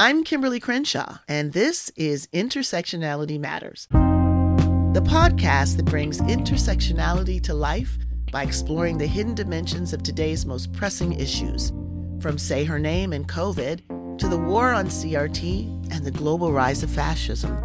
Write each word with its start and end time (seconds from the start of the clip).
I'm 0.00 0.22
Kimberlé 0.22 0.62
Crenshaw, 0.62 1.18
and 1.26 1.52
this 1.52 1.90
is 1.96 2.28
Intersectionality 2.28 3.36
Matters, 3.40 3.88
the 3.90 5.02
podcast 5.04 5.74
that 5.74 5.86
brings 5.86 6.20
intersectionality 6.20 7.42
to 7.42 7.52
life 7.52 7.98
by 8.30 8.44
exploring 8.44 8.98
the 8.98 9.08
hidden 9.08 9.34
dimensions 9.34 9.92
of 9.92 10.04
today's 10.04 10.46
most 10.46 10.72
pressing 10.72 11.14
issues, 11.14 11.72
from 12.20 12.38
Say 12.38 12.62
Her 12.62 12.78
Name 12.78 13.12
and 13.12 13.28
COVID 13.28 14.18
to 14.18 14.28
the 14.28 14.38
war 14.38 14.72
on 14.72 14.86
CRT 14.86 15.92
and 15.92 16.04
the 16.04 16.12
global 16.12 16.52
rise 16.52 16.84
of 16.84 16.90
fascism. 16.90 17.60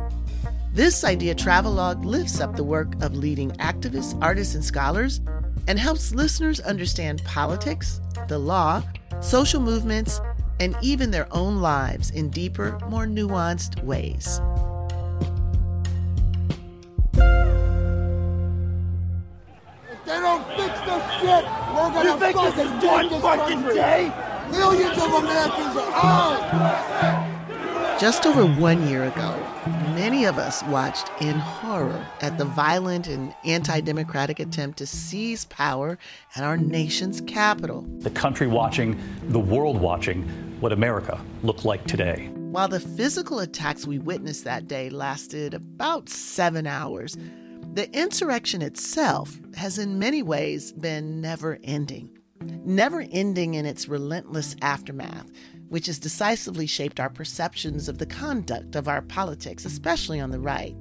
This 0.73 1.03
idea 1.03 1.35
travelogue 1.35 2.03
lifts 2.03 2.41
up 2.41 2.55
the 2.55 2.63
work 2.63 2.99
of 3.03 3.15
leading 3.15 3.51
activists, 3.57 4.19
artists, 4.23 4.55
and 4.55 4.65
scholars 4.65 5.21
and 5.67 5.77
helps 5.77 6.15
listeners 6.15 6.59
understand 6.61 7.23
politics, 7.25 8.01
the 8.27 8.39
law, 8.39 8.81
social 9.21 9.61
movements, 9.61 10.19
and 10.63 10.77
even 10.81 11.11
their 11.11 11.27
own 11.31 11.57
lives 11.57 12.09
in 12.11 12.29
deeper, 12.29 12.79
more 12.87 13.05
nuanced 13.05 13.83
ways. 13.83 14.39
If 19.91 20.05
they 20.05 20.19
don't 20.21 20.45
fix 20.55 20.79
this 20.87 21.03
shit, 21.19 21.43
we're 21.75 21.91
gonna 21.91 22.13
You 22.13 22.17
think 22.17 22.37
this 22.37 22.57
is 22.65 22.71
one 22.85 23.09
this 23.09 23.21
fucking 23.21 23.59
country. 23.59 23.75
day? 23.75 24.09
Millions 24.51 24.97
of 24.97 25.11
Americans 25.11 25.75
are 25.75 25.91
out. 25.95 27.99
Just 27.99 28.25
over 28.25 28.45
one 28.45 28.87
year 28.87 29.03
ago, 29.03 29.35
many 29.95 30.23
of 30.23 30.37
us 30.37 30.63
watched 30.63 31.09
in 31.19 31.37
horror 31.39 32.07
at 32.21 32.37
the 32.37 32.45
violent 32.45 33.07
and 33.07 33.35
anti 33.43 33.81
democratic 33.81 34.39
attempt 34.39 34.77
to 34.77 34.85
seize 34.85 35.43
power 35.45 35.97
at 36.37 36.43
our 36.43 36.55
nation's 36.55 37.19
capital. 37.19 37.81
the 37.99 38.09
country 38.09 38.47
watching, 38.47 38.97
the 39.27 39.39
world 39.39 39.81
watching 39.81 40.23
what 40.63 40.71
America 40.71 41.19
looked 41.41 41.65
like 41.65 41.85
today. 41.85 42.29
While 42.35 42.69
the 42.69 42.79
physical 42.79 43.39
attacks 43.39 43.85
we 43.85 43.99
witnessed 43.99 44.45
that 44.45 44.65
day 44.65 44.89
lasted 44.89 45.53
about 45.53 46.07
seven 46.07 46.65
hours, 46.65 47.17
the 47.73 47.91
insurrection 47.91 48.61
itself 48.61 49.37
has 49.57 49.77
in 49.77 49.99
many 49.99 50.23
ways 50.23 50.71
been 50.71 51.19
never 51.19 51.59
ending. 51.65 52.17
Never 52.63 53.05
ending 53.11 53.55
in 53.55 53.65
its 53.65 53.89
relentless 53.89 54.55
aftermath, 54.61 55.29
which 55.67 55.87
has 55.87 55.99
decisively 55.99 56.65
shaped 56.65 56.97
our 56.97 57.09
perceptions 57.09 57.89
of 57.89 57.97
the 57.97 58.05
conduct 58.05 58.77
of 58.77 58.87
our 58.87 59.01
politics, 59.01 59.65
especially 59.65 60.21
on 60.21 60.31
the 60.31 60.39
right. 60.39 60.77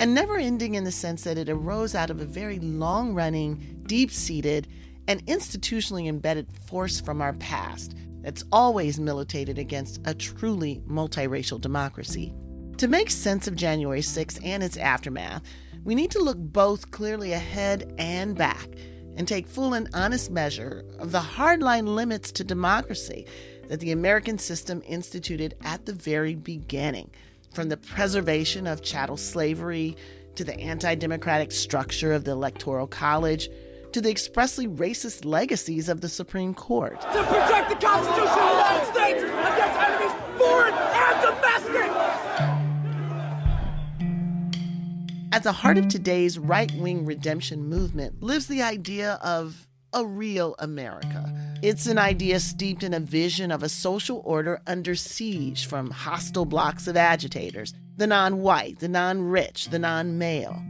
And 0.00 0.14
never 0.14 0.36
ending 0.36 0.74
in 0.74 0.82
the 0.82 0.90
sense 0.90 1.22
that 1.22 1.38
it 1.38 1.48
arose 1.48 1.94
out 1.94 2.10
of 2.10 2.20
a 2.20 2.24
very 2.24 2.58
long 2.58 3.14
running, 3.14 3.84
deep 3.86 4.10
seated, 4.10 4.66
and 5.06 5.24
institutionally 5.26 6.08
embedded 6.08 6.48
force 6.66 7.00
from 7.00 7.22
our 7.22 7.34
past 7.34 7.94
that's 8.22 8.44
always 8.52 8.98
militated 8.98 9.58
against 9.58 10.00
a 10.04 10.14
truly 10.14 10.82
multiracial 10.88 11.60
democracy. 11.60 12.32
To 12.78 12.88
make 12.88 13.10
sense 13.10 13.46
of 13.46 13.54
January 13.54 14.00
6th 14.00 14.40
and 14.44 14.62
its 14.62 14.76
aftermath, 14.76 15.42
we 15.84 15.94
need 15.94 16.10
to 16.12 16.22
look 16.22 16.38
both 16.38 16.90
clearly 16.90 17.32
ahead 17.32 17.94
and 17.98 18.36
back 18.36 18.68
and 19.16 19.28
take 19.28 19.46
full 19.46 19.74
and 19.74 19.88
honest 19.94 20.30
measure 20.30 20.84
of 20.98 21.12
the 21.12 21.20
hardline 21.20 21.86
limits 21.94 22.32
to 22.32 22.44
democracy 22.44 23.26
that 23.68 23.80
the 23.80 23.92
American 23.92 24.38
system 24.38 24.82
instituted 24.86 25.54
at 25.62 25.86
the 25.86 25.92
very 25.92 26.34
beginning, 26.34 27.10
from 27.52 27.68
the 27.68 27.76
preservation 27.76 28.66
of 28.66 28.82
chattel 28.82 29.16
slavery 29.16 29.96
to 30.34 30.44
the 30.44 30.58
anti 30.58 30.94
democratic 30.94 31.52
structure 31.52 32.12
of 32.12 32.24
the 32.24 32.30
Electoral 32.30 32.86
College 32.86 33.48
to 33.92 34.00
the 34.00 34.10
expressly 34.10 34.66
racist 34.66 35.24
legacies 35.24 35.88
of 35.88 36.00
the 36.00 36.08
Supreme 36.08 36.54
Court. 36.54 37.00
To 37.00 37.22
protect 37.24 37.68
the 37.68 37.76
Constitution 37.76 38.28
of 38.28 38.36
the 38.36 38.50
United 38.50 38.92
States 38.92 39.22
against 39.22 39.78
enemies, 39.80 40.12
foreign 40.38 40.74
and 40.74 41.20
domestic! 41.22 41.90
At 45.32 45.42
the 45.42 45.52
heart 45.52 45.78
of 45.78 45.88
today's 45.88 46.38
right 46.38 46.70
wing 46.72 47.04
redemption 47.04 47.66
movement 47.66 48.22
lives 48.22 48.46
the 48.46 48.62
idea 48.62 49.18
of 49.22 49.66
a 49.92 50.04
real 50.06 50.54
America. 50.58 51.32
It's 51.62 51.86
an 51.86 51.98
idea 51.98 52.40
steeped 52.40 52.82
in 52.82 52.94
a 52.94 53.00
vision 53.00 53.50
of 53.50 53.62
a 53.62 53.68
social 53.68 54.22
order 54.24 54.60
under 54.66 54.94
siege 54.94 55.66
from 55.66 55.90
hostile 55.90 56.44
blocks 56.44 56.86
of 56.86 56.96
agitators 56.96 57.74
the 57.98 58.06
non 58.06 58.38
white, 58.38 58.78
the 58.78 58.88
non 58.88 59.22
rich, 59.22 59.68
the 59.68 59.78
non 59.78 60.16
male. 60.18 60.60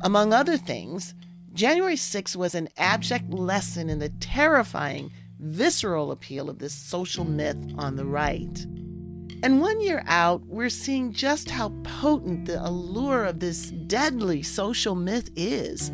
Among 0.00 0.32
other 0.32 0.56
things, 0.56 1.12
January 1.58 1.96
6th 1.96 2.36
was 2.36 2.54
an 2.54 2.68
abject 2.76 3.34
lesson 3.34 3.90
in 3.90 3.98
the 3.98 4.10
terrifying, 4.20 5.10
visceral 5.40 6.12
appeal 6.12 6.48
of 6.48 6.60
this 6.60 6.72
social 6.72 7.24
myth 7.24 7.58
on 7.76 7.96
the 7.96 8.04
right. 8.04 8.64
And 9.42 9.60
one 9.60 9.80
year 9.80 10.04
out, 10.06 10.40
we're 10.46 10.68
seeing 10.68 11.12
just 11.12 11.50
how 11.50 11.70
potent 11.82 12.46
the 12.46 12.64
allure 12.64 13.24
of 13.24 13.40
this 13.40 13.72
deadly 13.72 14.40
social 14.40 14.94
myth 14.94 15.30
is. 15.34 15.88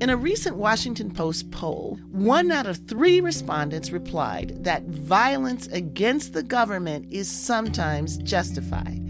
In 0.00 0.08
a 0.08 0.16
recent 0.16 0.56
Washington 0.56 1.10
Post 1.10 1.50
poll, 1.50 1.98
one 2.10 2.50
out 2.50 2.64
of 2.64 2.88
three 2.88 3.20
respondents 3.20 3.90
replied 3.90 4.64
that 4.64 4.84
violence 4.84 5.66
against 5.66 6.32
the 6.32 6.42
government 6.42 7.06
is 7.10 7.30
sometimes 7.30 8.16
justified. 8.16 9.02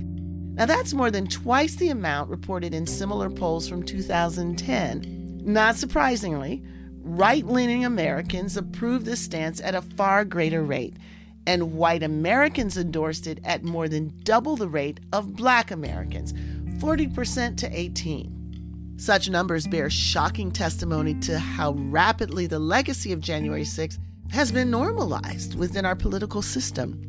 Now, 0.56 0.66
that's 0.66 0.94
more 0.94 1.12
than 1.12 1.28
twice 1.28 1.76
the 1.76 1.90
amount 1.90 2.28
reported 2.28 2.74
in 2.74 2.88
similar 2.88 3.30
polls 3.30 3.68
from 3.68 3.84
2010. 3.84 5.19
Not 5.50 5.74
surprisingly, 5.74 6.62
right 7.02 7.44
leaning 7.44 7.84
Americans 7.84 8.56
approved 8.56 9.04
this 9.04 9.20
stance 9.20 9.60
at 9.60 9.74
a 9.74 9.82
far 9.82 10.24
greater 10.24 10.62
rate, 10.62 10.94
and 11.44 11.72
white 11.72 12.04
Americans 12.04 12.76
endorsed 12.76 13.26
it 13.26 13.40
at 13.42 13.64
more 13.64 13.88
than 13.88 14.12
double 14.22 14.54
the 14.54 14.68
rate 14.68 15.00
of 15.12 15.34
black 15.34 15.72
Americans 15.72 16.34
40% 16.80 17.56
to 17.56 17.68
18. 17.76 18.94
Such 18.96 19.28
numbers 19.28 19.66
bear 19.66 19.90
shocking 19.90 20.52
testimony 20.52 21.14
to 21.22 21.36
how 21.36 21.72
rapidly 21.72 22.46
the 22.46 22.60
legacy 22.60 23.12
of 23.12 23.20
January 23.20 23.64
6th 23.64 23.98
has 24.30 24.52
been 24.52 24.70
normalized 24.70 25.56
within 25.56 25.84
our 25.84 25.96
political 25.96 26.42
system. 26.42 27.02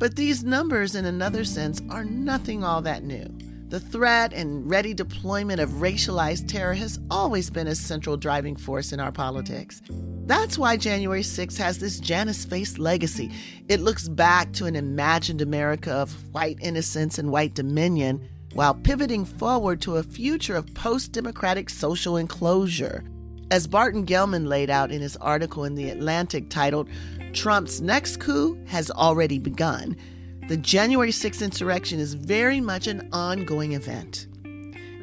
But 0.00 0.16
these 0.16 0.42
numbers, 0.42 0.96
in 0.96 1.04
another 1.04 1.44
sense, 1.44 1.80
are 1.90 2.04
nothing 2.04 2.64
all 2.64 2.82
that 2.82 3.04
new. 3.04 3.32
The 3.68 3.80
threat 3.80 4.32
and 4.32 4.70
ready 4.70 4.94
deployment 4.94 5.58
of 5.58 5.70
racialized 5.70 6.48
terror 6.48 6.74
has 6.74 7.00
always 7.10 7.50
been 7.50 7.66
a 7.66 7.74
central 7.74 8.16
driving 8.16 8.56
force 8.56 8.92
in 8.92 9.00
our 9.00 9.10
politics. 9.10 9.80
That's 10.26 10.58
why 10.58 10.76
January 10.76 11.22
6th 11.22 11.56
has 11.58 11.78
this 11.78 11.98
Janus 11.98 12.44
faced 12.44 12.78
legacy. 12.78 13.32
It 13.68 13.80
looks 13.80 14.08
back 14.08 14.52
to 14.54 14.66
an 14.66 14.76
imagined 14.76 15.40
America 15.40 15.92
of 15.92 16.12
white 16.32 16.58
innocence 16.60 17.18
and 17.18 17.30
white 17.30 17.54
dominion 17.54 18.28
while 18.52 18.74
pivoting 18.74 19.24
forward 19.24 19.80
to 19.82 19.96
a 19.96 20.02
future 20.02 20.56
of 20.56 20.72
post 20.74 21.12
democratic 21.12 21.68
social 21.68 22.16
enclosure. 22.16 23.02
As 23.50 23.66
Barton 23.66 24.06
Gellman 24.06 24.46
laid 24.46 24.70
out 24.70 24.92
in 24.92 25.00
his 25.00 25.16
article 25.16 25.64
in 25.64 25.74
The 25.74 25.90
Atlantic 25.90 26.48
titled, 26.48 26.88
Trump's 27.32 27.80
next 27.80 28.20
coup 28.20 28.58
has 28.66 28.90
already 28.90 29.38
begun, 29.38 29.96
the 30.46 30.56
January 30.58 31.10
6th 31.10 31.42
insurrection 31.42 31.98
is 31.98 32.12
very 32.12 32.60
much 32.60 32.86
an 32.86 33.08
ongoing 33.12 33.72
event. 33.72 34.26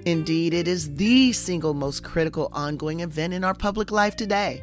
Indeed, 0.06 0.53
it 0.53 0.68
is 0.68 0.94
the 0.96 1.34
single 1.34 1.74
most 1.74 2.03
critical 2.03 2.50
ongoing 2.53 3.00
event 3.00 3.34
in 3.34 3.44
our 3.44 3.56
public 3.56 3.90
life 3.90 4.16
today. 4.16 4.62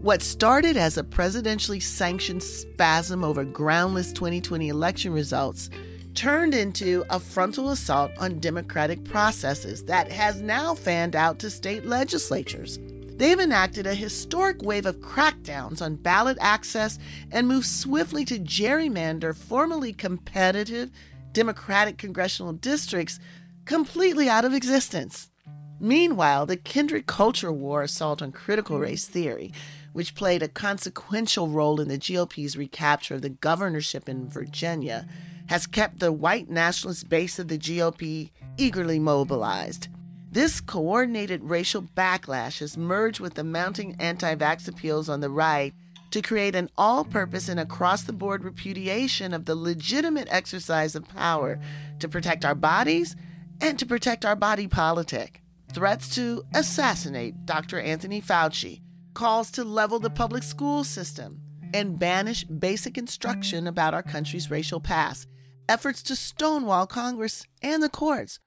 What 0.00 0.22
started 0.22 0.78
as 0.78 0.96
a 0.96 1.02
presidentially 1.02 1.82
sanctioned 1.82 2.42
spasm 2.42 3.22
over 3.22 3.44
groundless 3.44 4.10
2020 4.12 4.68
election 4.68 5.12
results 5.12 5.68
turned 6.14 6.54
into 6.54 7.04
a 7.10 7.20
frontal 7.20 7.70
assault 7.70 8.10
on 8.18 8.38
democratic 8.38 9.04
processes 9.04 9.84
that 9.84 10.10
has 10.10 10.40
now 10.40 10.74
fanned 10.74 11.14
out 11.14 11.38
to 11.40 11.50
state 11.50 11.84
legislatures. 11.84 12.78
They've 13.16 13.38
enacted 13.38 13.86
a 13.86 13.94
historic 13.94 14.60
wave 14.62 14.86
of 14.86 15.00
crackdowns 15.00 15.80
on 15.80 15.94
ballot 15.96 16.36
access 16.40 16.98
and 17.30 17.46
moved 17.46 17.66
swiftly 17.66 18.24
to 18.24 18.40
gerrymander 18.40 19.36
formerly 19.36 19.92
competitive 19.92 20.90
Democratic 21.32 21.96
congressional 21.96 22.52
districts 22.52 23.20
completely 23.66 24.28
out 24.28 24.44
of 24.44 24.52
existence. 24.52 25.30
Meanwhile, 25.78 26.46
the 26.46 26.56
kindred 26.56 27.06
culture 27.06 27.52
war 27.52 27.82
assault 27.82 28.20
on 28.20 28.32
critical 28.32 28.78
race 28.80 29.06
theory, 29.06 29.52
which 29.92 30.14
played 30.14 30.42
a 30.42 30.48
consequential 30.48 31.48
role 31.48 31.80
in 31.80 31.88
the 31.88 31.98
GOP's 31.98 32.56
recapture 32.56 33.14
of 33.14 33.22
the 33.22 33.28
governorship 33.28 34.08
in 34.08 34.28
Virginia, 34.28 35.06
has 35.46 35.66
kept 35.66 36.00
the 36.00 36.12
white 36.12 36.48
nationalist 36.48 37.08
base 37.08 37.38
of 37.38 37.48
the 37.48 37.58
GOP 37.58 38.30
eagerly 38.56 38.98
mobilized. 38.98 39.88
This 40.34 40.60
coordinated 40.60 41.44
racial 41.44 41.80
backlash 41.80 42.58
has 42.58 42.76
merged 42.76 43.20
with 43.20 43.34
the 43.34 43.44
mounting 43.44 43.94
anti 44.00 44.34
vax 44.34 44.66
appeals 44.66 45.08
on 45.08 45.20
the 45.20 45.30
right 45.30 45.72
to 46.10 46.22
create 46.22 46.56
an 46.56 46.70
all 46.76 47.04
purpose 47.04 47.48
and 47.48 47.60
across 47.60 48.02
the 48.02 48.12
board 48.12 48.42
repudiation 48.42 49.32
of 49.32 49.44
the 49.44 49.54
legitimate 49.54 50.26
exercise 50.32 50.96
of 50.96 51.06
power 51.06 51.60
to 52.00 52.08
protect 52.08 52.44
our 52.44 52.56
bodies 52.56 53.14
and 53.60 53.78
to 53.78 53.86
protect 53.86 54.24
our 54.24 54.34
body 54.34 54.66
politic. 54.66 55.40
Threats 55.72 56.12
to 56.16 56.42
assassinate 56.52 57.46
Dr. 57.46 57.78
Anthony 57.78 58.20
Fauci, 58.20 58.80
calls 59.14 59.52
to 59.52 59.62
level 59.62 60.00
the 60.00 60.10
public 60.10 60.42
school 60.42 60.82
system, 60.82 61.40
and 61.72 61.96
banish 61.96 62.42
basic 62.42 62.98
instruction 62.98 63.68
about 63.68 63.94
our 63.94 64.02
country's 64.02 64.50
racial 64.50 64.80
past, 64.80 65.28
efforts 65.68 66.02
to 66.02 66.16
stonewall 66.16 66.88
Congress 66.88 67.46
and 67.62 67.80
the 67.80 67.88
courts. 67.88 68.40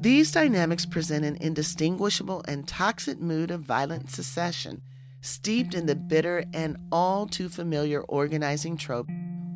These 0.00 0.32
dynamics 0.32 0.86
present 0.86 1.26
an 1.26 1.36
indistinguishable 1.42 2.42
and 2.48 2.66
toxic 2.66 3.20
mood 3.20 3.50
of 3.50 3.60
violent 3.60 4.10
secession, 4.10 4.80
steeped 5.20 5.74
in 5.74 5.84
the 5.84 5.94
bitter 5.94 6.46
and 6.54 6.78
all 6.90 7.26
too 7.26 7.50
familiar 7.50 8.00
organizing 8.04 8.78
trope 8.78 9.10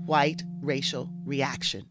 white 0.05 0.43
racial 0.61 1.09
reaction. 1.25 1.87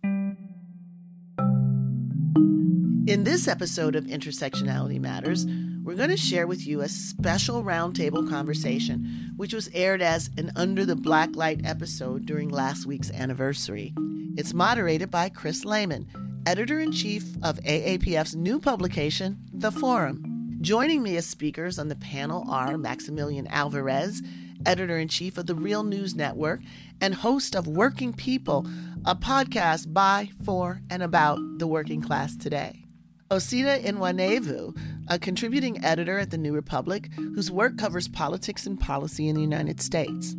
In 3.08 3.24
this 3.24 3.48
episode 3.48 3.96
of 3.96 4.06
Intersectionality 4.06 5.02
Matters, 5.02 5.48
we're 5.84 5.96
going 5.96 6.12
to 6.12 6.16
share 6.18 6.46
with 6.46 6.68
you 6.68 6.82
a 6.82 6.90
special 6.90 7.64
roundtable 7.64 8.30
conversation, 8.30 9.34
which 9.36 9.56
was 9.56 9.68
aired 9.74 10.04
as 10.04 10.30
an 10.38 10.52
Under 10.56 10.86
the 10.86 10.96
Blacklight 10.96 11.68
episode 11.68 12.28
during 12.28 12.50
last 12.50 12.86
week's 12.86 13.10
anniversary. 13.10 13.96
It's 14.38 14.54
moderated 14.54 15.10
by 15.10 15.30
Chris 15.30 15.66
Lehmann, 15.66 16.08
editor 16.46 16.80
in 16.80 16.92
chief 16.92 17.24
of 17.42 17.58
AAPF's 17.60 18.36
new 18.36 18.60
publication, 18.60 19.40
The 19.54 19.72
Forum. 19.72 20.58
Joining 20.62 21.02
me 21.04 21.18
as 21.18 21.26
speakers 21.26 21.80
on 21.80 21.88
the 21.88 21.96
panel 21.96 22.46
are 22.50 22.78
Maximilian 22.78 23.48
Alvarez, 23.48 24.22
editor 24.66 24.98
in 24.98 25.08
chief 25.08 25.38
of 25.38 25.46
the 25.46 25.56
Real 25.56 25.84
News 25.84 26.16
Network 26.16 26.62
and 27.02 27.16
host 27.16 27.56
of 27.56 27.68
Working 27.68 28.14
People, 28.14 28.68
a 29.06 29.16
podcast 29.16 29.94
by, 29.94 30.32
for, 30.44 30.82
and 30.90 31.04
about 31.04 31.40
the 31.58 31.68
working 31.68 32.02
class 32.02 32.36
today. 32.36 32.86
Osita 33.30 33.84
Nwanevu, 33.84 34.78
a 35.08 35.20
contributing 35.20 35.84
editor 35.84 36.20
at 36.20 36.32
The 36.32 36.38
New 36.38 36.54
Republic, 36.54 37.10
whose 37.16 37.52
work 37.52 37.78
covers 37.78 38.08
politics 38.08 38.66
and 38.66 38.80
policy 38.80 39.28
in 39.28 39.36
the 39.36 39.42
United 39.42 39.82
States. 39.82 40.36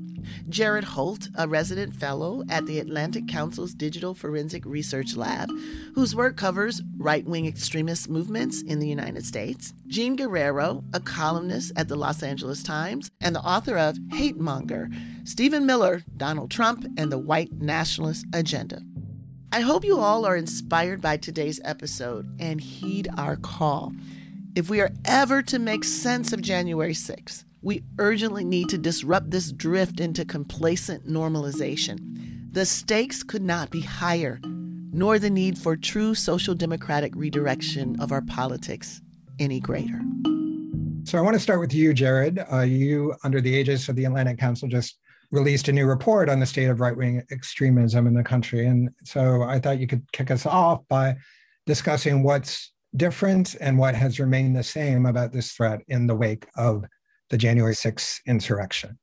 Jared 0.49 0.85
Holt, 0.85 1.29
a 1.37 1.49
resident 1.49 1.95
fellow 1.95 2.43
at 2.49 2.67
the 2.67 2.79
Atlantic 2.79 3.29
Council's 3.29 3.75
Digital 3.75 4.15
Forensic 4.15 4.65
Research 4.65 5.17
Lab, 5.17 5.51
whose 5.95 6.15
work 6.15 6.37
covers 6.37 6.83
right 6.97 7.25
wing 7.25 7.47
extremist 7.47 8.09
movements 8.09 8.63
in 8.63 8.79
the 8.79 8.89
United 8.89 9.25
States. 9.25 9.73
Jean 9.87 10.17
Guerrero, 10.17 10.85
a 10.93 11.01
columnist 11.01 11.73
at 11.77 11.89
the 11.89 11.97
Los 11.97 12.23
Angeles 12.23 12.63
Times 12.63 13.11
and 13.21 13.35
the 13.35 13.41
author 13.41 13.77
of 13.77 13.97
Hatemonger, 14.13 14.93
Stephen 15.25 15.67
Miller, 15.67 16.03
Donald 16.17 16.51
Trump, 16.51 16.87
and 16.97 17.11
the 17.11 17.19
White 17.19 17.53
Nationalist 17.53 18.27
Agenda. 18.33 18.81
I 19.53 19.61
hope 19.61 19.85
you 19.85 19.99
all 19.99 20.25
are 20.25 20.37
inspired 20.37 21.01
by 21.01 21.17
today's 21.17 21.61
episode 21.65 22.29
and 22.41 22.61
heed 22.61 23.09
our 23.17 23.37
call. 23.37 23.93
If 24.57 24.69
we 24.69 24.81
are 24.81 24.91
ever 25.05 25.43
to 25.43 25.59
make 25.59 25.85
sense 25.85 26.33
of 26.33 26.43
January 26.43 26.93
6th, 26.93 27.45
we 27.65 27.83
urgently 27.99 28.45
need 28.45 28.69
to 28.69 28.77
disrupt 28.77 29.31
this 29.31 29.51
drift 29.51 29.99
into 29.99 30.23
complacent 30.23 31.09
normalization. 31.09 31.99
The 32.53 32.67
stakes 32.67 33.23
could 33.23 33.43
not 33.43 33.71
be 33.71 33.81
higher, 33.81 34.39
nor 34.93 35.19
the 35.19 35.31
need 35.31 35.57
for 35.57 35.75
true 35.75 36.15
social 36.15 36.55
democratic 36.55 37.17
redirection 37.17 37.99
of 38.01 38.13
our 38.13 38.21
politics 38.21 39.01
any 39.39 39.61
greater. 39.61 39.99
So 41.05 41.17
I 41.17 41.23
want 41.23 41.35
to 41.35 41.41
start 41.41 41.59
with 41.59 41.73
you, 41.73 41.95
Jared. 41.95 42.45
Uh, 42.53 42.61
you, 42.61 43.15
under 43.25 43.41
the 43.41 43.55
aegis 43.55 43.89
of 43.89 43.97
the 43.97 44.05
Atlantic 44.05 44.39
Council, 44.39 44.69
just 44.69 44.99
released 45.31 45.69
a 45.69 45.73
new 45.73 45.87
report 45.87 46.29
on 46.29 46.41
the 46.41 46.47
state 46.47 46.67
of 46.67 46.81
right 46.81 46.97
wing 46.97 47.23
extremism 47.33 48.07
in 48.07 48.13
the 48.13 48.23
country. 48.23 48.67
And 48.67 48.91
so 49.05 49.43
I 49.43 49.59
thought 49.59 49.81
you 49.81 49.87
could 49.87 50.05
kick 50.13 50.31
us 50.31 50.45
off 50.45 50.83
by 50.89 51.17
discussing 51.65 52.23
what's 52.23 52.73
different 52.95 53.57
and 53.61 53.79
what 53.79 53.95
has 53.95 54.21
remained 54.21 54.55
the 54.55 54.63
same 54.63 55.07
about 55.07 55.33
this 55.33 55.53
threat 55.53 55.81
in 55.89 56.07
the 56.07 56.15
wake 56.15 56.47
of 56.57 56.85
the 57.31 57.39
January 57.39 57.75
6th 57.75 58.21
insurrection. 58.27 58.99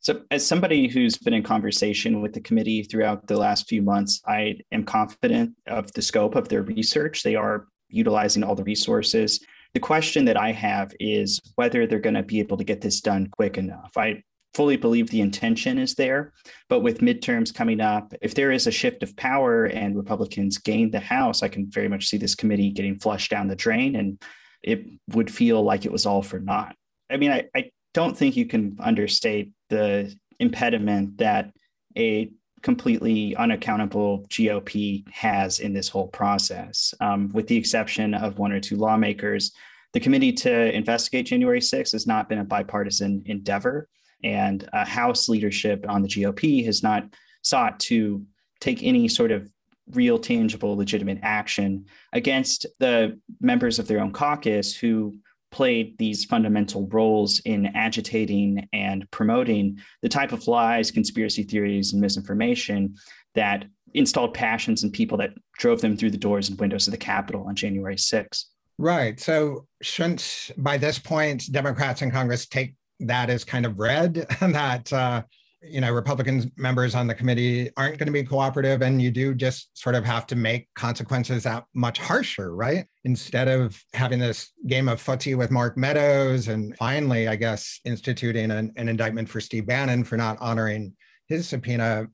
So, 0.00 0.22
as 0.32 0.44
somebody 0.44 0.88
who's 0.88 1.16
been 1.16 1.32
in 1.32 1.44
conversation 1.44 2.20
with 2.20 2.32
the 2.32 2.40
committee 2.40 2.82
throughout 2.82 3.26
the 3.28 3.36
last 3.36 3.68
few 3.68 3.82
months, 3.82 4.20
I 4.26 4.56
am 4.72 4.84
confident 4.84 5.54
of 5.68 5.92
the 5.92 6.02
scope 6.02 6.34
of 6.34 6.48
their 6.48 6.62
research. 6.62 7.22
They 7.22 7.36
are 7.36 7.66
utilizing 7.88 8.42
all 8.42 8.56
the 8.56 8.64
resources. 8.64 9.44
The 9.74 9.80
question 9.80 10.24
that 10.24 10.36
I 10.36 10.50
have 10.50 10.92
is 10.98 11.40
whether 11.54 11.86
they're 11.86 12.00
going 12.00 12.14
to 12.14 12.22
be 12.22 12.40
able 12.40 12.56
to 12.56 12.64
get 12.64 12.80
this 12.80 13.00
done 13.00 13.28
quick 13.28 13.58
enough. 13.58 13.92
I 13.96 14.22
fully 14.54 14.76
believe 14.76 15.08
the 15.08 15.20
intention 15.20 15.78
is 15.78 15.94
there. 15.94 16.32
But 16.68 16.80
with 16.80 16.98
midterms 16.98 17.54
coming 17.54 17.80
up, 17.80 18.12
if 18.20 18.34
there 18.34 18.50
is 18.50 18.66
a 18.66 18.72
shift 18.72 19.02
of 19.02 19.16
power 19.16 19.66
and 19.66 19.96
Republicans 19.96 20.58
gain 20.58 20.90
the 20.90 21.00
House, 21.00 21.42
I 21.42 21.48
can 21.48 21.70
very 21.70 21.88
much 21.88 22.08
see 22.08 22.18
this 22.18 22.34
committee 22.34 22.70
getting 22.70 22.98
flushed 22.98 23.30
down 23.30 23.48
the 23.48 23.56
drain 23.56 23.96
and 23.96 24.20
it 24.62 24.84
would 25.08 25.30
feel 25.30 25.62
like 25.62 25.84
it 25.84 25.92
was 25.92 26.06
all 26.06 26.22
for 26.22 26.38
naught. 26.38 26.76
I 27.12 27.16
mean, 27.16 27.30
I, 27.30 27.44
I 27.54 27.70
don't 27.94 28.16
think 28.16 28.36
you 28.36 28.46
can 28.46 28.76
understate 28.80 29.52
the 29.68 30.14
impediment 30.38 31.18
that 31.18 31.52
a 31.96 32.32
completely 32.62 33.36
unaccountable 33.36 34.24
GOP 34.28 35.06
has 35.10 35.60
in 35.60 35.72
this 35.72 35.88
whole 35.88 36.08
process. 36.08 36.94
Um, 37.00 37.30
with 37.32 37.48
the 37.48 37.56
exception 37.56 38.14
of 38.14 38.38
one 38.38 38.52
or 38.52 38.60
two 38.60 38.76
lawmakers, 38.76 39.52
the 39.92 40.00
committee 40.00 40.32
to 40.32 40.74
investigate 40.74 41.26
January 41.26 41.60
6th 41.60 41.92
has 41.92 42.06
not 42.06 42.28
been 42.28 42.38
a 42.38 42.44
bipartisan 42.44 43.22
endeavor 43.26 43.88
and 44.24 44.68
House 44.72 45.28
leadership 45.28 45.84
on 45.88 46.02
the 46.02 46.08
GOP 46.08 46.64
has 46.64 46.82
not 46.82 47.04
sought 47.42 47.80
to 47.80 48.24
take 48.60 48.82
any 48.82 49.08
sort 49.08 49.32
of 49.32 49.50
real, 49.90 50.18
tangible, 50.18 50.76
legitimate 50.76 51.18
action 51.22 51.86
against 52.12 52.66
the 52.78 53.18
members 53.40 53.78
of 53.78 53.88
their 53.88 54.00
own 54.00 54.12
caucus 54.12 54.74
who 54.74 55.18
played 55.52 55.96
these 55.98 56.24
fundamental 56.24 56.88
roles 56.88 57.38
in 57.40 57.66
agitating 57.66 58.68
and 58.72 59.08
promoting 59.10 59.78
the 60.00 60.08
type 60.08 60.32
of 60.32 60.48
lies, 60.48 60.90
conspiracy 60.90 61.44
theories, 61.44 61.92
and 61.92 62.02
misinformation 62.02 62.96
that 63.34 63.66
installed 63.94 64.34
passions 64.34 64.82
in 64.82 64.90
people 64.90 65.18
that 65.18 65.34
drove 65.58 65.80
them 65.80 65.96
through 65.96 66.10
the 66.10 66.16
doors 66.18 66.48
and 66.48 66.58
windows 66.58 66.88
of 66.88 66.92
the 66.92 66.98
Capitol 66.98 67.44
on 67.46 67.54
January 67.54 67.96
6th. 67.96 68.46
Right. 68.78 69.20
So, 69.20 69.66
shouldn't 69.82 70.50
by 70.56 70.78
this 70.78 70.98
point 70.98 71.52
Democrats 71.52 72.02
in 72.02 72.10
Congress 72.10 72.46
take 72.46 72.74
that 73.00 73.30
as 73.30 73.44
kind 73.44 73.66
of 73.66 73.78
read 73.78 74.14
that 74.40 74.92
uh, 74.92 75.22
you 75.62 75.80
know 75.80 75.92
Republican 75.92 76.50
members 76.56 76.94
on 76.94 77.06
the 77.06 77.14
committee 77.14 77.70
aren't 77.76 77.98
going 77.98 78.06
to 78.06 78.12
be 78.12 78.24
cooperative, 78.24 78.82
and 78.82 79.00
you 79.00 79.10
do 79.10 79.34
just 79.34 79.76
sort 79.78 79.94
of 79.94 80.04
have 80.04 80.26
to 80.28 80.36
make 80.36 80.68
consequences 80.74 81.44
that 81.44 81.64
much 81.74 81.98
harsher, 81.98 82.54
right? 82.54 82.86
Instead 83.04 83.48
of 83.48 83.82
having 83.94 84.18
this 84.18 84.52
game 84.66 84.88
of 84.88 85.02
footsie 85.02 85.36
with 85.36 85.50
Mark 85.50 85.76
Meadows, 85.76 86.48
and 86.48 86.76
finally, 86.76 87.28
I 87.28 87.36
guess, 87.36 87.80
instituting 87.84 88.50
an, 88.50 88.72
an 88.76 88.88
indictment 88.88 89.28
for 89.28 89.40
Steve 89.40 89.66
Bannon 89.66 90.04
for 90.04 90.16
not 90.16 90.38
honoring 90.40 90.94
his 91.28 91.48
subpoena. 91.48 92.08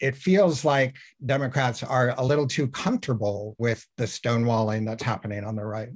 It 0.00 0.16
feels 0.16 0.64
like 0.64 0.96
Democrats 1.24 1.82
are 1.82 2.14
a 2.18 2.24
little 2.24 2.46
too 2.46 2.66
comfortable 2.68 3.54
with 3.58 3.86
the 3.96 4.04
stonewalling 4.04 4.84
that's 4.84 5.02
happening 5.02 5.44
on 5.44 5.54
the 5.54 5.64
right. 5.64 5.90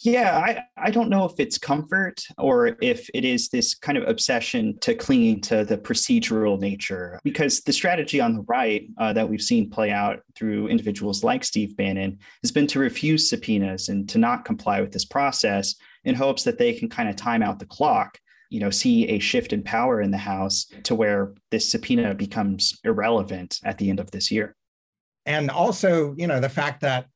Yeah, 0.00 0.38
I, 0.38 0.62
I 0.76 0.90
don't 0.90 1.10
know 1.10 1.26
if 1.26 1.38
it's 1.38 1.58
comfort 1.58 2.24
or 2.38 2.76
if 2.80 3.08
it 3.14 3.24
is 3.24 3.48
this 3.48 3.74
kind 3.74 3.98
of 3.98 4.08
obsession 4.08 4.78
to 4.80 4.94
clinging 4.94 5.40
to 5.42 5.64
the 5.64 5.76
procedural 5.76 6.58
nature. 6.58 7.20
Because 7.22 7.60
the 7.60 7.72
strategy 7.72 8.20
on 8.20 8.34
the 8.34 8.44
right 8.48 8.88
uh, 8.98 9.12
that 9.12 9.28
we've 9.28 9.42
seen 9.42 9.70
play 9.70 9.90
out 9.90 10.20
through 10.34 10.68
individuals 10.68 11.22
like 11.22 11.44
Steve 11.44 11.76
Bannon 11.76 12.18
has 12.42 12.50
been 12.50 12.66
to 12.68 12.78
refuse 12.78 13.28
subpoenas 13.28 13.90
and 13.90 14.08
to 14.08 14.18
not 14.18 14.44
comply 14.44 14.80
with 14.80 14.92
this 14.92 15.04
process 15.04 15.74
in 16.04 16.14
hopes 16.14 16.42
that 16.44 16.58
they 16.58 16.72
can 16.72 16.88
kind 16.88 17.08
of 17.08 17.16
time 17.16 17.42
out 17.42 17.58
the 17.58 17.66
clock, 17.66 18.18
you 18.48 18.60
know, 18.60 18.70
see 18.70 19.06
a 19.08 19.18
shift 19.18 19.52
in 19.52 19.62
power 19.62 20.00
in 20.00 20.10
the 20.10 20.18
House 20.18 20.66
to 20.84 20.94
where 20.94 21.34
this 21.50 21.70
subpoena 21.70 22.14
becomes 22.14 22.78
irrelevant 22.82 23.60
at 23.62 23.78
the 23.78 23.90
end 23.90 24.00
of 24.00 24.10
this 24.10 24.30
year. 24.30 24.56
And 25.26 25.50
also, 25.50 26.14
you 26.16 26.26
know, 26.26 26.40
the 26.40 26.48
fact 26.48 26.80
that 26.80 27.06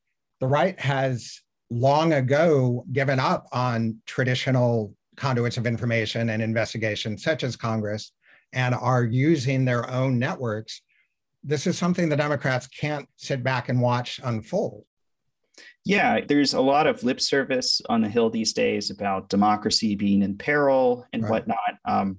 the 0.41 0.47
right 0.47 0.79
has 0.79 1.41
long 1.71 2.13
ago 2.13 2.85
given 2.93 3.19
up 3.19 3.47
on 3.53 3.97
traditional 4.07 4.95
conduits 5.17 5.57
of 5.57 5.67
information 5.67 6.31
and 6.31 6.43
investigation, 6.43 7.19
such 7.19 7.43
as 7.43 7.57
Congress, 7.57 8.13
and 8.53 8.75
are 8.75 9.05
using 9.05 9.65
their 9.65 9.89
own 9.91 10.19
networks. 10.19 10.83
This 11.43 11.67
is 11.67 11.79
something 11.79 12.09
the 12.09 12.17
Democrats 12.17 12.67
can't 12.67 13.09
sit 13.17 13.43
back 13.43 13.69
and 13.69 13.81
watch 13.81 14.21
unfold. 14.23 14.85
Yeah, 15.85 16.21
there's 16.27 16.55
a 16.55 16.61
lot 16.61 16.87
of 16.87 17.03
lip 17.03 17.21
service 17.21 17.81
on 17.89 18.03
the 18.03 18.09
Hill 18.09 18.31
these 18.31 18.53
days 18.53 18.91
about 18.91 19.29
democracy 19.29 19.95
being 19.95 20.23
in 20.23 20.37
peril 20.37 21.07
and 21.13 21.23
right. 21.23 21.31
whatnot. 21.31 21.75
Um, 21.85 22.19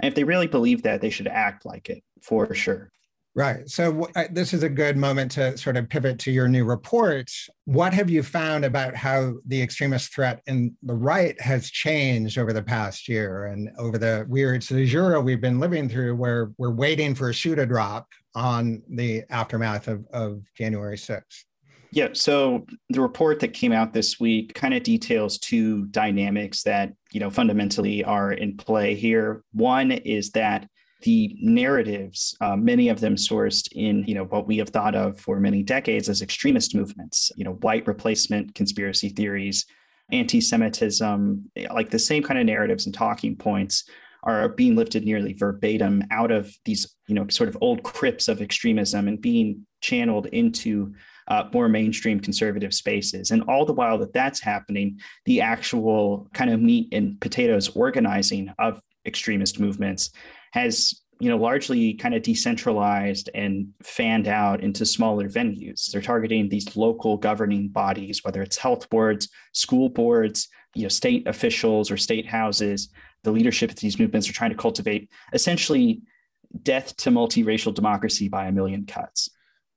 and 0.00 0.08
if 0.08 0.14
they 0.14 0.24
really 0.24 0.46
believe 0.46 0.82
that, 0.82 1.00
they 1.00 1.10
should 1.10 1.26
act 1.26 1.64
like 1.64 1.88
it 1.88 2.02
for 2.22 2.54
sure. 2.54 2.90
Right. 3.36 3.68
So 3.68 4.08
this 4.30 4.54
is 4.54 4.62
a 4.62 4.68
good 4.70 4.96
moment 4.96 5.30
to 5.32 5.58
sort 5.58 5.76
of 5.76 5.90
pivot 5.90 6.18
to 6.20 6.30
your 6.30 6.48
new 6.48 6.64
report. 6.64 7.30
What 7.66 7.92
have 7.92 8.08
you 8.08 8.22
found 8.22 8.64
about 8.64 8.96
how 8.96 9.34
the 9.46 9.60
extremist 9.60 10.14
threat 10.14 10.40
in 10.46 10.74
the 10.82 10.94
right 10.94 11.38
has 11.42 11.70
changed 11.70 12.38
over 12.38 12.54
the 12.54 12.62
past 12.62 13.10
year 13.10 13.44
and 13.44 13.68
over 13.78 13.98
the 13.98 14.24
weird 14.30 14.62
caesura 14.62 15.20
we've 15.20 15.42
been 15.42 15.60
living 15.60 15.86
through 15.86 16.16
where 16.16 16.52
we're 16.56 16.70
waiting 16.70 17.14
for 17.14 17.28
a 17.28 17.34
shoe 17.34 17.54
to 17.56 17.66
drop 17.66 18.08
on 18.34 18.82
the 18.88 19.22
aftermath 19.28 19.86
of, 19.86 20.06
of 20.14 20.40
January 20.56 20.96
6th? 20.96 21.44
Yeah, 21.92 22.08
so 22.14 22.64
the 22.88 23.02
report 23.02 23.40
that 23.40 23.52
came 23.52 23.72
out 23.72 23.92
this 23.92 24.18
week 24.18 24.54
kind 24.54 24.72
of 24.72 24.82
details 24.82 25.36
two 25.36 25.84
dynamics 25.88 26.62
that, 26.62 26.94
you 27.12 27.20
know, 27.20 27.28
fundamentally 27.28 28.02
are 28.02 28.32
in 28.32 28.56
play 28.56 28.94
here. 28.94 29.44
One 29.52 29.92
is 29.92 30.30
that 30.30 30.66
the 31.02 31.36
narratives, 31.40 32.36
uh, 32.40 32.56
many 32.56 32.88
of 32.88 33.00
them 33.00 33.16
sourced 33.16 33.68
in 33.72 34.04
you 34.06 34.14
know 34.14 34.24
what 34.24 34.46
we 34.46 34.58
have 34.58 34.70
thought 34.70 34.94
of 34.94 35.20
for 35.20 35.38
many 35.40 35.62
decades 35.62 36.08
as 36.08 36.22
extremist 36.22 36.74
movements, 36.74 37.30
you 37.36 37.44
know, 37.44 37.54
white 37.54 37.86
replacement 37.86 38.54
conspiracy 38.54 39.10
theories, 39.10 39.66
anti-Semitism, 40.10 41.50
like 41.72 41.90
the 41.90 41.98
same 41.98 42.22
kind 42.22 42.38
of 42.38 42.46
narratives 42.46 42.86
and 42.86 42.94
talking 42.94 43.36
points 43.36 43.84
are 44.22 44.48
being 44.48 44.74
lifted 44.74 45.04
nearly 45.04 45.32
verbatim 45.34 46.02
out 46.10 46.32
of 46.32 46.52
these 46.64 46.94
you 47.06 47.14
know 47.14 47.26
sort 47.28 47.48
of 47.48 47.56
old 47.60 47.82
crypts 47.82 48.28
of 48.28 48.42
extremism 48.42 49.06
and 49.08 49.20
being 49.20 49.66
channeled 49.80 50.26
into 50.26 50.92
uh, 51.28 51.44
more 51.52 51.68
mainstream 51.68 52.20
conservative 52.20 52.72
spaces. 52.72 53.30
And 53.30 53.42
all 53.42 53.64
the 53.64 53.72
while 53.72 53.98
that 53.98 54.12
that's 54.12 54.40
happening, 54.40 55.00
the 55.24 55.40
actual 55.40 56.28
kind 56.32 56.50
of 56.50 56.60
meat 56.60 56.88
and 56.92 57.20
potatoes 57.20 57.68
organizing 57.74 58.52
of 58.58 58.80
extremist 59.04 59.60
movements 59.60 60.10
has 60.56 61.02
you 61.20 61.28
know 61.28 61.36
largely 61.36 61.94
kind 61.94 62.14
of 62.14 62.22
decentralized 62.22 63.28
and 63.34 63.68
fanned 63.82 64.26
out 64.26 64.62
into 64.62 64.84
smaller 64.86 65.28
venues. 65.28 65.90
They're 65.90 66.00
targeting 66.00 66.48
these 66.48 66.76
local 66.76 67.16
governing 67.16 67.68
bodies 67.68 68.24
whether 68.24 68.42
it's 68.42 68.56
health 68.56 68.88
boards 68.90 69.28
school 69.52 69.88
boards 69.88 70.48
you 70.74 70.82
know 70.82 70.88
state 70.88 71.26
officials 71.28 71.90
or 71.90 71.96
state 71.96 72.26
houses. 72.26 72.88
The 73.22 73.32
leadership 73.32 73.70
of 73.70 73.76
these 73.76 73.98
movements 73.98 74.28
are 74.28 74.32
trying 74.32 74.50
to 74.50 74.56
cultivate 74.56 75.10
essentially 75.32 76.00
death 76.62 76.96
to 76.98 77.10
multiracial 77.10 77.74
democracy 77.74 78.28
by 78.28 78.46
a 78.46 78.52
million 78.52 78.86
cuts. 78.86 79.28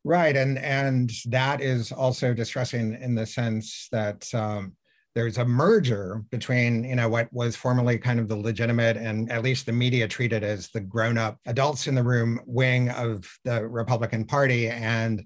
Right. 0.06 0.36
And 0.36 0.58
and 0.60 1.12
that 1.26 1.62
is 1.62 1.92
also 1.92 2.34
distressing 2.34 2.98
in 3.02 3.16
the 3.16 3.26
sense 3.26 3.90
that 3.92 4.34
um, 4.34 4.74
there's 5.16 5.38
a 5.38 5.46
merger 5.46 6.24
between 6.30 6.84
you 6.84 6.96
know 6.96 7.10
what 7.10 7.28
was 7.32 7.56
formerly 7.56 7.98
kind 7.98 8.20
of 8.20 8.28
the 8.28 8.36
legitimate 8.36 8.98
and 8.98 9.32
at 9.32 9.44
least 9.44 9.66
the 9.66 9.72
media 9.72 10.08
treated 10.08 10.44
as 10.44 10.70
the 10.70 10.80
grown-up 10.80 11.38
adults 11.46 11.88
in 11.88 11.96
the 11.96 12.04
room 12.04 12.40
wing 12.46 12.90
of 12.90 13.26
the 13.44 13.66
republican 13.68 14.24
party 14.24 14.70
and 14.70 15.24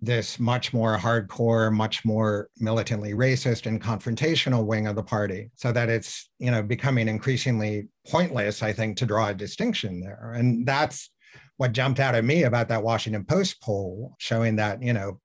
this 0.00 0.38
much 0.38 0.72
more 0.72 0.96
hardcore 0.96 1.72
much 1.72 2.04
more 2.04 2.48
militantly 2.58 3.12
racist 3.12 3.66
and 3.66 3.82
confrontational 3.82 4.64
wing 4.64 4.86
of 4.86 4.96
the 4.96 5.02
party. 5.02 5.50
So 5.54 5.72
that 5.72 5.88
it's 5.88 6.28
you 6.38 6.50
know 6.50 6.62
becoming 6.62 7.08
increasingly 7.08 7.88
pointless 8.08 8.62
i 8.62 8.72
think 8.72 8.96
to 8.98 9.06
draw 9.06 9.28
a 9.28 9.34
distinction 9.34 10.00
there. 10.00 10.32
And 10.34 10.66
that's 10.66 11.10
what 11.56 11.72
jumped 11.72 12.00
out 12.00 12.14
at 12.14 12.24
me 12.24 12.42
about 12.42 12.68
that 12.68 12.82
washington 12.82 13.24
post 13.24 13.60
poll 13.62 14.14
showing 14.18 14.56
that 14.56 14.82
you 14.82 14.92
know 14.92 15.20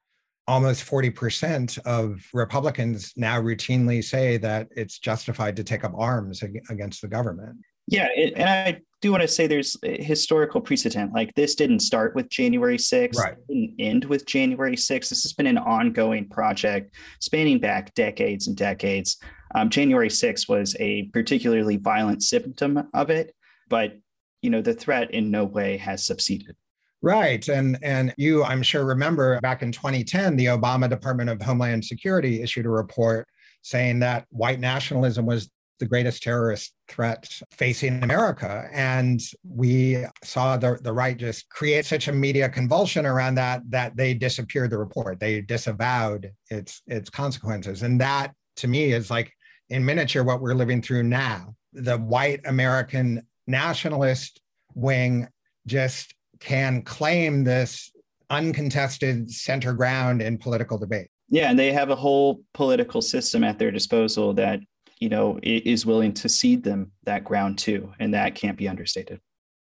almost 0.48 0.86
40% 0.86 1.78
of 1.86 2.26
Republicans 2.34 3.14
now 3.16 3.40
routinely 3.40 4.04
say 4.04 4.38
that 4.38 4.68
it's 4.72 5.00
justified 5.00 5.56
to 5.56 5.64
take 5.64 5.84
up 5.84 5.94
arms 5.96 6.44
against 6.44 7.02
the 7.02 7.08
government. 7.08 7.58
Yeah, 7.88 8.08
and 8.36 8.50
I 8.50 8.80
do 9.02 9.12
want 9.12 9.22
to 9.22 9.28
say 9.28 9.48
there's 9.48 9.76
historical 9.84 10.62
precedent. 10.62 11.14
Like 11.14 11.34
this 11.36 11.56
didn't 11.56 11.80
start 11.80 12.16
with 12.16 12.30
January 12.30 12.78
6th, 12.78 13.18
right. 13.18 13.36
didn't 13.48 13.76
end 13.80 14.06
with 14.06 14.26
January 14.26 14.76
6th. 14.76 15.10
This 15.10 15.24
has 15.24 15.34
been 15.34 15.48
an 15.48 15.58
ongoing 15.58 16.30
project 16.30 16.96
spanning 17.20 17.60
back 17.60 17.94
decades 17.96 18.48
and 18.48 18.56
decades. 18.56 19.18
Um, 19.56 19.70
January 19.70 20.10
6th 20.10 20.48
was 20.48 20.76
a 20.80 21.04
particularly 21.14 21.78
violent 21.78 22.24
symptom 22.24 22.88
of 22.94 23.10
it, 23.10 23.36
but 23.68 23.98
you 24.42 24.50
know 24.50 24.62
the 24.62 24.74
threat 24.74 25.12
in 25.12 25.30
no 25.32 25.44
way 25.44 25.78
has 25.78 26.06
subsided. 26.06 26.56
Right. 27.02 27.48
And 27.48 27.80
and 27.82 28.14
you, 28.18 28.44
I'm 28.44 28.62
sure, 28.62 28.86
remember 28.86 29.40
back 29.42 29.64
in 29.64 29.72
2010, 29.72 30.36
the 30.36 30.46
Obama 30.46 30.88
Department 30.88 31.30
of 31.30 31.42
Homeland 31.42 31.84
Security 31.84 32.44
issued 32.44 32.68
a 32.68 32.70
report 32.70 33.28
saying 33.64 34.00
that 34.00 34.26
white 34.30 34.60
nationalism 34.60 35.26
was 35.26 35.50
the 35.80 35.88
greatest 35.88 36.22
terrorist 36.22 36.74
threat 36.88 37.28
facing 37.50 38.04
America. 38.04 38.70
And 38.72 39.20
we 39.44 40.06
saw 40.24 40.56
the, 40.56 40.78
the 40.80 40.94
right 40.94 41.18
just 41.18 41.50
create 41.50 41.88
such 41.88 42.08
a 42.08 42.12
media 42.12 42.48
convulsion 42.50 43.08
around 43.08 43.36
that 43.36 43.64
that 43.70 43.98
they 43.98 44.14
disappeared 44.14 44.70
the 44.70 44.78
report. 44.78 45.20
They 45.20 45.42
disavowed 45.42 46.32
its 46.52 46.84
its 46.86 47.10
consequences. 47.10 47.82
And 47.82 48.00
that 48.00 48.34
to 48.58 48.68
me 48.68 48.94
is 48.94 49.10
like 49.10 49.34
in 49.70 49.84
miniature 49.84 50.24
what 50.24 50.40
we're 50.40 50.54
living 50.54 50.84
through 50.84 51.04
now. 51.04 51.56
The 51.74 51.98
white 51.98 52.42
American 52.46 53.26
nationalist 53.48 54.40
wing 54.76 55.28
just 55.66 56.14
can 56.42 56.82
claim 56.82 57.44
this 57.44 57.92
uncontested 58.30 59.32
center 59.32 59.74
ground 59.74 60.22
in 60.22 60.38
political 60.38 60.78
debate. 60.78 61.08
Yeah, 61.30 61.50
and 61.50 61.58
they 61.58 61.72
have 61.72 61.90
a 61.90 61.96
whole 61.96 62.42
political 62.54 63.02
system 63.02 63.44
at 63.44 63.58
their 63.58 63.72
disposal 63.72 64.34
that 64.34 64.60
you 65.00 65.08
know 65.08 65.40
is 65.42 65.86
willing 65.86 66.14
to 66.16 66.28
cede 66.28 66.64
them 66.64 66.92
that 67.04 67.24
ground 67.24 67.58
too, 67.58 67.94
and 68.00 68.14
that 68.14 68.36
can't 68.36 68.58
be 68.58 68.68
understated. 68.68 69.22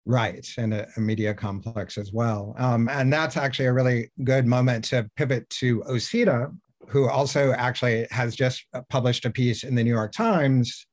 Right, 0.07 0.47
and 0.59 0.75
a, 0.75 0.87
a 0.97 1.01
media 1.01 1.33
complex 1.33 1.97
as 1.97 2.13
well. 2.13 2.55
Um, 2.59 2.91
and 2.91 3.11
that's 3.11 3.39
actually 3.39 3.67
a 3.67 3.73
really 3.73 4.11
good 4.25 4.47
moment 4.47 4.85
to 4.87 5.09
pivot 5.17 5.49
to 5.61 5.81
Osita, 5.89 6.55
who 6.89 7.09
also 7.09 7.53
actually 7.53 8.07
has 8.11 8.37
just 8.37 8.67
published 8.91 9.25
a 9.25 9.31
piece 9.31 9.65
in 9.65 9.75
the 9.75 9.83
New 9.83 9.91
York 9.95 10.13
Times 10.13 10.87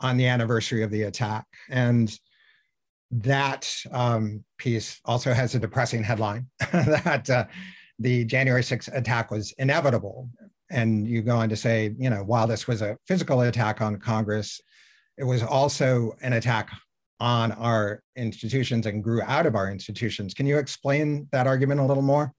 on 0.00 0.16
the 0.16 0.26
anniversary 0.26 0.82
of 0.82 0.90
the 0.90 1.02
attack. 1.04 1.44
And 1.70 2.12
that 3.22 3.72
um, 3.92 4.44
piece 4.58 5.00
also 5.04 5.32
has 5.32 5.54
a 5.54 5.58
depressing 5.58 6.02
headline 6.02 6.46
that 6.72 7.28
uh, 7.30 7.44
the 7.98 8.24
January 8.24 8.62
6th 8.62 8.94
attack 8.94 9.30
was 9.30 9.52
inevitable. 9.58 10.28
And 10.70 11.06
you 11.06 11.22
go 11.22 11.36
on 11.36 11.48
to 11.48 11.56
say, 11.56 11.94
you 11.98 12.10
know, 12.10 12.24
while 12.24 12.46
this 12.46 12.66
was 12.66 12.82
a 12.82 12.96
physical 13.06 13.40
attack 13.42 13.80
on 13.80 13.98
Congress, 13.98 14.60
it 15.16 15.24
was 15.24 15.42
also 15.42 16.14
an 16.20 16.34
attack 16.34 16.70
on 17.20 17.52
our 17.52 18.02
institutions 18.16 18.84
and 18.84 19.02
grew 19.02 19.22
out 19.22 19.46
of 19.46 19.54
our 19.54 19.70
institutions. 19.70 20.34
Can 20.34 20.46
you 20.46 20.58
explain 20.58 21.28
that 21.32 21.46
argument 21.46 21.80
a 21.80 21.84
little 21.84 22.02
more? 22.02 22.32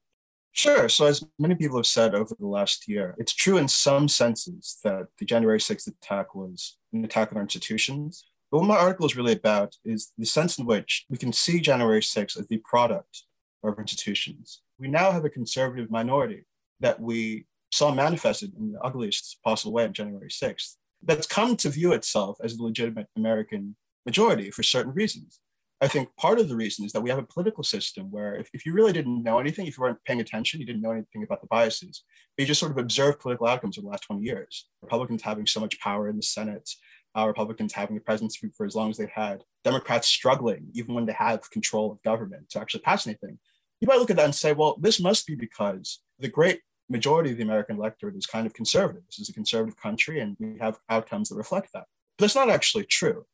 Sure. 0.52 0.88
So, 0.88 1.06
as 1.06 1.24
many 1.38 1.54
people 1.54 1.76
have 1.76 1.86
said 1.86 2.14
over 2.14 2.34
the 2.38 2.46
last 2.46 2.88
year, 2.88 3.14
it's 3.18 3.34
true 3.34 3.58
in 3.58 3.68
some 3.68 4.08
senses 4.08 4.78
that 4.84 5.06
the 5.18 5.24
January 5.24 5.58
6th 5.58 5.88
attack 5.88 6.34
was 6.34 6.76
an 6.92 7.04
attack 7.04 7.32
on 7.32 7.36
our 7.36 7.42
institutions. 7.42 8.24
But 8.50 8.58
what 8.58 8.68
my 8.68 8.76
article 8.76 9.06
is 9.06 9.16
really 9.16 9.34
about 9.34 9.74
is 9.84 10.12
the 10.16 10.24
sense 10.24 10.58
in 10.58 10.66
which 10.66 11.04
we 11.10 11.18
can 11.18 11.32
see 11.32 11.60
January 11.60 12.00
6th 12.00 12.38
as 12.38 12.46
the 12.46 12.62
product 12.64 13.24
of 13.62 13.78
institutions. 13.78 14.62
We 14.78 14.88
now 14.88 15.10
have 15.12 15.24
a 15.24 15.30
conservative 15.30 15.90
minority 15.90 16.44
that 16.80 17.00
we 17.00 17.46
saw 17.70 17.92
manifested 17.92 18.52
in 18.58 18.72
the 18.72 18.80
ugliest 18.80 19.38
possible 19.44 19.72
way 19.72 19.84
on 19.84 19.92
January 19.92 20.30
6th 20.30 20.76
that's 21.02 21.26
come 21.26 21.56
to 21.56 21.68
view 21.68 21.92
itself 21.92 22.38
as 22.42 22.56
the 22.56 22.62
legitimate 22.62 23.06
American 23.16 23.76
majority 24.06 24.50
for 24.50 24.62
certain 24.62 24.92
reasons. 24.92 25.40
I 25.80 25.86
think 25.86 26.08
part 26.16 26.40
of 26.40 26.48
the 26.48 26.56
reason 26.56 26.84
is 26.84 26.92
that 26.92 27.02
we 27.02 27.10
have 27.10 27.20
a 27.20 27.22
political 27.22 27.62
system 27.62 28.10
where 28.10 28.34
if, 28.34 28.48
if 28.52 28.66
you 28.66 28.72
really 28.72 28.92
didn't 28.92 29.22
know 29.22 29.38
anything, 29.38 29.66
if 29.66 29.78
you 29.78 29.82
weren't 29.82 30.02
paying 30.04 30.20
attention, 30.20 30.58
you 30.58 30.66
didn't 30.66 30.82
know 30.82 30.90
anything 30.90 31.22
about 31.22 31.40
the 31.40 31.46
biases, 31.46 32.02
but 32.36 32.42
you 32.42 32.46
just 32.48 32.58
sort 32.58 32.72
of 32.72 32.78
observed 32.78 33.20
political 33.20 33.46
outcomes 33.46 33.78
over 33.78 33.84
the 33.84 33.90
last 33.90 34.02
20 34.02 34.22
years. 34.22 34.66
Republicans 34.82 35.22
having 35.22 35.46
so 35.46 35.60
much 35.60 35.78
power 35.78 36.08
in 36.08 36.16
the 36.16 36.22
Senate, 36.22 36.68
uh, 37.18 37.26
Republicans 37.26 37.72
having 37.72 37.96
the 37.96 38.00
presidency 38.02 38.48
for 38.56 38.64
as 38.64 38.74
long 38.76 38.90
as 38.90 38.96
they've 38.96 39.08
had, 39.10 39.42
Democrats 39.64 40.06
struggling, 40.06 40.68
even 40.74 40.94
when 40.94 41.06
they 41.06 41.12
have 41.12 41.50
control 41.50 41.90
of 41.90 42.02
government, 42.02 42.48
to 42.50 42.60
actually 42.60 42.80
pass 42.80 43.06
anything. 43.06 43.38
You 43.80 43.88
might 43.88 43.98
look 43.98 44.10
at 44.10 44.16
that 44.16 44.24
and 44.24 44.34
say, 44.34 44.52
well, 44.52 44.76
this 44.80 45.00
must 45.00 45.26
be 45.26 45.34
because 45.34 46.00
the 46.18 46.28
great 46.28 46.60
majority 46.88 47.32
of 47.32 47.36
the 47.36 47.42
American 47.42 47.76
electorate 47.76 48.16
is 48.16 48.26
kind 48.26 48.46
of 48.46 48.54
conservative. 48.54 49.02
This 49.06 49.18
is 49.18 49.28
a 49.28 49.34
conservative 49.34 49.76
country, 49.76 50.20
and 50.20 50.36
we 50.38 50.58
have 50.60 50.78
outcomes 50.88 51.28
that 51.28 51.36
reflect 51.36 51.72
that. 51.72 51.86
But 52.16 52.24
that's 52.24 52.36
not 52.36 52.50
actually 52.50 52.84
true. 52.84 53.26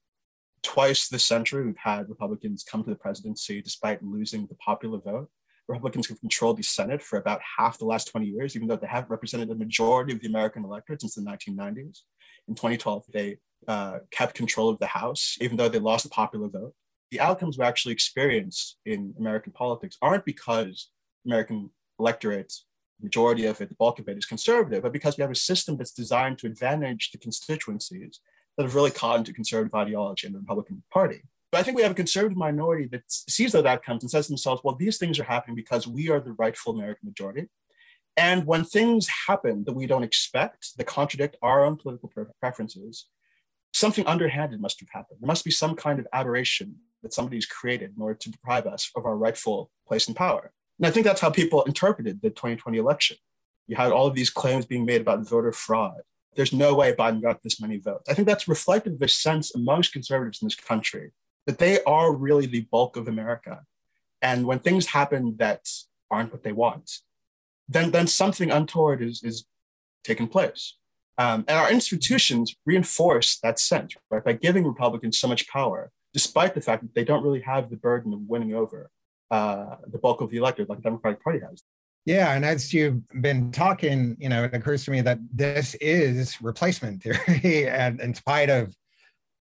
Twice 0.62 1.08
this 1.08 1.26
century, 1.26 1.66
we've 1.66 1.76
had 1.76 2.08
Republicans 2.08 2.64
come 2.64 2.82
to 2.84 2.90
the 2.90 2.96
presidency 2.96 3.60
despite 3.60 4.02
losing 4.02 4.46
the 4.46 4.54
popular 4.54 4.98
vote. 4.98 5.28
Republicans 5.68 6.08
have 6.08 6.20
controlled 6.20 6.58
the 6.58 6.62
Senate 6.62 7.02
for 7.02 7.18
about 7.18 7.40
half 7.58 7.78
the 7.78 7.84
last 7.84 8.10
20 8.10 8.26
years, 8.26 8.54
even 8.56 8.68
though 8.68 8.76
they 8.76 8.86
have 8.86 9.10
represented 9.10 9.48
the 9.48 9.54
majority 9.54 10.12
of 10.12 10.20
the 10.20 10.28
American 10.28 10.64
electorate 10.64 11.00
since 11.00 11.14
the 11.14 11.22
1990s. 11.22 12.00
In 12.48 12.54
2012, 12.54 13.04
they 13.12 13.38
uh, 13.66 13.98
kept 14.10 14.34
control 14.34 14.68
of 14.68 14.78
the 14.78 14.86
House, 14.86 15.36
even 15.40 15.56
though 15.56 15.68
they 15.68 15.78
lost 15.78 16.04
the 16.04 16.10
popular 16.10 16.48
vote. 16.48 16.74
The 17.10 17.20
outcomes 17.20 17.56
we 17.56 17.64
actually 17.64 17.92
experience 17.92 18.76
in 18.84 19.14
American 19.18 19.52
politics 19.52 19.96
aren't 20.02 20.24
because 20.24 20.90
American 21.24 21.70
electorate, 21.98 22.52
majority 23.00 23.46
of 23.46 23.60
it, 23.60 23.68
the 23.68 23.74
bulk 23.76 23.98
of 23.98 24.08
it 24.08 24.18
is 24.18 24.26
conservative, 24.26 24.82
but 24.82 24.92
because 24.92 25.16
we 25.16 25.22
have 25.22 25.30
a 25.30 25.36
system 25.36 25.76
that's 25.76 25.92
designed 25.92 26.38
to 26.38 26.46
advantage 26.46 27.10
the 27.12 27.18
constituencies 27.18 28.20
that 28.56 28.64
have 28.64 28.74
really 28.74 28.90
caught 28.90 29.18
into 29.18 29.32
conservative 29.32 29.74
ideology 29.74 30.26
in 30.26 30.32
the 30.32 30.38
Republican 30.38 30.82
Party. 30.92 31.22
But 31.50 31.58
I 31.58 31.62
think 31.62 31.76
we 31.76 31.82
have 31.82 31.92
a 31.92 31.96
conservative 31.96 32.36
minority 32.36 32.88
that 32.88 33.02
sees 33.08 33.52
those 33.52 33.64
outcomes 33.64 34.02
and 34.02 34.10
says 34.10 34.26
to 34.26 34.32
themselves, 34.32 34.62
well, 34.64 34.74
these 34.74 34.98
things 34.98 35.18
are 35.18 35.24
happening 35.24 35.54
because 35.54 35.86
we 35.86 36.10
are 36.10 36.20
the 36.20 36.32
rightful 36.32 36.74
American 36.74 37.06
majority. 37.08 37.48
And 38.16 38.47
when 38.47 38.64
things 38.64 39.09
happen 39.26 39.64
that 39.64 39.73
we 39.73 39.87
don't 39.87 40.04
expect, 40.04 40.76
that 40.76 40.87
contradict 40.87 41.37
our 41.42 41.64
own 41.64 41.76
political 41.76 42.12
preferences, 42.40 43.06
something 43.73 44.06
underhanded 44.06 44.61
must 44.61 44.78
have 44.80 44.88
happened. 44.90 45.18
There 45.21 45.26
must 45.26 45.44
be 45.44 45.50
some 45.50 45.75
kind 45.75 45.99
of 45.99 46.06
aberration 46.12 46.76
that 47.02 47.12
somebody's 47.12 47.47
created 47.47 47.92
in 47.97 48.02
order 48.02 48.14
to 48.14 48.30
deprive 48.30 48.66
us 48.66 48.90
of 48.97 49.04
our 49.04 49.16
rightful 49.16 49.71
place 49.87 50.06
in 50.09 50.14
power. 50.14 50.52
And 50.78 50.87
I 50.87 50.90
think 50.90 51.04
that's 51.04 51.21
how 51.21 51.30
people 51.30 51.62
interpreted 51.62 52.21
the 52.23 52.30
2020 52.30 52.78
election. 52.78 53.16
You 53.66 53.76
had 53.76 53.92
all 53.92 54.06
of 54.06 54.14
these 54.14 54.30
claims 54.30 54.66
being 54.66 54.85
made 54.85 55.00
about 55.00 55.28
voter 55.28 55.52
fraud. 55.52 56.00
There's 56.37 56.52
no 56.52 56.75
way 56.75 56.94
Biden 56.94 57.23
got 57.23 57.42
this 57.42 57.61
many 57.61 57.78
votes. 57.78 58.09
I 58.09 58.14
think 58.14 58.26
that's 58.26 58.49
reflective 58.49 58.94
of 58.94 59.02
a 59.02 59.09
sense 59.09 59.54
amongst 59.54 59.92
conservatives 59.92 60.42
in 60.42 60.47
this 60.47 60.56
country 60.56 61.12
that 61.47 61.59
they 61.59 61.83
are 61.85 62.12
really 62.14 62.47
the 62.47 62.62
bulk 62.73 62.97
of 62.97 63.09
America. 63.09 63.62
And 64.23 64.47
when 64.47 64.59
things 64.59 64.87
happen 64.87 65.37
that 65.38 65.68
aren't 66.11 66.33
what 66.33 66.42
they 66.42 66.52
want, 66.52 66.90
then, 67.68 67.90
then 67.90 68.06
something 68.06 68.50
untoward 68.50 69.02
is, 69.02 69.23
is 69.23 69.44
taking 70.04 70.28
place. 70.28 70.76
Um, 71.16 71.44
and 71.47 71.59
our 71.59 71.71
institutions 71.71 72.54
reinforce 72.66 73.38
that 73.42 73.59
sense 73.59 73.94
right, 74.11 74.25
by 74.25 74.33
giving 74.33 74.66
Republicans 74.66 75.18
so 75.18 75.28
much 75.28 75.49
power, 75.49 75.90
despite 76.12 76.54
the 76.54 76.61
fact 76.61 76.83
that 76.83 76.94
they 76.94 77.04
don't 77.04 77.23
really 77.23 77.40
have 77.40 77.71
the 77.71 77.76
burden 77.76 78.12
of 78.12 78.21
winning 78.26 78.54
over 78.54 78.90
uh, 79.30 79.76
the 79.87 79.99
bulk 79.99 80.21
of 80.21 80.30
the 80.30 80.38
electorate 80.38 80.68
like 80.68 80.78
the 80.78 80.83
Democratic 80.83 81.23
Party 81.23 81.40
has. 81.40 81.62
Yeah, 82.06 82.35
and 82.35 82.44
as 82.44 82.75
you've 82.75 83.00
been 83.23 83.50
talking, 83.50 84.16
you 84.21 84.28
know, 84.28 84.44
it 84.44 84.52
occurs 84.52 84.85
to 84.85 84.90
me 84.90 85.00
that 85.00 85.18
this 85.33 85.75
is 85.76 86.40
replacement 86.42 87.02
theory, 87.02 87.68
and 87.68 88.00
in 88.00 88.12
spite 88.12 88.50
of, 88.50 88.75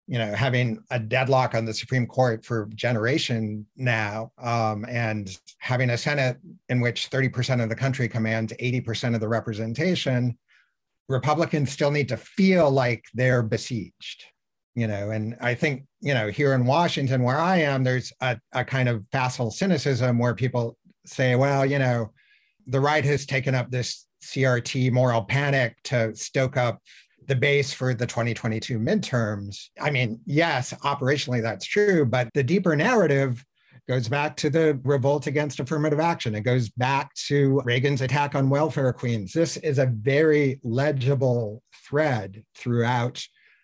you 0.08 0.18
know, 0.18 0.34
having 0.34 0.84
a 0.92 1.00
deadlock 1.00 1.56
on 1.56 1.66
the 1.66 1.74
Supreme 1.74 2.06
Court 2.06 2.44
for 2.44 2.68
generation 2.76 3.66
now, 3.78 4.32
um, 4.38 4.86
and 4.90 5.38
having 5.60 5.92
a 5.92 5.98
Senate 5.98 6.38
in 6.70 6.82
which 6.82 7.10
30% 7.10 7.64
of 7.64 7.70
the 7.70 7.76
country 7.76 8.10
commands 8.10 8.54
80% 8.54 9.16
of 9.16 9.22
the 9.22 9.28
representation, 9.28 10.38
Republicans 11.08 11.72
still 11.72 11.92
need 11.92 12.10
to 12.10 12.18
feel 12.18 12.70
like 12.70 13.06
they're 13.14 13.44
besieged, 13.44 14.26
you 14.76 14.88
know. 14.88 15.12
And 15.12 15.38
I 15.40 15.54
think, 15.54 15.86
you 16.02 16.14
know, 16.14 16.30
here 16.30 16.54
in 16.54 16.66
Washington, 16.66 17.24
where 17.24 17.40
I 17.40 17.58
am, 17.58 17.84
there's 17.84 18.12
a, 18.20 18.38
a 18.52 18.66
kind 18.66 18.90
of 18.90 19.06
facile 19.12 19.52
cynicism 19.52 20.20
where 20.20 20.36
people 20.36 20.78
say, 21.06 21.36
well, 21.36 21.66
you 21.66 21.80
know, 21.80 22.12
the 22.68 22.80
right 22.80 23.04
has 23.06 23.26
taken 23.26 23.56
up 23.56 23.70
this 23.70 24.06
CRT 24.24 24.92
moral 24.92 25.24
panic 25.24 25.76
to 25.84 26.16
stoke 26.16 26.58
up 26.58 26.82
the 27.28 27.36
base 27.36 27.74
for 27.74 27.94
the 27.94 28.06
2022 28.06 28.80
midterms. 28.80 29.70
I 29.80 29.90
mean, 29.90 30.20
yes, 30.26 30.74
operationally 30.84 31.42
that's 31.42 31.66
true, 31.66 32.06
but 32.06 32.30
the 32.34 32.44
deeper 32.44 32.76
narrative 32.76 33.44
goes 33.88 34.08
back 34.08 34.38
to 34.38 34.50
the 34.50 34.80
revolt 34.84 35.28
against 35.28 35.60
affirmative 35.60 36.00
action. 36.00 36.36
It 36.36 36.42
goes 36.42 36.70
back 36.70 37.14
to 37.28 37.62
Reagan's 37.66 38.02
attack 38.02 38.34
on 38.34 38.50
welfare 38.50 38.94
queens. 38.94 39.34
This 39.34 39.58
is 39.58 39.78
a 39.78 39.88
very 39.88 40.60
legible 40.64 41.62
thread 41.88 42.44
throughout 42.56 43.22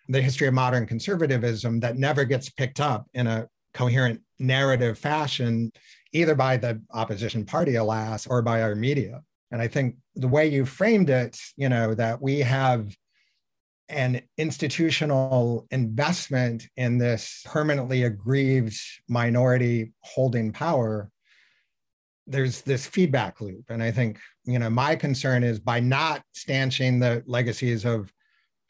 the 0.08 0.20
history 0.20 0.48
of 0.48 0.54
modern 0.54 0.86
conservatism 0.86 1.80
that 1.80 1.96
never 1.96 2.24
gets 2.24 2.50
picked 2.50 2.80
up 2.80 3.06
in 3.14 3.26
a 3.26 3.46
coherent 3.72 4.20
narrative 4.38 4.98
fashion 4.98 5.70
either 6.12 6.34
by 6.34 6.56
the 6.56 6.80
opposition 6.92 7.44
party, 7.44 7.76
alas, 7.76 8.26
or 8.26 8.42
by 8.42 8.62
our 8.62 8.74
media. 8.74 9.22
And 9.52 9.62
I 9.62 9.68
think 9.68 9.96
the 10.16 10.28
way 10.28 10.48
you 10.48 10.64
framed 10.64 11.10
it, 11.10 11.38
you 11.56 11.68
know, 11.68 11.94
that 11.94 12.20
we 12.20 12.40
have 12.40 12.94
an 13.90 14.22
institutional 14.38 15.66
investment 15.70 16.68
in 16.76 16.98
this 16.98 17.42
permanently 17.44 18.04
aggrieved 18.04 18.78
minority 19.08 19.92
holding 20.00 20.52
power, 20.52 21.10
there's 22.26 22.62
this 22.62 22.86
feedback 22.86 23.40
loop. 23.40 23.64
And 23.68 23.82
I 23.82 23.90
think, 23.90 24.18
you 24.44 24.58
know, 24.58 24.70
my 24.70 24.96
concern 24.96 25.42
is 25.42 25.58
by 25.58 25.80
not 25.80 26.22
stanching 26.32 27.00
the 27.00 27.22
legacies 27.26 27.84
of 27.84 28.12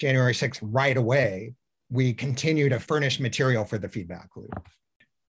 January 0.00 0.32
6th 0.32 0.60
right 0.62 0.96
away, 0.96 1.54
we 1.90 2.12
continue 2.12 2.68
to 2.68 2.80
furnish 2.80 3.20
material 3.20 3.64
for 3.64 3.78
the 3.78 3.88
feedback 3.88 4.28
loop. 4.36 4.68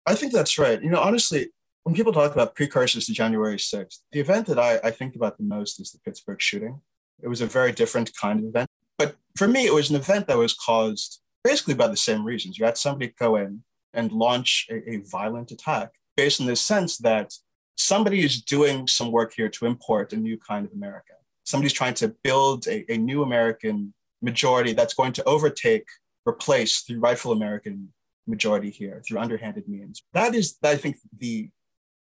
I 0.06 0.14
think 0.14 0.32
that's 0.32 0.58
right. 0.58 0.82
You 0.82 0.90
know, 0.90 1.00
honestly, 1.00 1.48
when 1.84 1.94
people 1.94 2.12
talk 2.12 2.32
about 2.32 2.54
precursors 2.54 3.06
to 3.06 3.12
January 3.12 3.56
6th, 3.56 4.00
the 4.12 4.20
event 4.20 4.46
that 4.48 4.58
I, 4.58 4.78
I 4.84 4.90
think 4.90 5.16
about 5.16 5.38
the 5.38 5.44
most 5.44 5.80
is 5.80 5.90
the 5.90 5.98
Pittsburgh 6.00 6.40
shooting. 6.40 6.80
It 7.22 7.28
was 7.28 7.40
a 7.40 7.46
very 7.46 7.72
different 7.72 8.14
kind 8.14 8.40
of 8.40 8.46
event. 8.46 8.68
But 8.98 9.16
for 9.36 9.48
me, 9.48 9.66
it 9.66 9.74
was 9.74 9.90
an 9.90 9.96
event 9.96 10.26
that 10.26 10.38
was 10.38 10.54
caused 10.54 11.20
basically 11.44 11.74
by 11.74 11.88
the 11.88 11.96
same 11.96 12.24
reasons. 12.24 12.58
You 12.58 12.64
had 12.64 12.76
somebody 12.76 13.14
go 13.18 13.36
in 13.36 13.62
and 13.94 14.12
launch 14.12 14.66
a, 14.70 14.90
a 14.90 14.96
violent 15.10 15.50
attack 15.50 15.92
based 16.16 16.40
on 16.40 16.46
the 16.46 16.56
sense 16.56 16.98
that 16.98 17.32
somebody 17.76 18.24
is 18.24 18.42
doing 18.42 18.86
some 18.86 19.12
work 19.12 19.32
here 19.34 19.48
to 19.48 19.66
import 19.66 20.12
a 20.12 20.16
new 20.16 20.36
kind 20.36 20.66
of 20.66 20.72
America. 20.72 21.14
Somebody's 21.44 21.72
trying 21.72 21.94
to 21.94 22.14
build 22.22 22.66
a, 22.66 22.84
a 22.92 22.98
new 22.98 23.22
American 23.22 23.94
majority 24.20 24.72
that's 24.72 24.94
going 24.94 25.12
to 25.12 25.24
overtake, 25.24 25.86
replace 26.26 26.82
the 26.82 26.96
rightful 26.96 27.32
American 27.32 27.92
majority 28.26 28.70
here 28.70 29.00
through 29.06 29.18
underhanded 29.18 29.68
means. 29.68 30.02
That 30.12 30.34
is, 30.34 30.56
I 30.62 30.76
think, 30.76 30.96
the 31.16 31.48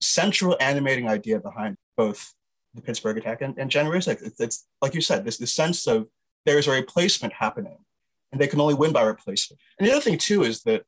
central 0.00 0.56
animating 0.60 1.08
idea 1.08 1.38
behind 1.38 1.76
both 1.96 2.32
the 2.74 2.82
Pittsburgh 2.82 3.18
attack 3.18 3.42
and, 3.42 3.56
and 3.58 3.70
January 3.70 4.00
6th. 4.00 4.26
It's, 4.26 4.40
it's, 4.40 4.66
like 4.82 4.94
you 4.94 5.00
said, 5.00 5.24
this 5.24 5.38
the 5.38 5.46
sense 5.46 5.86
of 5.86 6.08
there 6.46 6.58
is 6.58 6.66
a 6.66 6.72
replacement 6.72 7.34
happening, 7.34 7.76
and 8.32 8.40
they 8.40 8.46
can 8.46 8.60
only 8.60 8.74
win 8.74 8.92
by 8.92 9.02
replacement. 9.02 9.60
And 9.78 9.86
the 9.86 9.92
other 9.92 10.00
thing 10.00 10.16
too 10.16 10.42
is 10.42 10.62
that 10.62 10.84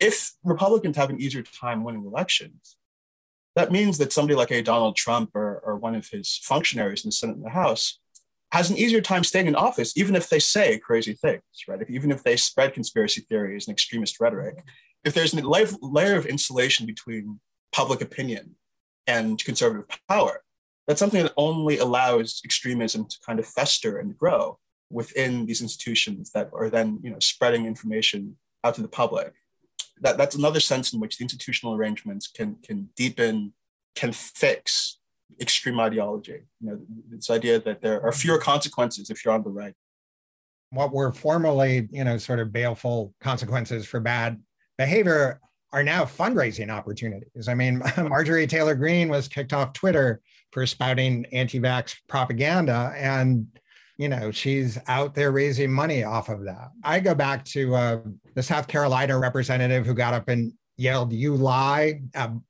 if 0.00 0.32
Republicans 0.42 0.96
have 0.96 1.10
an 1.10 1.20
easier 1.20 1.42
time 1.42 1.84
winning 1.84 2.06
elections, 2.06 2.76
that 3.56 3.70
means 3.70 3.98
that 3.98 4.12
somebody 4.12 4.34
like 4.34 4.50
a 4.50 4.62
Donald 4.62 4.96
Trump 4.96 5.30
or, 5.34 5.60
or 5.64 5.76
one 5.76 5.94
of 5.94 6.08
his 6.08 6.40
functionaries 6.42 7.04
in 7.04 7.08
the 7.08 7.12
Senate 7.12 7.36
and 7.36 7.44
the 7.44 7.50
House 7.50 8.00
has 8.50 8.70
an 8.70 8.76
easier 8.76 9.00
time 9.00 9.24
staying 9.24 9.46
in 9.46 9.54
office, 9.54 9.96
even 9.96 10.16
if 10.16 10.28
they 10.28 10.38
say 10.38 10.78
crazy 10.78 11.12
things, 11.12 11.42
right? 11.68 11.82
If, 11.82 11.90
even 11.90 12.10
if 12.10 12.22
they 12.22 12.36
spread 12.36 12.72
conspiracy 12.72 13.20
theories 13.28 13.66
and 13.66 13.72
extremist 13.72 14.20
rhetoric, 14.20 14.64
if 15.04 15.12
there's 15.12 15.34
a 15.34 15.42
layer 15.46 16.16
of 16.16 16.26
insulation 16.26 16.86
between 16.86 17.40
public 17.72 18.00
opinion 18.00 18.54
and 19.06 19.44
conservative 19.44 19.86
power. 20.08 20.42
That's 20.86 21.00
something 21.00 21.22
that 21.22 21.32
only 21.36 21.78
allows 21.78 22.40
extremism 22.44 23.06
to 23.06 23.16
kind 23.26 23.38
of 23.38 23.46
fester 23.46 23.98
and 23.98 24.16
grow 24.16 24.58
within 24.90 25.46
these 25.46 25.62
institutions 25.62 26.30
that 26.32 26.50
are 26.52 26.70
then 26.70 27.00
you 27.02 27.10
know 27.10 27.18
spreading 27.18 27.66
information 27.66 28.36
out 28.62 28.74
to 28.76 28.82
the 28.82 28.88
public. 28.88 29.32
That, 30.00 30.18
that's 30.18 30.34
another 30.34 30.60
sense 30.60 30.92
in 30.92 31.00
which 31.00 31.18
the 31.18 31.24
institutional 31.24 31.74
arrangements 31.74 32.26
can 32.26 32.56
can 32.62 32.90
deepen, 32.96 33.52
can 33.94 34.12
fix 34.12 34.98
extreme 35.40 35.80
ideology. 35.80 36.40
You 36.60 36.70
know, 36.70 36.80
this 37.08 37.30
idea 37.30 37.60
that 37.60 37.80
there 37.80 38.02
are 38.02 38.12
fewer 38.12 38.38
consequences 38.38 39.10
if 39.10 39.24
you're 39.24 39.34
on 39.34 39.42
the 39.42 39.50
right. 39.50 39.74
What 40.70 40.92
were 40.92 41.12
formerly, 41.12 41.88
you 41.92 42.04
know, 42.04 42.18
sort 42.18 42.40
of 42.40 42.52
baleful 42.52 43.14
consequences 43.20 43.86
for 43.86 44.00
bad 44.00 44.42
behavior 44.76 45.40
are 45.72 45.82
now 45.82 46.04
fundraising 46.04 46.70
opportunities. 46.70 47.48
I 47.48 47.54
mean, 47.54 47.82
Marjorie 47.98 48.46
Taylor 48.46 48.74
Greene 48.74 49.08
was 49.08 49.28
kicked 49.28 49.52
off 49.52 49.72
Twitter 49.72 50.20
for 50.52 50.66
spouting 50.66 51.26
anti-vax 51.32 51.96
propaganda, 52.08 52.92
and 52.96 53.46
you 53.96 54.08
know 54.08 54.30
she's 54.30 54.78
out 54.88 55.14
there 55.14 55.32
raising 55.32 55.72
money 55.72 56.04
off 56.04 56.28
of 56.28 56.44
that. 56.44 56.70
I 56.82 57.00
go 57.00 57.14
back 57.14 57.44
to 57.46 57.74
uh, 57.74 58.00
the 58.34 58.42
South 58.42 58.68
Carolina 58.68 59.18
representative 59.18 59.86
who 59.86 59.94
got 59.94 60.14
up 60.14 60.28
and 60.28 60.52
yelled 60.76 61.12
"You 61.12 61.36
lie" 61.36 62.00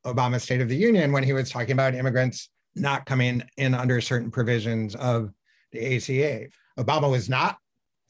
Obama's 0.06 0.42
State 0.42 0.60
of 0.60 0.68
the 0.68 0.76
Union 0.76 1.12
when 1.12 1.22
he 1.22 1.32
was 1.32 1.50
talking 1.50 1.72
about 1.72 1.94
immigrants 1.94 2.48
not 2.76 3.06
coming 3.06 3.42
in 3.56 3.74
under 3.74 4.00
certain 4.00 4.30
provisions 4.30 4.94
of 4.96 5.30
the 5.72 5.96
ACA. 5.96 6.46
Obama 6.78 7.10
was 7.10 7.28
not 7.28 7.58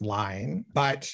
lying, 0.00 0.64
but 0.72 1.10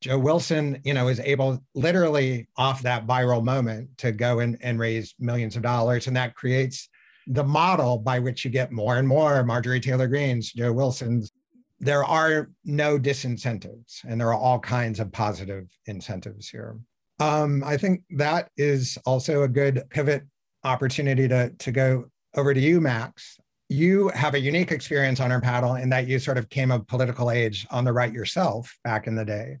Joe 0.00 0.18
Wilson, 0.18 0.80
you 0.84 0.94
know, 0.94 1.08
is 1.08 1.20
able 1.20 1.62
literally 1.74 2.48
off 2.56 2.82
that 2.82 3.06
viral 3.06 3.42
moment 3.42 3.96
to 3.98 4.12
go 4.12 4.40
and, 4.40 4.56
and 4.60 4.78
raise 4.78 5.14
millions 5.18 5.56
of 5.56 5.62
dollars. 5.62 6.06
And 6.06 6.16
that 6.16 6.34
creates 6.34 6.88
the 7.26 7.44
model 7.44 7.98
by 7.98 8.18
which 8.18 8.44
you 8.44 8.50
get 8.50 8.70
more 8.70 8.96
and 8.96 9.06
more 9.06 9.44
Marjorie 9.44 9.80
Taylor 9.80 10.06
Greenes, 10.06 10.52
Joe 10.52 10.72
Wilson's. 10.72 11.32
There 11.80 12.04
are 12.04 12.50
no 12.64 12.98
disincentives, 12.98 14.04
and 14.04 14.20
there 14.20 14.28
are 14.28 14.34
all 14.34 14.58
kinds 14.58 14.98
of 14.98 15.12
positive 15.12 15.68
incentives 15.86 16.48
here. 16.48 16.76
Um, 17.20 17.62
I 17.64 17.76
think 17.76 18.02
that 18.10 18.50
is 18.56 18.98
also 19.06 19.42
a 19.42 19.48
good 19.48 19.82
pivot 19.90 20.24
opportunity 20.64 21.28
to, 21.28 21.50
to 21.50 21.72
go 21.72 22.06
over 22.36 22.52
to 22.52 22.60
you, 22.60 22.80
Max. 22.80 23.38
You 23.68 24.08
have 24.08 24.34
a 24.34 24.40
unique 24.40 24.72
experience 24.72 25.20
on 25.20 25.30
our 25.30 25.40
paddle 25.40 25.74
in 25.74 25.88
that 25.90 26.08
you 26.08 26.18
sort 26.18 26.38
of 26.38 26.48
came 26.48 26.70
of 26.70 26.86
political 26.86 27.30
age 27.30 27.66
on 27.70 27.84
the 27.84 27.92
right 27.92 28.12
yourself 28.12 28.76
back 28.82 29.06
in 29.06 29.14
the 29.14 29.24
day. 29.24 29.58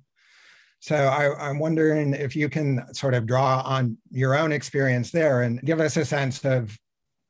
So 0.80 0.94
I, 0.94 1.50
am 1.50 1.58
wondering 1.58 2.14
if 2.14 2.36
you 2.36 2.48
can 2.48 2.82
sort 2.94 3.14
of 3.14 3.26
draw 3.26 3.62
on 3.64 3.98
your 4.10 4.36
own 4.36 4.52
experience 4.52 5.10
there 5.10 5.42
and 5.42 5.60
give 5.62 5.80
us 5.80 5.96
a 5.96 6.04
sense 6.04 6.44
of 6.44 6.76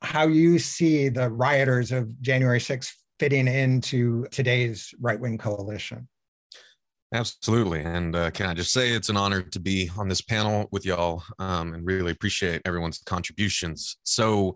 how 0.02 0.26
you 0.26 0.58
see 0.58 1.08
the 1.08 1.30
rioters 1.30 1.90
of 1.90 2.20
January 2.20 2.60
6th 2.60 2.92
fitting 3.18 3.48
into 3.48 4.26
today's 4.30 4.94
right 5.00 5.18
wing 5.18 5.38
coalition. 5.38 6.08
Absolutely. 7.12 7.80
And 7.80 8.14
uh, 8.14 8.30
can 8.30 8.46
I 8.46 8.54
just 8.54 8.72
say 8.72 8.90
it's 8.90 9.08
an 9.08 9.16
honor 9.16 9.40
to 9.40 9.60
be 9.60 9.90
on 9.96 10.08
this 10.08 10.20
panel 10.20 10.68
with 10.72 10.84
y'all 10.84 11.22
um, 11.38 11.72
and 11.72 11.86
really 11.86 12.12
appreciate 12.12 12.60
everyone's 12.64 12.98
contributions. 12.98 13.96
So, 14.02 14.54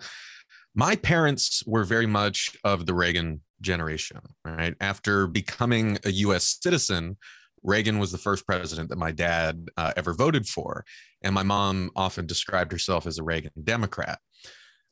my 0.75 0.96
parents 0.96 1.62
were 1.66 1.85
very 1.85 2.07
much 2.07 2.57
of 2.64 2.87
the 2.87 2.94
Reagan 2.94 3.42
generation, 3.61 4.20
right? 4.42 4.75
After 4.81 5.27
becoming 5.27 5.98
a 6.05 6.11
US 6.11 6.59
citizen, 6.62 7.18
Reagan 7.62 7.98
was 7.98 8.11
the 8.11 8.18
first 8.18 8.46
president 8.46 8.88
that 8.88 8.96
my 8.96 9.12
dad 9.12 9.68
uh, 9.77 9.92
ever 9.96 10.14
voted 10.14 10.46
for. 10.46 10.85
And 11.22 11.35
my 11.35 11.42
mom 11.42 11.90
often 11.94 12.27
described 12.27 12.72
herself 12.72 13.07
as 13.07 13.18
a 13.18 13.22
Reagan 13.22 13.53
Democrat. 13.62 14.18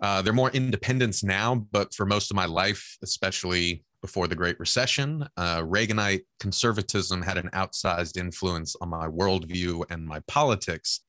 Uh, 0.02 0.22
they're 0.22 0.32
more 0.32 0.50
independents 0.50 1.22
now, 1.22 1.66
but 1.72 1.94
for 1.94 2.06
most 2.06 2.30
of 2.30 2.36
my 2.36 2.46
life, 2.46 2.96
especially 3.02 3.84
before 4.00 4.26
the 4.26 4.34
Great 4.34 4.58
Recession, 4.58 5.26
uh, 5.36 5.60
Reaganite 5.60 6.22
conservatism 6.38 7.20
had 7.20 7.36
an 7.36 7.50
outsized 7.52 8.16
influence 8.16 8.74
on 8.80 8.88
my 8.88 9.06
worldview 9.06 9.84
and 9.90 10.06
my 10.06 10.20
politics. 10.26 11.00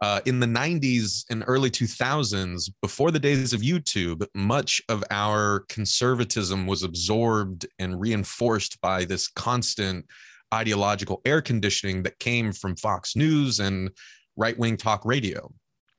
Uh, 0.00 0.20
in 0.26 0.38
the 0.38 0.46
90s 0.46 1.24
and 1.28 1.42
early 1.46 1.70
2000s, 1.70 2.70
before 2.80 3.10
the 3.10 3.18
days 3.18 3.52
of 3.52 3.60
YouTube, 3.60 4.24
much 4.34 4.80
of 4.88 5.02
our 5.10 5.64
conservatism 5.68 6.66
was 6.66 6.84
absorbed 6.84 7.66
and 7.80 8.00
reinforced 8.00 8.80
by 8.80 9.04
this 9.04 9.28
constant 9.28 10.06
ideological 10.54 11.20
air 11.24 11.42
conditioning 11.42 12.02
that 12.04 12.18
came 12.20 12.52
from 12.52 12.76
Fox 12.76 13.16
News 13.16 13.58
and 13.58 13.90
right 14.36 14.56
wing 14.56 14.76
talk 14.76 15.04
radio. 15.04 15.52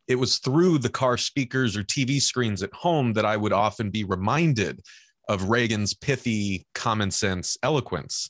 It 0.10 0.16
was 0.16 0.40
through 0.40 0.80
the 0.80 0.90
car 0.90 1.18
speakers 1.18 1.78
or 1.78 1.84
TV 1.84 2.20
screens 2.20 2.64
at 2.64 2.74
home 2.74 3.14
that 3.14 3.26
I 3.26 3.38
would 3.38 3.54
often 3.54 3.92
be 3.92 4.04
reminded 4.04 4.82
of 5.30 5.50
Reagan's 5.50 5.94
pithy 5.94 6.66
common 6.74 7.12
sense 7.12 7.56
eloquence. 7.62 8.28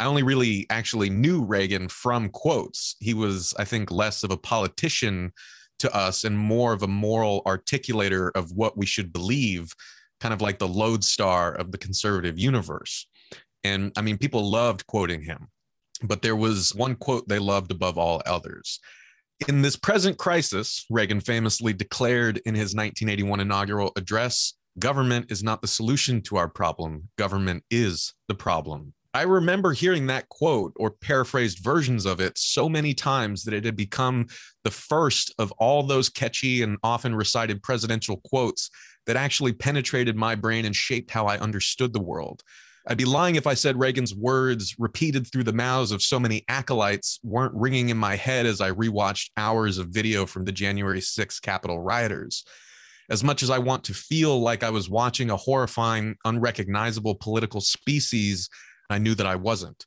I 0.00 0.06
only 0.06 0.24
really 0.24 0.66
actually 0.70 1.08
knew 1.08 1.44
Reagan 1.44 1.88
from 1.88 2.30
quotes. 2.30 2.96
He 2.98 3.14
was, 3.14 3.54
I 3.58 3.64
think, 3.64 3.92
less 3.92 4.24
of 4.24 4.32
a 4.32 4.36
politician 4.36 5.32
to 5.78 5.94
us 5.96 6.24
and 6.24 6.36
more 6.36 6.72
of 6.72 6.82
a 6.82 6.88
moral 6.88 7.42
articulator 7.44 8.30
of 8.34 8.50
what 8.50 8.76
we 8.76 8.84
should 8.84 9.12
believe, 9.12 9.72
kind 10.18 10.34
of 10.34 10.40
like 10.40 10.58
the 10.58 10.66
lodestar 10.66 11.54
of 11.54 11.70
the 11.70 11.78
conservative 11.78 12.40
universe. 12.40 13.06
And 13.62 13.92
I 13.96 14.02
mean, 14.02 14.18
people 14.18 14.50
loved 14.50 14.84
quoting 14.88 15.22
him, 15.22 15.46
but 16.02 16.22
there 16.22 16.36
was 16.36 16.74
one 16.74 16.96
quote 16.96 17.28
they 17.28 17.38
loved 17.38 17.70
above 17.70 17.98
all 17.98 18.20
others. 18.26 18.80
In 19.48 19.62
this 19.62 19.76
present 19.76 20.18
crisis, 20.18 20.84
Reagan 20.90 21.20
famously 21.20 21.72
declared 21.72 22.38
in 22.44 22.54
his 22.54 22.74
1981 22.74 23.40
inaugural 23.40 23.92
address 23.96 24.54
government 24.78 25.30
is 25.30 25.42
not 25.42 25.62
the 25.62 25.68
solution 25.68 26.20
to 26.22 26.36
our 26.36 26.48
problem, 26.48 27.08
government 27.16 27.64
is 27.70 28.14
the 28.28 28.34
problem. 28.34 28.92
I 29.12 29.22
remember 29.22 29.72
hearing 29.72 30.06
that 30.06 30.28
quote 30.28 30.72
or 30.76 30.92
paraphrased 30.92 31.58
versions 31.58 32.06
of 32.06 32.20
it 32.20 32.38
so 32.38 32.68
many 32.68 32.94
times 32.94 33.42
that 33.44 33.54
it 33.54 33.64
had 33.64 33.76
become 33.76 34.26
the 34.62 34.70
first 34.70 35.34
of 35.38 35.50
all 35.52 35.82
those 35.82 36.08
catchy 36.08 36.62
and 36.62 36.78
often 36.84 37.14
recited 37.14 37.62
presidential 37.62 38.20
quotes 38.24 38.70
that 39.06 39.16
actually 39.16 39.52
penetrated 39.52 40.16
my 40.16 40.36
brain 40.36 40.64
and 40.64 40.76
shaped 40.76 41.10
how 41.10 41.26
I 41.26 41.38
understood 41.38 41.92
the 41.92 42.00
world. 42.00 42.44
I'd 42.90 42.98
be 42.98 43.04
lying 43.04 43.36
if 43.36 43.46
I 43.46 43.54
said 43.54 43.78
Reagan's 43.78 44.16
words, 44.16 44.74
repeated 44.76 45.24
through 45.24 45.44
the 45.44 45.52
mouths 45.52 45.92
of 45.92 46.02
so 46.02 46.18
many 46.18 46.44
acolytes, 46.48 47.20
weren't 47.22 47.54
ringing 47.54 47.88
in 47.88 47.96
my 47.96 48.16
head 48.16 48.46
as 48.46 48.60
I 48.60 48.72
rewatched 48.72 49.30
hours 49.36 49.78
of 49.78 49.90
video 49.90 50.26
from 50.26 50.44
the 50.44 50.50
January 50.50 51.00
6 51.00 51.38
Capitol 51.38 51.80
rioters. 51.80 52.44
As 53.08 53.22
much 53.22 53.44
as 53.44 53.50
I 53.50 53.58
want 53.58 53.84
to 53.84 53.94
feel 53.94 54.40
like 54.40 54.64
I 54.64 54.70
was 54.70 54.90
watching 54.90 55.30
a 55.30 55.36
horrifying, 55.36 56.16
unrecognizable 56.24 57.14
political 57.14 57.60
species 57.60 58.48
I 58.90 58.98
knew 58.98 59.14
that 59.14 59.26
I 59.26 59.36
wasn't. 59.36 59.86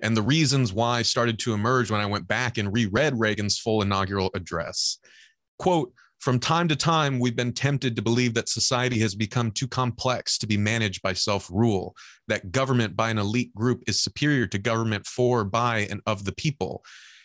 And 0.00 0.16
the 0.16 0.22
reasons 0.22 0.72
why 0.72 1.02
started 1.02 1.40
to 1.40 1.52
emerge 1.52 1.90
when 1.90 2.00
I 2.00 2.06
went 2.06 2.28
back 2.28 2.58
and 2.58 2.72
reread 2.72 3.18
Reagan's 3.18 3.58
full 3.58 3.82
inaugural 3.82 4.30
address. 4.34 4.98
Quote, 5.58 5.92
from 6.20 6.40
time 6.40 6.66
to 6.68 6.76
time, 6.76 7.18
we've 7.18 7.36
been 7.36 7.52
tempted 7.52 7.94
to 7.96 8.02
believe 8.02 8.34
that 8.34 8.48
society 8.48 8.98
has 9.00 9.14
become 9.14 9.50
too 9.50 9.68
complex 9.68 10.38
to 10.38 10.46
be 10.46 10.56
managed 10.56 11.02
by 11.02 11.12
self 11.12 11.48
rule, 11.50 11.94
that 12.28 12.50
government 12.52 12.96
by 12.96 13.10
an 13.10 13.18
elite 13.18 13.54
group 13.54 13.82
is 13.86 14.00
superior 14.00 14.46
to 14.48 14.58
government 14.58 15.06
for, 15.06 15.44
by, 15.44 15.80
and 15.90 16.00
of 16.06 16.24
the 16.24 16.32
people. 16.32 16.82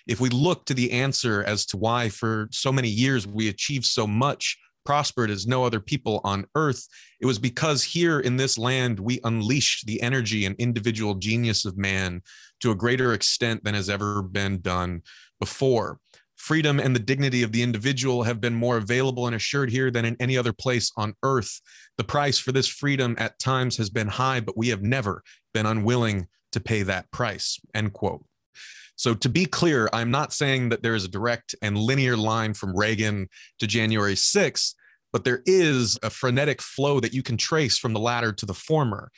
If 0.08 0.20
we 0.20 0.30
look 0.30 0.66
to 0.66 0.74
the 0.74 0.92
answer 0.92 1.44
as 1.44 1.66
to 1.68 1.78
why 1.78 2.10
for 2.10 2.48
so 2.52 2.72
many 2.72 2.90
years 2.90 3.28
we 3.28 3.50
achieved 3.50 3.86
so 3.86 4.06
much 4.06 4.58
prospered 4.84 5.30
as 5.30 5.46
no 5.46 5.64
other 5.64 5.80
people 5.80 6.22
on 6.24 6.46
earth, 6.56 6.88
it 7.20 7.26
was 7.26 7.40
because 7.40 7.84
here 7.84 8.20
in 8.20 8.36
this 8.36 8.58
land 8.58 9.00
we 9.00 9.20
unleashed 9.24 9.86
the 9.86 10.02
energy 10.02 10.46
and 10.46 10.56
individual 10.58 11.16
genius 11.16 11.66
of 11.66 11.78
man 11.78 12.22
to 12.62 12.72
a 12.72 12.76
greater 12.76 13.14
extent 13.14 13.64
than 13.64 13.76
has 13.76 13.90
ever 13.90 14.22
been 14.22 14.60
done 14.60 15.02
before. 15.40 16.00
Freedom 16.42 16.80
and 16.80 16.96
the 16.96 17.00
dignity 17.00 17.44
of 17.44 17.52
the 17.52 17.62
individual 17.62 18.24
have 18.24 18.42
been 18.42 18.56
more 18.56 18.78
available 18.78 19.28
and 19.28 19.36
assured 19.36 19.70
here 19.70 19.92
than 19.92 20.06
in 20.06 20.18
any 20.20 20.36
other 20.36 20.52
place 20.52 20.92
on 20.98 21.14
earth. 21.22 21.62
The 22.00 22.04
price 22.04 22.40
for 22.40 22.52
this 22.52 22.68
freedom 22.68 23.16
at 23.20 23.38
times 23.38 23.78
has 23.78 23.92
been 23.92 24.08
high, 24.08 24.40
but 24.40 24.58
we 24.58 24.70
have 24.70 24.82
never 24.82 25.22
been 25.54 25.68
unwilling 25.68 26.26
to 26.54 26.60
pay 26.60 26.82
that 26.82 27.12
price. 27.12 27.60
End 27.76 27.94
quote. 27.94 28.26
So, 28.96 29.14
to 29.14 29.30
be 29.30 29.46
clear, 29.46 29.88
I'm 29.94 30.10
not 30.10 30.34
saying 30.34 30.70
that 30.70 30.82
there 30.82 30.96
is 30.96 31.06
a 31.06 31.10
direct 31.10 31.54
and 31.62 31.78
linear 31.78 32.18
line 32.18 32.56
from 32.56 32.76
Reagan 32.76 33.30
to 33.60 33.68
January 33.68 34.16
6th, 34.16 34.74
but 35.14 35.24
there 35.24 35.44
is 35.46 36.00
a 36.02 36.10
frenetic 36.10 36.60
flow 36.60 37.00
that 37.02 37.14
you 37.14 37.22
can 37.22 37.38
trace 37.38 37.78
from 37.78 37.94
the 37.94 38.00
latter 38.00 38.34
to 38.34 38.48
the 38.48 38.56
former. 38.56 39.12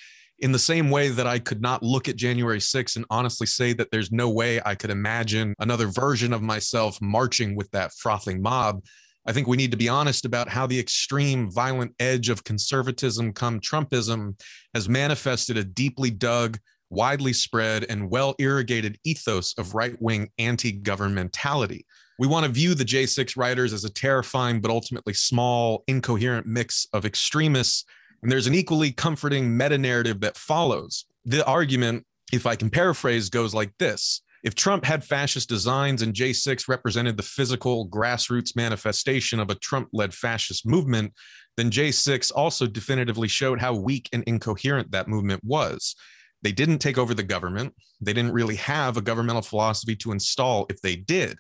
In 0.43 0.51
the 0.51 0.59
same 0.59 0.89
way 0.89 1.07
that 1.07 1.25
I 1.25 1.39
could 1.39 1.61
not 1.61 1.83
look 1.83 2.09
at 2.09 2.17
January 2.17 2.59
6th 2.59 2.97
and 2.97 3.05
honestly 3.09 3.47
say 3.47 3.71
that 3.71 3.91
there's 3.91 4.11
no 4.11 4.29
way 4.29 4.59
I 4.65 4.75
could 4.75 4.89
imagine 4.89 5.55
another 5.59 5.87
version 5.87 6.33
of 6.33 6.41
myself 6.41 6.99
marching 7.01 7.55
with 7.55 7.71
that 7.71 7.93
frothing 7.93 8.41
mob, 8.41 8.83
I 9.25 9.31
think 9.31 9.47
we 9.47 9.55
need 9.55 9.71
to 9.71 9.77
be 9.77 9.87
honest 9.87 10.25
about 10.25 10.49
how 10.49 10.67
the 10.67 10.77
extreme 10.77 11.49
violent 11.49 11.95
edge 11.97 12.27
of 12.27 12.43
conservatism 12.43 13.31
come 13.31 13.61
Trumpism 13.61 14.37
has 14.73 14.89
manifested 14.89 15.55
a 15.55 15.63
deeply 15.63 16.11
dug, 16.11 16.59
widely 16.89 17.31
spread 17.31 17.85
and 17.87 18.09
well 18.09 18.35
irrigated 18.37 18.99
ethos 19.05 19.53
of 19.57 19.73
right 19.73 19.95
wing 20.01 20.29
anti 20.39 20.77
governmentality. 20.77 21.85
We 22.19 22.27
want 22.27 22.45
to 22.45 22.51
view 22.51 22.75
the 22.75 22.83
J6 22.83 23.37
rioters 23.37 23.71
as 23.71 23.85
a 23.85 23.89
terrifying 23.89 24.59
but 24.59 24.71
ultimately 24.71 25.13
small, 25.13 25.85
incoherent 25.87 26.47
mix 26.47 26.85
of 26.91 27.05
extremists. 27.05 27.85
And 28.23 28.31
there's 28.31 28.47
an 28.47 28.55
equally 28.55 28.91
comforting 28.91 29.55
meta 29.55 29.77
narrative 29.77 30.21
that 30.21 30.37
follows. 30.37 31.05
The 31.25 31.45
argument, 31.45 32.05
if 32.31 32.47
I 32.47 32.55
can 32.55 32.69
paraphrase, 32.69 33.29
goes 33.29 33.53
like 33.53 33.77
this 33.77 34.21
If 34.43 34.55
Trump 34.55 34.85
had 34.85 35.03
fascist 35.03 35.49
designs 35.49 36.01
and 36.01 36.13
J6 36.13 36.69
represented 36.69 37.17
the 37.17 37.23
physical 37.23 37.87
grassroots 37.89 38.55
manifestation 38.55 39.41
of 39.41 39.49
a 39.49 39.55
Trump 39.55 39.89
led 39.91 40.13
fascist 40.13 40.65
movement, 40.65 41.13
then 41.57 41.69
J6 41.69 42.31
also 42.33 42.65
definitively 42.65 43.27
showed 43.27 43.59
how 43.59 43.73
weak 43.73 44.09
and 44.13 44.23
incoherent 44.23 44.91
that 44.91 45.09
movement 45.09 45.43
was. 45.43 45.95
They 46.43 46.53
didn't 46.53 46.79
take 46.79 46.97
over 46.97 47.13
the 47.13 47.23
government. 47.23 47.73
They 48.01 48.13
didn't 48.13 48.33
really 48.33 48.55
have 48.55 48.95
a 48.95 49.01
governmental 49.01 49.41
philosophy 49.41 49.97
to 49.97 50.13
install 50.13 50.65
if 50.69 50.81
they 50.81 50.95
did. 50.95 51.37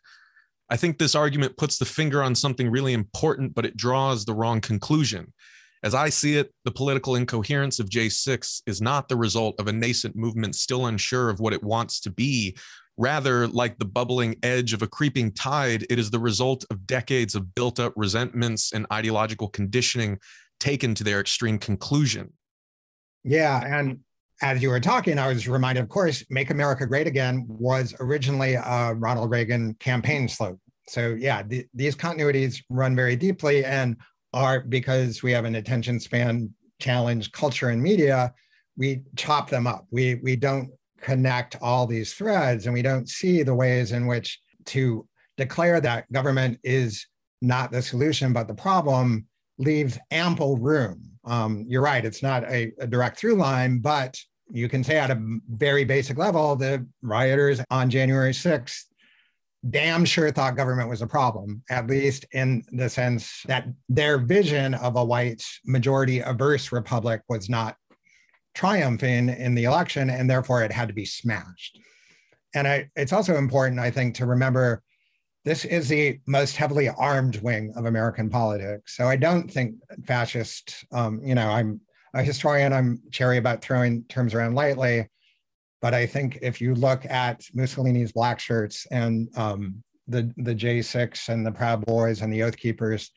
I 0.69 0.75
think 0.75 0.97
this 0.97 1.15
argument 1.15 1.57
puts 1.57 1.77
the 1.77 1.85
finger 1.85 2.21
on 2.21 2.35
something 2.35 2.69
really 2.69 2.93
important, 2.93 3.53
but 3.53 3.65
it 3.65 3.77
draws 3.77 4.25
the 4.25 4.33
wrong 4.33 4.59
conclusion. 4.59 5.31
As 5.83 5.93
I 5.93 6.09
see 6.09 6.37
it, 6.37 6.53
the 6.63 6.71
political 6.71 7.15
incoherence 7.15 7.79
of 7.79 7.89
J6 7.89 8.61
is 8.65 8.81
not 8.81 9.09
the 9.09 9.17
result 9.17 9.59
of 9.59 9.67
a 9.67 9.73
nascent 9.73 10.15
movement 10.15 10.55
still 10.55 10.85
unsure 10.85 11.29
of 11.29 11.41
what 11.41 11.51
it 11.51 11.61
wants 11.61 11.99
to 12.01 12.09
be. 12.09 12.55
Rather, 12.95 13.47
like 13.47 13.77
the 13.79 13.85
bubbling 13.85 14.35
edge 14.43 14.71
of 14.71 14.81
a 14.81 14.87
creeping 14.87 15.31
tide, 15.31 15.85
it 15.89 15.99
is 15.99 16.09
the 16.09 16.19
result 16.19 16.63
of 16.71 16.87
decades 16.87 17.35
of 17.35 17.53
built 17.53 17.79
up 17.79 17.91
resentments 17.97 18.71
and 18.71 18.85
ideological 18.93 19.49
conditioning 19.49 20.19
taken 20.59 20.95
to 20.95 21.03
their 21.03 21.19
extreme 21.19 21.57
conclusion. 21.57 22.31
Yeah. 23.25 23.61
And 23.65 23.99
as 24.41 24.61
you 24.61 24.69
were 24.69 24.79
talking, 24.79 25.17
I 25.17 25.27
was 25.27 25.47
reminded, 25.47 25.83
of 25.83 25.89
course, 25.89 26.23
Make 26.29 26.49
America 26.49 26.85
Great 26.85 27.07
Again 27.07 27.45
was 27.47 27.93
originally 27.99 28.53
a 28.53 28.93
Ronald 28.93 29.31
Reagan 29.31 29.73
campaign 29.75 30.29
slogan. 30.29 30.59
So, 30.87 31.15
yeah, 31.17 31.43
th- 31.43 31.67
these 31.73 31.95
continuities 31.95 32.61
run 32.69 32.95
very 32.95 33.15
deeply 33.15 33.63
and 33.63 33.97
are 34.33 34.61
because 34.61 35.23
we 35.23 35.31
have 35.31 35.45
an 35.45 35.55
attention 35.55 35.99
span 35.99 36.53
challenge 36.79 37.31
culture 37.31 37.69
and 37.69 37.81
media, 37.81 38.33
we 38.77 39.01
chop 39.15 39.49
them 39.49 39.67
up. 39.67 39.85
We, 39.91 40.15
we 40.15 40.35
don't 40.35 40.69
connect 40.99 41.57
all 41.61 41.85
these 41.85 42.13
threads 42.13 42.65
and 42.65 42.73
we 42.73 42.81
don't 42.81 43.09
see 43.09 43.43
the 43.43 43.53
ways 43.53 43.91
in 43.91 44.07
which 44.07 44.39
to 44.65 45.07
declare 45.37 45.81
that 45.81 46.11
government 46.11 46.59
is 46.63 47.05
not 47.41 47.71
the 47.71 47.81
solution, 47.81 48.33
but 48.33 48.47
the 48.47 48.53
problem 48.53 49.25
leaves 49.57 49.97
ample 50.11 50.57
room. 50.57 51.11
Um, 51.25 51.65
you're 51.67 51.81
right, 51.81 52.03
it's 52.03 52.23
not 52.23 52.43
a, 52.45 52.71
a 52.79 52.87
direct 52.87 53.17
through 53.17 53.35
line, 53.35 53.79
but 53.79 54.17
you 54.49 54.67
can 54.69 54.83
say 54.83 54.97
at 54.97 55.11
a 55.11 55.39
very 55.49 55.83
basic 55.83 56.17
level, 56.17 56.55
the 56.55 56.85
rioters 57.01 57.61
on 57.69 57.89
January 57.89 58.33
6th 58.33 58.83
damn 59.69 60.03
sure 60.03 60.31
thought 60.31 60.57
government 60.57 60.89
was 60.89 61.01
a 61.01 61.07
problem, 61.07 61.63
at 61.69 61.87
least 61.87 62.25
in 62.33 62.63
the 62.71 62.89
sense 62.89 63.43
that 63.45 63.67
their 63.87 64.17
vision 64.17 64.73
of 64.75 64.95
a 64.95 65.03
white 65.03 65.43
majority 65.65 66.19
averse 66.19 66.71
republic 66.71 67.21
was 67.29 67.49
not 67.49 67.77
triumphing 68.53 69.29
in 69.29 69.55
the 69.55 69.63
election, 69.63 70.09
and 70.09 70.29
therefore 70.29 70.63
it 70.63 70.71
had 70.71 70.87
to 70.87 70.93
be 70.93 71.05
smashed. 71.05 71.79
And 72.53 72.67
I, 72.67 72.89
it's 72.95 73.13
also 73.13 73.35
important, 73.35 73.79
I 73.79 73.89
think, 73.89 74.15
to 74.15 74.25
remember 74.25 74.83
this 75.45 75.65
is 75.65 75.89
the 75.89 76.19
most 76.27 76.55
heavily 76.55 76.89
armed 76.89 77.41
wing 77.41 77.73
of 77.75 77.85
American 77.85 78.29
politics. 78.29 78.95
So 78.95 79.07
I 79.07 79.15
don't 79.15 79.51
think 79.51 79.75
fascist, 80.05 80.85
um, 80.91 81.19
you 81.23 81.35
know, 81.35 81.49
I'm 81.49 81.81
a 82.13 82.23
historian, 82.23 82.71
I'm 82.71 83.01
cherry 83.11 83.37
about 83.37 83.61
throwing 83.61 84.03
terms 84.03 84.33
around 84.33 84.55
lightly. 84.55 85.09
But 85.83 85.93
I 85.93 86.05
think 86.05 86.39
if 86.41 86.61
you 86.61 86.75
look 86.75 87.05
at 87.07 87.41
Mussolini's 87.53 88.13
black 88.13 88.39
shirts 88.39 88.87
and 88.89 89.27
um, 89.37 89.83
the, 90.07 90.33
the 90.37 90.55
J6 90.55 91.27
and 91.27 91.45
the 91.45 91.51
Proud 91.51 91.85
Boys 91.85 92.21
and 92.21 92.31
the 92.31 92.41
Oath 92.41 92.55
Keepers, 92.55 93.11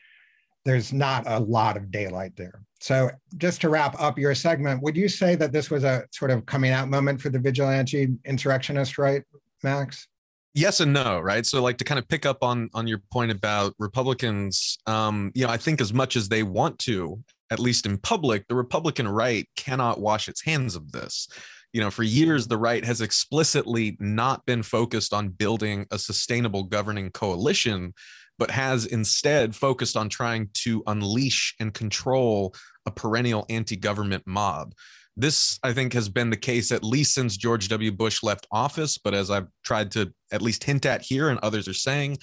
there's 0.64 0.92
not 0.92 1.22
a 1.28 1.38
lot 1.38 1.76
of 1.76 1.92
daylight 1.92 2.32
there. 2.34 2.60
So, 2.80 3.08
just 3.36 3.60
to 3.60 3.68
wrap 3.68 3.94
up 4.02 4.18
your 4.18 4.34
segment, 4.34 4.82
would 4.82 4.96
you 4.96 5.08
say 5.08 5.36
that 5.36 5.52
this 5.52 5.70
was 5.70 5.84
a 5.84 6.06
sort 6.10 6.32
of 6.32 6.44
coming 6.44 6.72
out 6.72 6.88
moment 6.88 7.20
for 7.20 7.28
the 7.28 7.38
vigilante 7.38 8.08
insurrectionist 8.24 8.98
right, 8.98 9.22
Max? 9.62 10.08
yes 10.56 10.80
and 10.80 10.90
no 10.90 11.20
right 11.20 11.44
so 11.44 11.62
like 11.62 11.76
to 11.76 11.84
kind 11.84 11.98
of 11.98 12.08
pick 12.08 12.24
up 12.24 12.38
on 12.42 12.70
on 12.72 12.86
your 12.86 13.02
point 13.12 13.30
about 13.30 13.74
republicans 13.78 14.78
um 14.86 15.30
you 15.34 15.46
know 15.46 15.52
i 15.52 15.56
think 15.58 15.82
as 15.82 15.92
much 15.92 16.16
as 16.16 16.30
they 16.30 16.42
want 16.42 16.78
to 16.78 17.22
at 17.50 17.58
least 17.58 17.84
in 17.84 17.98
public 17.98 18.42
the 18.48 18.54
republican 18.54 19.06
right 19.06 19.46
cannot 19.54 20.00
wash 20.00 20.30
its 20.30 20.42
hands 20.42 20.74
of 20.74 20.90
this 20.92 21.28
you 21.72 21.80
know 21.80 21.90
for 21.90 22.02
years 22.02 22.46
the 22.46 22.56
right 22.56 22.84
has 22.84 23.00
explicitly 23.00 23.96
not 24.00 24.44
been 24.46 24.62
focused 24.62 25.12
on 25.12 25.28
building 25.28 25.86
a 25.90 25.98
sustainable 25.98 26.62
governing 26.62 27.10
coalition 27.10 27.92
but 28.38 28.50
has 28.50 28.84
instead 28.86 29.56
focused 29.56 29.96
on 29.96 30.08
trying 30.08 30.48
to 30.52 30.82
unleash 30.86 31.54
and 31.58 31.72
control 31.72 32.54
a 32.86 32.90
perennial 32.90 33.46
anti-government 33.48 34.22
mob 34.26 34.74
this, 35.16 35.58
I 35.62 35.72
think, 35.72 35.94
has 35.94 36.10
been 36.10 36.28
the 36.28 36.36
case 36.36 36.70
at 36.70 36.84
least 36.84 37.14
since 37.14 37.38
George 37.38 37.68
W. 37.68 37.90
Bush 37.90 38.22
left 38.22 38.46
office. 38.52 38.98
But 38.98 39.14
as 39.14 39.30
I've 39.30 39.48
tried 39.64 39.90
to 39.92 40.12
at 40.30 40.42
least 40.42 40.62
hint 40.62 40.84
at 40.84 41.00
here, 41.00 41.30
and 41.30 41.40
others 41.40 41.66
are 41.68 41.74
saying, 41.74 42.18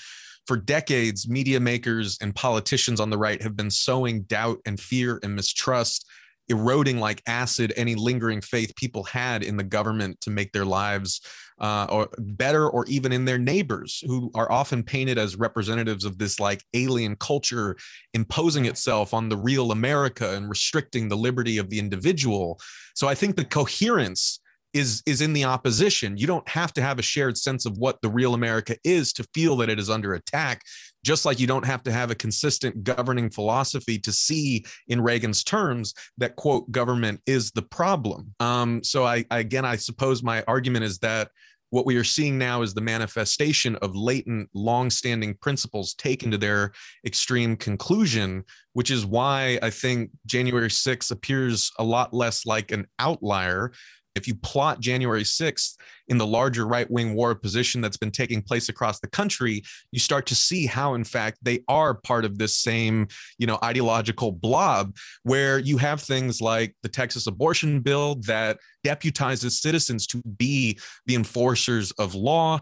for 0.46 0.58
decades, 0.58 1.28
media 1.28 1.60
makers 1.60 2.18
and 2.22 2.36
politicians 2.36 3.00
on 3.00 3.10
the 3.10 3.18
right 3.18 3.42
have 3.42 3.56
been 3.56 3.72
sowing 3.72 4.24
doubt 4.24 4.60
and 4.66 4.80
fear 4.80 5.20
and 5.24 5.36
mistrust 5.36 6.06
eroding 6.50 7.00
like 7.00 7.22
acid 7.28 7.74
any 7.76 7.96
lingering 7.96 8.42
faith 8.42 8.74
people 8.76 9.04
had 9.04 9.44
in 9.44 9.58
the 9.58 9.64
government 9.64 10.20
to 10.22 10.30
make 10.30 10.52
their 10.52 10.66
lives 10.66 11.22
uh, 11.60 11.88
or 11.90 12.10
better 12.18 12.70
or 12.70 12.86
even 12.88 13.12
in 13.12 13.26
their 13.26 13.38
neighbors 13.38 14.04
who 14.06 14.30
are 14.36 14.52
often 14.52 14.84
painted 14.84 15.18
as 15.18 15.36
representatives 15.36 16.04
of 16.04 16.18
this 16.18 16.40
like 16.40 16.62
alien 16.74 17.16
culture 17.16 17.78
imposing 18.14 18.66
itself 18.66 19.14
on 19.14 19.30
the 19.30 19.38
real 19.38 19.72
america 19.72 20.36
and 20.36 20.50
restricting 20.50 21.08
the 21.08 21.18
liberty 21.18 21.58
of 21.58 21.70
the 21.70 21.80
individual. 21.80 22.60
So 22.96 23.08
i 23.08 23.16
think 23.16 23.36
the 23.36 23.46
coherence 23.46 24.40
is 24.74 25.04
is 25.06 25.22
in 25.22 25.34
the 25.34 25.44
opposition. 25.44 26.18
You 26.18 26.28
don't 26.28 26.48
have 26.50 26.74
to 26.74 26.82
have 26.82 27.00
a 27.00 27.04
shared 27.04 27.38
sense 27.38 27.66
of 27.66 27.78
what 27.78 28.02
the 28.02 28.10
real 28.10 28.34
america 28.34 28.76
is 28.84 29.14
to 29.14 29.26
feel 29.34 29.56
that 29.58 29.70
it 29.70 29.80
is 29.80 29.90
under 29.90 30.14
attack 30.14 30.62
just 31.04 31.26
like 31.26 31.40
you 31.40 31.48
don't 31.48 31.66
have 31.66 31.84
to 31.84 31.92
have 31.92 32.12
a 32.12 32.16
consistent 32.16 32.84
governing 32.84 33.30
philosophy 33.30 34.00
to 34.00 34.12
see 34.12 34.66
in 34.88 35.02
reagan's 35.02 35.44
terms 35.44 35.94
that 36.18 36.36
quote 36.36 36.70
government 36.72 37.20
is 37.26 37.52
the 37.52 37.62
problem. 37.62 38.34
Um, 38.40 38.84
so 38.84 39.04
I, 39.06 39.26
again 39.32 39.66
i 39.66 39.76
suppose 39.76 40.24
my 40.24 40.44
argument 40.48 40.86
is 40.86 41.00
that 41.00 41.30
what 41.74 41.88
we 41.88 41.98
are 41.98 42.04
seeing 42.04 42.38
now 42.38 42.62
is 42.62 42.76
the 42.76 42.82
manifestation 42.82 43.76
of 43.78 43.96
latent, 43.96 44.48
long-standing 44.54 45.34
principles 45.42 45.96
taken 45.96 46.30
to 46.30 46.38
their 46.38 46.72
extreme 47.04 47.56
conclusion, 47.56 48.44
which 48.74 48.92
is 48.92 49.08
why 49.08 49.58
I 49.64 49.72
think 49.72 50.12
January 50.28 50.68
6th 50.68 51.10
appears 51.10 51.72
a 51.80 51.84
lot 51.84 52.14
less 52.14 52.46
like 52.46 52.72
an 52.72 52.86
outlier 53.00 53.72
if 54.16 54.28
you 54.28 54.36
plot 54.36 54.80
January 54.80 55.24
6th 55.24 55.76
in 56.08 56.18
the 56.18 56.28
larger 56.28 56.68
right 56.68 56.90
wing 56.90 57.16
war 57.16 57.34
position 57.34 57.82
that's 57.82 57.98
been 57.98 58.12
taking 58.12 58.42
place 58.42 58.70
across 58.70 59.00
the 59.00 59.08
country, 59.08 59.64
you 59.92 60.00
start 60.00 60.26
to 60.28 60.36
see 60.36 60.66
how, 60.66 60.94
in 60.94 61.04
fact, 61.04 61.40
they 61.42 61.64
are 61.68 61.94
part 61.94 62.26
of 62.26 62.38
this 62.38 62.56
same, 62.56 63.08
you 63.38 63.48
know, 63.48 63.58
ideological 63.64 64.32
blob 64.32 64.96
where 65.24 65.60
you 65.60 65.78
have 65.78 66.02
things 66.02 66.42
like 66.42 66.76
the 66.84 66.90
Texas 66.90 67.28
abortion 67.28 67.80
bill 67.80 68.16
that 68.16 68.58
deputizes 68.86 69.52
citizens 69.52 70.06
to 70.08 70.22
be 70.38 70.78
the 71.06 71.16
enforcers 71.16 71.92
of 71.92 72.16
law. 72.16 72.60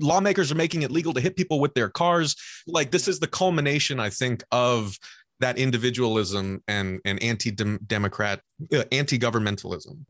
Lawmakers 0.00 0.52
are 0.52 0.56
making 0.56 0.82
it 0.82 0.90
legal 0.90 1.14
to 1.14 1.20
hit 1.20 1.36
people 1.36 1.60
with 1.60 1.74
their 1.74 1.88
cars. 1.88 2.36
Like, 2.66 2.90
this 2.90 3.08
is 3.08 3.18
the 3.18 3.26
culmination, 3.26 3.98
I 3.98 4.10
think, 4.10 4.42
of 4.50 4.96
that 5.40 5.58
individualism 5.58 6.62
and, 6.68 7.00
and 7.04 7.20
anti-democrat, 7.22 8.40
uh, 8.72 8.84
anti-governmentalism. 8.92 10.04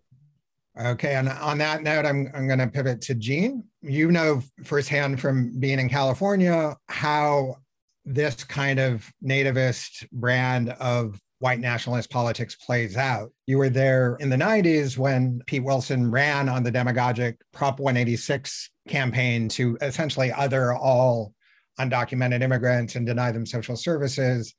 Okay, 0.81 1.17
and 1.17 1.29
on 1.29 1.59
that 1.59 1.83
note, 1.83 2.07
I'm, 2.07 2.31
I'm 2.35 2.47
going 2.47 2.59
to 2.59 2.67
pivot 2.67 3.03
to 3.03 3.15
Jean. 3.15 3.65
You 3.83 4.11
know 4.11 4.43
firsthand 4.65 5.21
from 5.21 5.59
being 5.59 5.79
in 5.79 5.89
California 5.89 6.77
how 6.89 7.57
this 8.05 8.43
kind 8.43 8.79
of 8.79 9.11
nativist 9.25 10.09
brand 10.13 10.71
of 10.71 11.21
white 11.41 11.61
nationalist 11.61 12.09
politics 12.09 12.55
plays 12.55 12.97
out. 12.97 13.31
You 13.47 13.59
were 13.59 13.69
there 13.69 14.17
in 14.21 14.31
the 14.31 14.37
90s 14.37 14.97
when 14.97 15.43
Pete 15.47 15.65
Wilson 15.65 16.11
ran 16.11 16.49
on 16.49 16.63
the 16.63 16.71
demagogic 16.71 17.37
Prop 17.53 17.81
186 17.81 18.71
campaign 18.89 19.49
to 19.51 19.77
essentially 19.83 20.33
other 20.33 20.73
all 20.73 21.35
undocumented 21.81 22.43
immigrants 22.43 22.95
and 22.95 23.05
deny 23.05 23.33
them 23.33 23.45
social 23.45 23.77
services. 23.77 24.55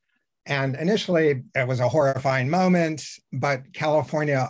And 0.45 0.75
initially, 0.75 1.43
it 1.55 1.67
was 1.67 1.79
a 1.79 1.87
horrifying 1.87 2.49
moment, 2.49 3.05
but 3.31 3.61
California 3.73 4.49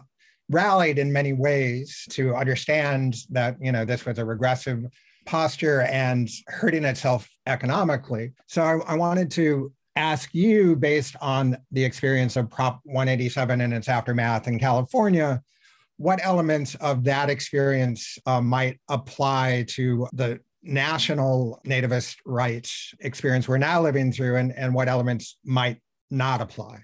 rallied 0.53 0.99
in 0.99 1.11
many 1.11 1.33
ways 1.33 2.05
to 2.11 2.35
understand 2.35 3.15
that 3.29 3.57
you 3.59 3.71
know 3.71 3.85
this 3.85 4.05
was 4.05 4.19
a 4.19 4.25
regressive 4.25 4.85
posture 5.25 5.81
and 5.83 6.29
hurting 6.47 6.83
itself 6.85 7.29
economically. 7.47 8.33
So 8.47 8.61
I, 8.61 8.93
I 8.93 8.95
wanted 8.95 9.31
to 9.31 9.71
ask 9.95 10.33
you, 10.33 10.75
based 10.75 11.15
on 11.21 11.57
the 11.71 11.83
experience 11.83 12.35
of 12.35 12.49
Prop 12.49 12.79
187 12.83 13.61
and 13.61 13.73
its 13.73 13.87
aftermath 13.87 14.47
in 14.47 14.59
California, 14.59 15.41
what 15.97 16.19
elements 16.23 16.75
of 16.75 17.03
that 17.03 17.29
experience 17.29 18.17
uh, 18.25 18.41
might 18.41 18.79
apply 18.89 19.65
to 19.69 20.07
the 20.13 20.39
national 20.63 21.61
nativist 21.65 22.15
rights 22.25 22.93
experience 23.01 23.47
we're 23.47 23.57
now 23.57 23.81
living 23.81 24.11
through, 24.11 24.37
and, 24.37 24.53
and 24.57 24.73
what 24.73 24.87
elements 24.87 25.37
might 25.45 25.79
not 26.09 26.41
apply? 26.41 26.83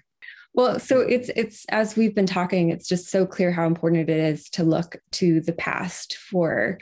Well, 0.52 0.80
so 0.80 1.00
it's 1.00 1.30
it's 1.36 1.64
as 1.68 1.96
we've 1.96 2.14
been 2.14 2.26
talking, 2.26 2.70
it's 2.70 2.88
just 2.88 3.08
so 3.08 3.24
clear 3.24 3.52
how 3.52 3.66
important 3.66 4.08
it 4.08 4.16
is 4.16 4.48
to 4.50 4.64
look 4.64 4.96
to 5.12 5.40
the 5.40 5.52
past 5.52 6.16
for 6.16 6.78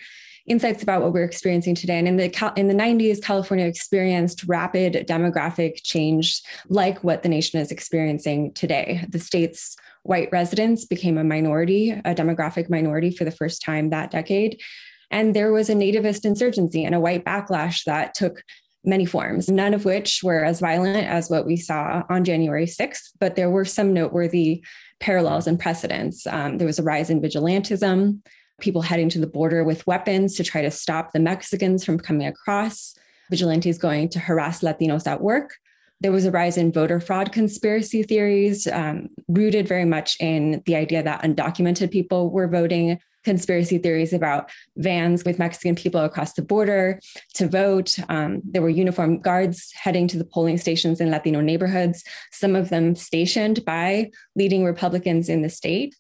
insights 0.47 0.83
about 0.83 1.03
what 1.03 1.13
we're 1.13 1.25
experiencing 1.25 1.75
today. 1.75 1.99
And 1.99 2.09
in 2.09 2.17
the 2.17 2.53
in 2.57 2.69
the 2.69 2.75
90s, 2.75 3.23
California 3.23 3.67
experienced 3.67 4.45
rapid 4.45 5.07
demographic 5.07 5.83
change, 5.83 6.41
like 6.69 7.05
what 7.05 7.23
the 7.23 7.29
nation 7.29 7.61
is 7.61 7.71
experiencing 7.71 8.55
today. 8.55 9.05
The 9.09 9.19
state's 9.19 9.77
white 10.03 10.31
residents 10.33 10.87
became 10.87 11.19
a 11.19 11.25
minority, 11.25 11.91
a 11.91 12.15
demographic 12.15 12.71
minority 12.71 13.11
for 13.11 13.25
the 13.25 13.31
first 13.31 13.63
time 13.63 13.91
that 13.91 14.11
decade. 14.11 14.61
And 15.11 15.35
there 15.35 15.53
was 15.53 15.69
a 15.69 15.75
nativist 15.75 16.25
insurgency 16.25 16.85
and 16.85 16.95
a 16.95 17.01
white 17.01 17.25
backlash 17.25 17.85
that 17.85 18.15
took 18.15 18.43
many 18.89 19.05
forms, 19.05 19.49
none 19.49 19.75
of 19.75 19.85
which 19.85 20.21
were 20.25 20.45
as 20.45 20.61
violent 20.61 21.07
as 21.07 21.31
what 21.31 21.47
we 21.47 21.57
saw 21.57 22.03
on 22.09 22.25
January 22.25 22.67
6th, 22.67 23.11
but 23.21 23.37
there 23.37 23.51
were 23.51 23.65
some 23.65 23.93
noteworthy 23.93 24.65
parallels 24.99 25.47
and 25.47 25.61
precedents. 25.61 26.27
Um, 26.27 26.59
there 26.59 26.67
was 26.67 26.79
a 26.79 26.83
rise 26.83 27.11
in 27.11 27.21
vigilantism, 27.21 28.21
people 28.61 28.83
heading 28.83 29.09
to 29.11 29.21
the 29.21 29.27
border 29.27 29.63
with 29.63 29.87
weapons 29.87 30.35
to 30.37 30.45
try 30.45 30.63
to 30.63 30.71
stop 30.71 31.13
the 31.13 31.21
Mexicans 31.21 31.85
from 31.85 31.99
coming 31.99 32.27
across, 32.27 32.97
vigilantes 33.31 33.79
going 33.79 34.09
to 34.09 34.19
harass 34.19 34.63
Latinos 34.63 35.07
at 35.07 35.21
work. 35.21 35.57
There 36.01 36.13
was 36.13 36.25
a 36.25 36.31
rise 36.31 36.57
in 36.57 36.73
voter 36.73 37.01
fraud 37.01 37.33
conspiracy 37.33 38.03
theories, 38.03 38.67
um, 38.67 39.09
rooted 39.29 39.69
very 39.69 39.85
much 39.85 40.17
in 40.21 40.63
the 40.65 40.77
idea 40.77 41.03
that 41.03 41.23
undocumented 41.23 41.91
people 41.91 42.31
were 42.31 42.49
voting 42.49 42.99
conspiracy 43.25 43.79
theories 43.79 44.13
about 44.13 44.51
vans 44.77 45.25
with 45.25 45.39
Mexican 45.39 45.75
people 45.75 46.01
across 46.01 46.33
the 46.35 46.43
border 46.43 47.01
to 47.35 47.49
vote. 47.49 47.97
Um, 48.09 48.41
there 48.45 48.63
were 48.63 48.69
uniformed 48.69 49.23
guards 49.23 49.73
heading 49.73 50.09
to 50.09 50.19
the 50.19 50.25
polling 50.25 50.59
stations 50.59 51.01
in 51.01 51.11
Latino 51.11 51.41
neighborhoods, 51.41 52.05
some 52.33 52.57
of 52.57 52.69
them 52.69 52.95
stationed 52.95 53.65
by 53.65 54.11
leading 54.37 54.65
Republicans 54.65 55.29
in 55.29 55.43
the 55.43 55.51
state. 55.51 55.95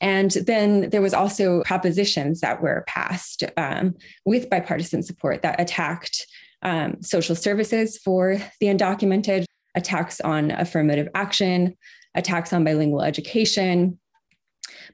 And 0.00 0.30
then 0.30 0.90
there 0.90 1.02
was 1.02 1.14
also 1.14 1.62
propositions 1.64 2.40
that 2.40 2.62
were 2.62 2.84
passed 2.86 3.42
um, 3.56 3.96
with 4.24 4.48
bipartisan 4.48 5.02
support 5.02 5.42
that 5.42 5.60
attacked 5.60 6.26
um, 6.62 7.02
social 7.02 7.34
services 7.34 7.98
for 7.98 8.38
the 8.60 8.66
undocumented, 8.66 9.44
attacks 9.74 10.20
on 10.20 10.50
affirmative 10.50 11.08
action, 11.14 11.76
attacks 12.14 12.52
on 12.52 12.64
bilingual 12.64 13.02
education, 13.02 13.98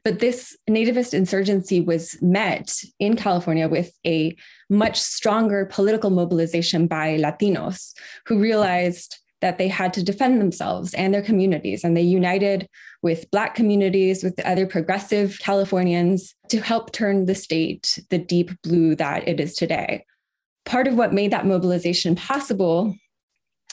but 0.05 0.19
this 0.19 0.55
nativist 0.69 1.15
insurgency 1.15 1.81
was 1.81 2.21
met 2.21 2.83
in 2.99 3.15
California 3.15 3.67
with 3.67 3.91
a 4.05 4.37
much 4.69 5.01
stronger 5.01 5.65
political 5.65 6.11
mobilization 6.11 6.85
by 6.85 7.17
Latinos 7.17 7.93
who 8.27 8.39
realized 8.39 9.17
that 9.41 9.57
they 9.57 9.67
had 9.67 9.93
to 9.93 10.03
defend 10.03 10.39
themselves 10.39 10.93
and 10.93 11.11
their 11.11 11.23
communities. 11.23 11.83
And 11.83 11.97
they 11.97 12.03
united 12.03 12.69
with 13.01 13.29
Black 13.31 13.55
communities, 13.55 14.23
with 14.23 14.39
other 14.45 14.67
progressive 14.67 15.39
Californians 15.39 16.35
to 16.49 16.61
help 16.61 16.91
turn 16.91 17.25
the 17.25 17.35
state 17.35 17.99
the 18.11 18.19
deep 18.19 18.51
blue 18.61 18.95
that 18.95 19.27
it 19.27 19.39
is 19.39 19.55
today. 19.55 20.05
Part 20.65 20.87
of 20.87 20.95
what 20.95 21.13
made 21.13 21.31
that 21.31 21.47
mobilization 21.47 22.15
possible 22.15 22.95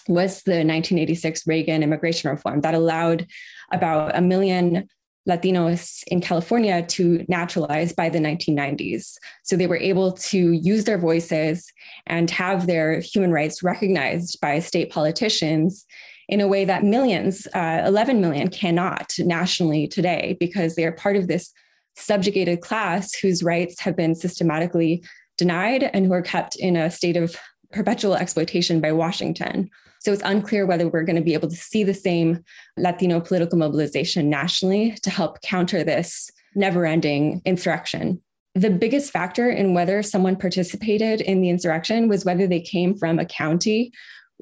was 0.08 0.42
the 0.42 0.52
1986 0.52 1.46
Reagan 1.46 1.82
immigration 1.82 2.30
reform 2.30 2.62
that 2.62 2.74
allowed 2.74 3.26
about 3.70 4.16
a 4.16 4.20
million 4.20 4.88
Latinos 5.28 6.02
in 6.08 6.20
California 6.20 6.84
to 6.86 7.24
naturalize 7.28 7.92
by 7.92 8.08
the 8.08 8.18
1990s. 8.18 9.16
So 9.44 9.56
they 9.56 9.66
were 9.66 9.76
able 9.76 10.12
to 10.12 10.52
use 10.52 10.84
their 10.84 10.98
voices 10.98 11.72
and 12.06 12.30
have 12.30 12.66
their 12.66 13.00
human 13.00 13.30
rights 13.30 13.62
recognized 13.62 14.40
by 14.40 14.58
state 14.58 14.90
politicians 14.90 15.84
in 16.28 16.40
a 16.40 16.48
way 16.48 16.64
that 16.64 16.82
millions, 16.82 17.46
uh, 17.54 17.82
11 17.86 18.20
million, 18.20 18.48
cannot 18.48 19.12
nationally 19.18 19.86
today 19.86 20.36
because 20.40 20.74
they 20.74 20.84
are 20.84 20.92
part 20.92 21.16
of 21.16 21.28
this 21.28 21.52
subjugated 21.94 22.60
class 22.60 23.14
whose 23.14 23.42
rights 23.42 23.80
have 23.80 23.96
been 23.96 24.14
systematically 24.14 25.04
denied 25.36 25.84
and 25.92 26.06
who 26.06 26.12
are 26.12 26.22
kept 26.22 26.56
in 26.56 26.76
a 26.76 26.90
state 26.90 27.16
of 27.16 27.36
perpetual 27.72 28.14
exploitation 28.14 28.80
by 28.80 28.92
Washington. 28.92 29.70
So 30.02 30.12
it's 30.12 30.22
unclear 30.24 30.66
whether 30.66 30.88
we're 30.88 31.04
going 31.04 31.16
to 31.16 31.22
be 31.22 31.34
able 31.34 31.48
to 31.48 31.56
see 31.56 31.84
the 31.84 31.94
same 31.94 32.42
Latino 32.76 33.20
political 33.20 33.56
mobilization 33.56 34.28
nationally 34.28 34.96
to 35.02 35.10
help 35.10 35.40
counter 35.42 35.84
this 35.84 36.28
never 36.56 36.84
ending 36.84 37.40
insurrection. 37.44 38.20
The 38.56 38.70
biggest 38.70 39.12
factor 39.12 39.48
in 39.48 39.74
whether 39.74 40.02
someone 40.02 40.36
participated 40.36 41.20
in 41.20 41.40
the 41.40 41.48
insurrection 41.50 42.08
was 42.08 42.24
whether 42.24 42.48
they 42.48 42.60
came 42.60 42.96
from 42.96 43.20
a 43.20 43.24
county 43.24 43.92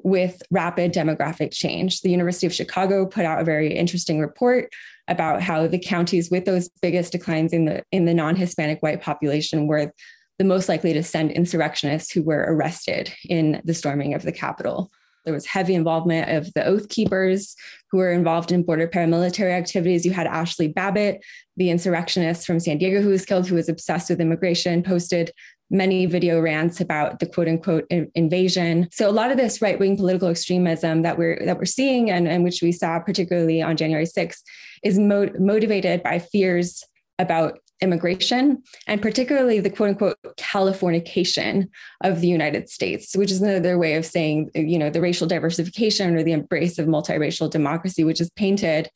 with 0.03 0.41
rapid 0.49 0.93
demographic 0.93 1.53
change. 1.53 2.01
The 2.01 2.09
University 2.09 2.47
of 2.47 2.53
Chicago 2.53 3.05
put 3.05 3.25
out 3.25 3.39
a 3.39 3.45
very 3.45 3.71
interesting 3.77 4.19
report 4.19 4.73
about 5.07 5.43
how 5.43 5.67
the 5.67 5.77
counties 5.77 6.31
with 6.31 6.45
those 6.45 6.69
biggest 6.81 7.11
declines 7.11 7.53
in 7.53 7.65
the 7.65 7.83
in 7.91 8.05
the 8.05 8.15
non-Hispanic 8.15 8.81
white 8.81 9.01
population 9.01 9.67
were 9.67 9.93
the 10.39 10.43
most 10.43 10.67
likely 10.67 10.91
to 10.93 11.03
send 11.03 11.31
insurrectionists 11.31 12.11
who 12.11 12.23
were 12.23 12.45
arrested 12.47 13.13
in 13.29 13.61
the 13.63 13.75
storming 13.75 14.15
of 14.15 14.23
the 14.23 14.31
Capitol. 14.31 14.91
There 15.25 15.33
was 15.33 15.45
heavy 15.45 15.75
involvement 15.75 16.29
of 16.29 16.51
the 16.53 16.65
Oath 16.65 16.89
Keepers 16.89 17.55
who 17.91 17.97
were 17.97 18.11
involved 18.11 18.51
in 18.51 18.63
border 18.63 18.87
paramilitary 18.87 19.51
activities. 19.51 20.05
You 20.05 20.11
had 20.11 20.27
Ashli 20.27 20.73
Babbitt, 20.73 21.23
the 21.57 21.69
insurrectionist 21.69 22.47
from 22.47 22.59
San 22.59 22.77
Diego 22.77 23.01
who 23.01 23.09
was 23.09 23.25
killed, 23.25 23.47
who 23.47 23.55
was 23.55 23.69
obsessed 23.69 24.09
with 24.09 24.21
immigration, 24.21 24.83
posted 24.83 25.31
many 25.71 26.05
video 26.05 26.39
rants 26.39 26.81
about 26.81 27.19
the 27.19 27.25
quote 27.25 27.47
unquote 27.47 27.89
invasion. 28.13 28.89
So 28.91 29.09
a 29.09 29.11
lot 29.11 29.31
of 29.31 29.37
this 29.37 29.61
right 29.61 29.79
wing 29.79 29.95
political 29.95 30.27
extremism 30.27 31.01
that 31.03 31.17
we're 31.17 31.43
that 31.45 31.57
we're 31.57 31.65
seeing 31.65 32.11
and, 32.11 32.27
and 32.27 32.43
which 32.43 32.61
we 32.61 32.71
saw 32.71 32.99
particularly 32.99 33.61
on 33.61 33.77
January 33.77 34.05
6th 34.05 34.41
is 34.83 34.99
mo- 34.99 35.31
motivated 35.39 36.03
by 36.03 36.19
fears 36.19 36.83
about 37.17 37.59
immigration 37.81 38.61
and 38.87 39.01
particularly 39.01 39.59
the 39.59 39.69
quote 39.69 39.89
unquote 39.89 40.17
Californication 40.37 41.67
of 42.03 42.21
the 42.21 42.27
United 42.27 42.69
States, 42.69 43.15
which 43.15 43.31
is 43.31 43.41
another 43.41 43.77
way 43.77 43.95
of 43.95 44.05
saying, 44.05 44.49
you 44.53 44.77
know, 44.77 44.89
the 44.89 45.01
racial 45.01 45.27
diversification 45.27 46.15
or 46.15 46.23
the 46.23 46.31
embrace 46.31 46.77
of 46.77 46.87
multiracial 46.87 47.49
democracy, 47.49 48.03
which 48.03 48.21
is 48.21 48.29
painted 48.31 48.89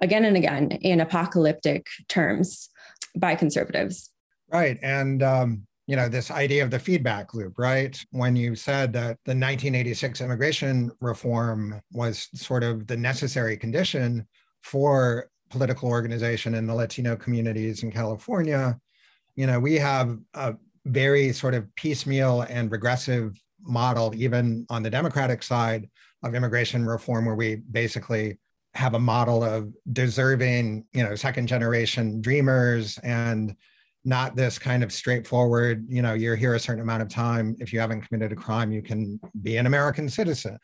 again 0.00 0.24
and 0.24 0.36
again 0.36 0.72
in 0.72 1.00
apocalyptic 1.00 1.86
terms 2.08 2.68
by 3.16 3.34
conservatives. 3.34 4.10
Right. 4.52 4.78
And, 4.82 5.22
um, 5.22 5.66
you 5.86 5.96
know, 5.96 6.08
this 6.08 6.30
idea 6.30 6.64
of 6.64 6.70
the 6.70 6.78
feedback 6.78 7.34
loop, 7.34 7.58
right? 7.58 7.98
When 8.10 8.36
you 8.36 8.54
said 8.54 8.92
that 8.94 9.18
the 9.24 9.32
1986 9.32 10.20
immigration 10.22 10.90
reform 11.00 11.80
was 11.92 12.28
sort 12.34 12.64
of 12.64 12.86
the 12.86 12.96
necessary 12.96 13.56
condition 13.56 14.26
for 14.62 15.28
political 15.54 15.88
organization 15.88 16.54
in 16.54 16.66
the 16.66 16.74
Latino 16.74 17.14
communities 17.14 17.84
in 17.84 17.90
California, 17.92 18.76
you 19.36 19.46
know, 19.46 19.60
we 19.60 19.74
have 19.76 20.18
a 20.34 20.54
very 20.84 21.32
sort 21.32 21.54
of 21.54 21.62
piecemeal 21.76 22.42
and 22.42 22.72
regressive 22.72 23.40
model, 23.62 24.12
even 24.16 24.66
on 24.68 24.82
the 24.82 24.90
Democratic 24.90 25.42
side 25.42 25.88
of 26.24 26.34
immigration 26.34 26.84
reform, 26.84 27.24
where 27.24 27.36
we 27.36 27.56
basically 27.70 28.38
have 28.74 28.94
a 28.94 28.98
model 28.98 29.44
of 29.44 29.72
deserving, 29.92 30.84
you 30.92 31.04
know, 31.04 31.14
second 31.14 31.46
generation 31.46 32.20
dreamers 32.20 32.98
and 33.04 33.54
not 34.04 34.34
this 34.34 34.58
kind 34.58 34.82
of 34.82 34.92
straightforward, 34.92 35.86
you 35.88 36.02
know, 36.02 36.14
you're 36.14 36.36
here 36.36 36.54
a 36.54 36.60
certain 36.60 36.82
amount 36.82 37.00
of 37.00 37.08
time. 37.08 37.56
If 37.60 37.72
you 37.72 37.78
haven't 37.78 38.02
committed 38.02 38.32
a 38.32 38.36
crime, 38.36 38.72
you 38.72 38.82
can 38.82 39.20
be 39.40 39.56
an 39.56 39.66
American 39.66 40.08
citizen. 40.08 40.58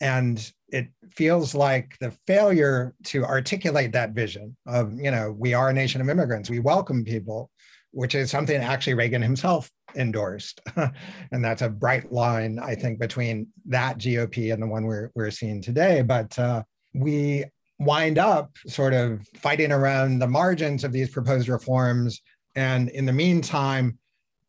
And 0.00 0.50
it 0.72 0.88
feels 1.10 1.54
like 1.54 1.96
the 2.00 2.10
failure 2.26 2.94
to 3.04 3.24
articulate 3.24 3.92
that 3.92 4.12
vision 4.12 4.56
of, 4.66 4.94
you 4.94 5.10
know, 5.10 5.36
we 5.38 5.52
are 5.52 5.68
a 5.68 5.72
nation 5.72 6.00
of 6.00 6.08
immigrants, 6.08 6.48
we 6.48 6.58
welcome 6.58 7.04
people, 7.04 7.50
which 7.90 8.14
is 8.14 8.30
something 8.30 8.56
actually 8.56 8.94
Reagan 8.94 9.20
himself 9.20 9.70
endorsed. 9.94 10.62
and 10.76 11.44
that's 11.44 11.60
a 11.60 11.68
bright 11.68 12.10
line, 12.10 12.58
I 12.58 12.74
think, 12.74 12.98
between 12.98 13.48
that 13.66 13.98
GOP 13.98 14.50
and 14.52 14.62
the 14.62 14.66
one 14.66 14.86
we're, 14.86 15.10
we're 15.14 15.30
seeing 15.30 15.60
today. 15.60 16.00
But 16.00 16.36
uh, 16.38 16.62
we 16.94 17.44
wind 17.78 18.16
up 18.16 18.56
sort 18.66 18.94
of 18.94 19.20
fighting 19.36 19.72
around 19.72 20.20
the 20.20 20.26
margins 20.26 20.84
of 20.84 20.92
these 20.92 21.10
proposed 21.10 21.48
reforms. 21.48 22.22
And 22.54 22.88
in 22.88 23.04
the 23.04 23.12
meantime, 23.12 23.98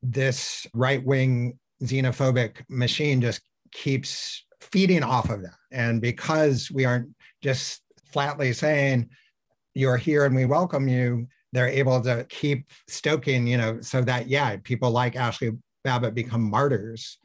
this 0.02 0.66
right 0.74 1.04
wing 1.04 1.60
xenophobic 1.82 2.64
machine 2.70 3.20
just 3.20 3.42
keeps 3.74 4.46
feeding 4.72 5.04
off 5.04 5.30
of 5.30 5.42
that. 5.42 5.58
And 5.72 6.02
because 6.02 6.72
we 6.72 6.86
aren't 6.86 7.10
just 7.42 7.82
flatly 8.06 8.54
saying, 8.54 9.10
you're 9.74 9.98
here 9.98 10.26
and 10.26 10.36
we 10.36 10.46
welcome 10.46 10.88
you, 10.88 11.28
they're 11.52 11.68
able 11.68 12.02
to 12.02 12.26
keep 12.30 12.70
stoking, 12.88 13.48
you 13.48 13.58
know, 13.58 13.82
so 13.82 14.02
that, 14.02 14.28
yeah, 14.28 14.56
people 14.64 14.92
like 14.92 15.16
Ashli 15.16 15.58
Babbitt 15.84 16.16
become 16.16 16.42
martyrs 16.42 17.18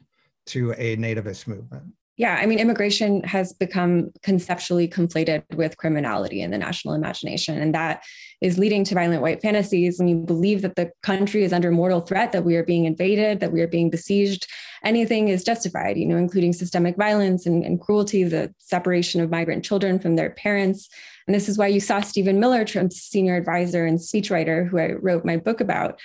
to 0.47 0.73
a 0.73 0.97
nativist 0.97 1.47
movement. 1.47 1.93
Yeah, 2.19 2.37
I 2.37 2.47
mean, 2.47 2.59
immigration 2.59 3.23
has 3.23 3.53
become 3.53 4.11
conceptually 4.23 4.89
conflated 4.89 5.41
with 5.55 5.77
criminality 5.77 6.41
in 6.41 6.51
the 6.51 6.57
national 6.57 6.93
imagination. 6.93 7.57
And 7.57 7.73
that 7.73 8.03
is 8.41 8.57
leading 8.57 8.83
to 8.83 8.93
violent 8.93 9.21
white 9.21 9.41
fantasies. 9.41 9.99
When 9.99 10.09
you 10.09 10.17
believe 10.17 10.61
that 10.63 10.75
the 10.75 10.91
country 11.01 11.45
is 11.45 11.53
under 11.53 11.71
mortal 11.71 12.01
threat, 12.01 12.33
that 12.33 12.43
we 12.43 12.57
are 12.57 12.63
being 12.65 12.83
invaded, 12.83 13.39
that 13.39 13.53
we 13.53 13.61
are 13.61 13.69
being 13.69 13.89
besieged, 13.89 14.47
anything 14.83 15.29
is 15.29 15.45
justified, 15.45 15.95
you 15.97 16.05
know, 16.05 16.17
including 16.17 16.51
systemic 16.51 16.97
violence 16.97 17.45
and, 17.45 17.63
and 17.63 17.79
cruelty, 17.79 18.25
the 18.25 18.53
separation 18.57 19.21
of 19.21 19.29
migrant 19.29 19.63
children 19.63 19.97
from 19.97 20.17
their 20.17 20.31
parents. 20.31 20.89
And 21.25 21.33
this 21.33 21.47
is 21.47 21.57
why 21.57 21.67
you 21.67 21.79
saw 21.79 22.01
Stephen 22.01 22.37
Miller, 22.37 22.65
Trump's 22.65 22.97
senior 22.97 23.37
advisor 23.37 23.85
and 23.85 23.97
speechwriter, 23.97 24.67
who 24.67 24.77
I 24.77 24.91
wrote 24.91 25.23
my 25.23 25.37
book 25.37 25.61
about, 25.61 25.97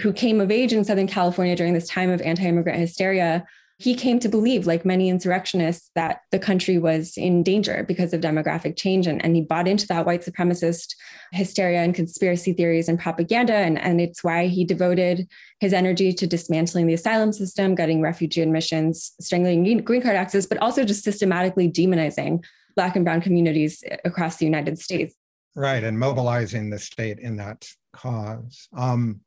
who 0.00 0.12
came 0.12 0.38
of 0.38 0.50
age 0.50 0.74
in 0.74 0.84
Southern 0.84 1.06
California 1.06 1.56
during 1.56 1.72
this 1.72 1.88
time 1.88 2.10
of 2.10 2.20
anti 2.20 2.42
immigrant 2.42 2.78
hysteria 2.78 3.46
he 3.82 3.96
came 3.96 4.20
to 4.20 4.28
believe, 4.28 4.64
like 4.64 4.84
many 4.84 5.08
insurrectionists, 5.08 5.90
that 5.96 6.20
the 6.30 6.38
country 6.38 6.78
was 6.78 7.14
in 7.16 7.42
danger 7.42 7.84
because 7.88 8.12
of 8.12 8.20
demographic 8.20 8.76
change. 8.76 9.08
And, 9.08 9.22
and 9.24 9.34
he 9.34 9.42
bought 9.42 9.66
into 9.66 9.88
that 9.88 10.06
white 10.06 10.22
supremacist 10.22 10.94
hysteria 11.32 11.80
and 11.80 11.92
conspiracy 11.92 12.52
theories 12.52 12.88
and 12.88 12.96
propaganda. 12.96 13.54
And, 13.54 13.80
and 13.80 14.00
it's 14.00 14.22
why 14.22 14.46
he 14.46 14.64
devoted 14.64 15.26
his 15.58 15.72
energy 15.72 16.12
to 16.12 16.28
dismantling 16.28 16.86
the 16.86 16.94
asylum 16.94 17.32
system, 17.32 17.74
gutting 17.74 18.00
refugee 18.00 18.42
admissions, 18.42 19.12
strangling 19.20 19.78
green 19.78 20.02
card 20.02 20.14
access, 20.14 20.46
but 20.46 20.58
also 20.58 20.84
just 20.84 21.02
systematically 21.02 21.68
demonizing 21.68 22.44
Black 22.76 22.94
and 22.94 23.04
Brown 23.04 23.20
communities 23.20 23.82
across 24.04 24.36
the 24.36 24.44
United 24.44 24.78
States. 24.78 25.12
Right. 25.56 25.82
And 25.82 25.98
mobilizing 25.98 26.70
the 26.70 26.78
state 26.78 27.18
in 27.18 27.36
that 27.38 27.68
cause. 27.92 28.68
Um, 28.76 29.22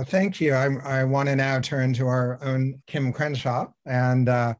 well, 0.00 0.06
thank 0.06 0.40
you. 0.40 0.54
I, 0.54 0.64
I 0.82 1.04
want 1.04 1.28
to 1.28 1.36
now 1.36 1.60
turn 1.60 1.92
to 1.92 2.06
our 2.06 2.38
own 2.42 2.80
Kim 2.86 3.12
Crenshaw, 3.12 3.66
and 3.84 4.30
uh, 4.30 4.54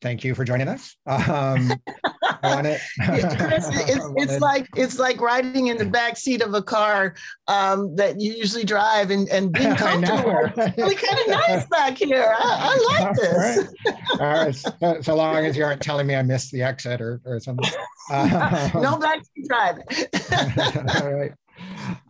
thank 0.00 0.22
you 0.22 0.36
for 0.36 0.44
joining 0.44 0.68
us. 0.68 0.94
Um, 1.04 1.72
it. 2.44 2.80
Chris, 3.04 3.68
it's, 3.72 4.04
it's 4.14 4.40
like 4.40 4.68
it's 4.76 5.00
like 5.00 5.20
riding 5.20 5.66
in 5.66 5.78
the 5.78 5.84
back 5.84 6.16
seat 6.16 6.42
of 6.42 6.54
a 6.54 6.62
car 6.62 7.16
um, 7.48 7.96
that 7.96 8.20
you 8.20 8.34
usually 8.34 8.62
drive 8.62 9.10
and, 9.10 9.28
and 9.30 9.50
being 9.50 9.74
comfortable. 9.74 10.48
really 10.76 10.94
kind 10.94 11.18
of 11.18 11.26
nice 11.26 11.66
back 11.66 11.98
here. 11.98 12.32
I, 12.38 12.78
I 12.78 13.04
like 13.04 13.16
this. 13.16 13.58
All 13.58 13.94
right. 13.96 13.96
All 14.20 14.44
right. 14.44 14.54
So, 14.54 15.00
so, 15.00 15.16
long 15.16 15.44
as 15.44 15.56
you 15.56 15.64
aren't 15.64 15.82
telling 15.82 16.06
me 16.06 16.14
I 16.14 16.22
missed 16.22 16.52
the 16.52 16.62
exit 16.62 17.00
or, 17.00 17.20
or 17.24 17.40
something. 17.40 17.68
Um, 18.12 18.30
no 18.74 18.96
backseat 18.96 19.48
driving. 19.48 21.00
all 21.02 21.12
right. 21.12 21.32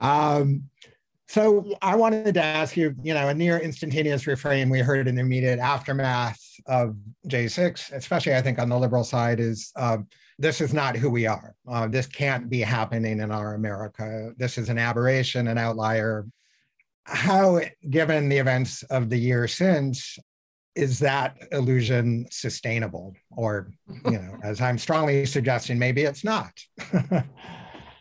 Um, 0.03 0.65
so 1.29 1.77
I 1.83 1.95
wanted 1.95 2.33
to 2.35 2.43
ask 2.43 2.75
you, 2.75 2.95
you 3.03 3.13
know, 3.13 3.29
a 3.29 3.35
near 3.35 3.59
instantaneous 3.59 4.27
refrain 4.27 4.71
we 4.71 4.81
heard 4.81 5.07
in 5.07 5.15
the 5.15 5.21
immediate 5.21 5.59
aftermath 5.59 6.41
of 6.67 6.97
J6, 7.29 7.93
especially 7.93 8.35
I 8.35 8.41
think 8.41 8.59
on 8.59 8.71
the 8.71 8.79
liberal 8.79 9.05
side, 9.05 9.39
is 9.39 9.71
uh, 9.77 9.99
this 10.39 10.63
is 10.63 10.73
not 10.73 10.97
who 10.97 11.11
we 11.11 11.27
are. 11.27 11.55
Uh, 11.69 11.87
this 11.87 12.07
can't 12.07 12.49
be 12.49 12.61
happening 12.61 13.21
in 13.21 13.31
our 13.31 13.55
America. 13.55 14.33
This 14.39 14.57
is 14.57 14.71
an 14.71 14.79
aberration, 14.79 15.49
an 15.49 15.59
outlier. 15.59 16.27
How, 17.05 17.61
given 17.91 18.31
the 18.31 18.39
events 18.39 18.83
of 18.85 19.11
the 19.11 19.19
year 19.19 19.47
since, 19.47 20.19
is 20.75 20.99
that 21.01 21.37
illusion 21.53 22.27
sustainable? 22.31 23.15
Or, 23.37 23.71
you 24.07 24.13
know, 24.13 24.39
as 24.43 24.63
I'm 24.63 24.79
strongly 24.79 25.27
suggesting, 25.27 25.79
maybe 25.79 26.05
it's 26.05 26.25
not. 26.25 26.53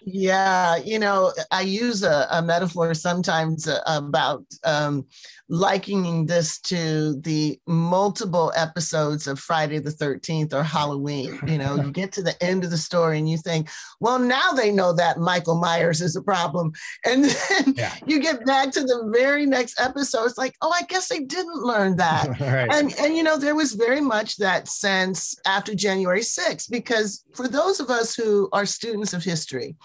Yeah, 0.09 0.77
you 0.77 0.99
know, 0.99 1.33
I 1.51 1.61
use 1.61 2.01
a, 2.01 2.27
a 2.31 2.41
metaphor 2.41 2.93
sometimes 2.93 3.67
uh, 3.67 3.81
about 3.85 4.45
um, 4.63 5.05
likening 5.49 6.25
this 6.25 6.59
to 6.59 7.15
the 7.21 7.59
multiple 7.67 8.51
episodes 8.55 9.27
of 9.27 9.39
Friday 9.39 9.79
the 9.79 9.89
13th 9.89 10.53
or 10.53 10.63
Halloween. 10.63 11.39
You 11.47 11.57
know, 11.57 11.75
you 11.75 11.91
get 11.91 12.11
to 12.13 12.21
the 12.21 12.41
end 12.43 12.63
of 12.63 12.69
the 12.69 12.77
story 12.77 13.17
and 13.17 13.29
you 13.29 13.37
think, 13.37 13.69
well, 13.99 14.19
now 14.19 14.51
they 14.51 14.71
know 14.71 14.93
that 14.93 15.19
Michael 15.19 15.55
Myers 15.55 16.01
is 16.01 16.15
a 16.15 16.21
problem. 16.21 16.71
And 17.05 17.23
then 17.25 17.73
yeah. 17.75 17.93
you 18.05 18.19
get 18.19 18.45
back 18.45 18.71
to 18.71 18.81
the 18.81 19.09
very 19.15 19.45
next 19.45 19.79
episode. 19.79 20.25
It's 20.25 20.37
like, 20.37 20.55
oh, 20.61 20.73
I 20.75 20.83
guess 20.83 21.07
they 21.07 21.19
didn't 21.19 21.63
learn 21.63 21.95
that. 21.97 22.27
right. 22.39 22.71
And, 22.71 22.93
and, 22.99 23.15
you 23.15 23.23
know, 23.23 23.37
there 23.37 23.55
was 23.55 23.73
very 23.73 24.01
much 24.01 24.37
that 24.37 24.67
sense 24.67 25.35
after 25.45 25.73
January 25.73 26.21
6th, 26.21 26.69
because 26.69 27.23
for 27.33 27.47
those 27.47 27.79
of 27.79 27.89
us 27.89 28.15
who 28.15 28.49
are 28.51 28.65
students 28.65 29.13
of 29.13 29.23
history, 29.23 29.75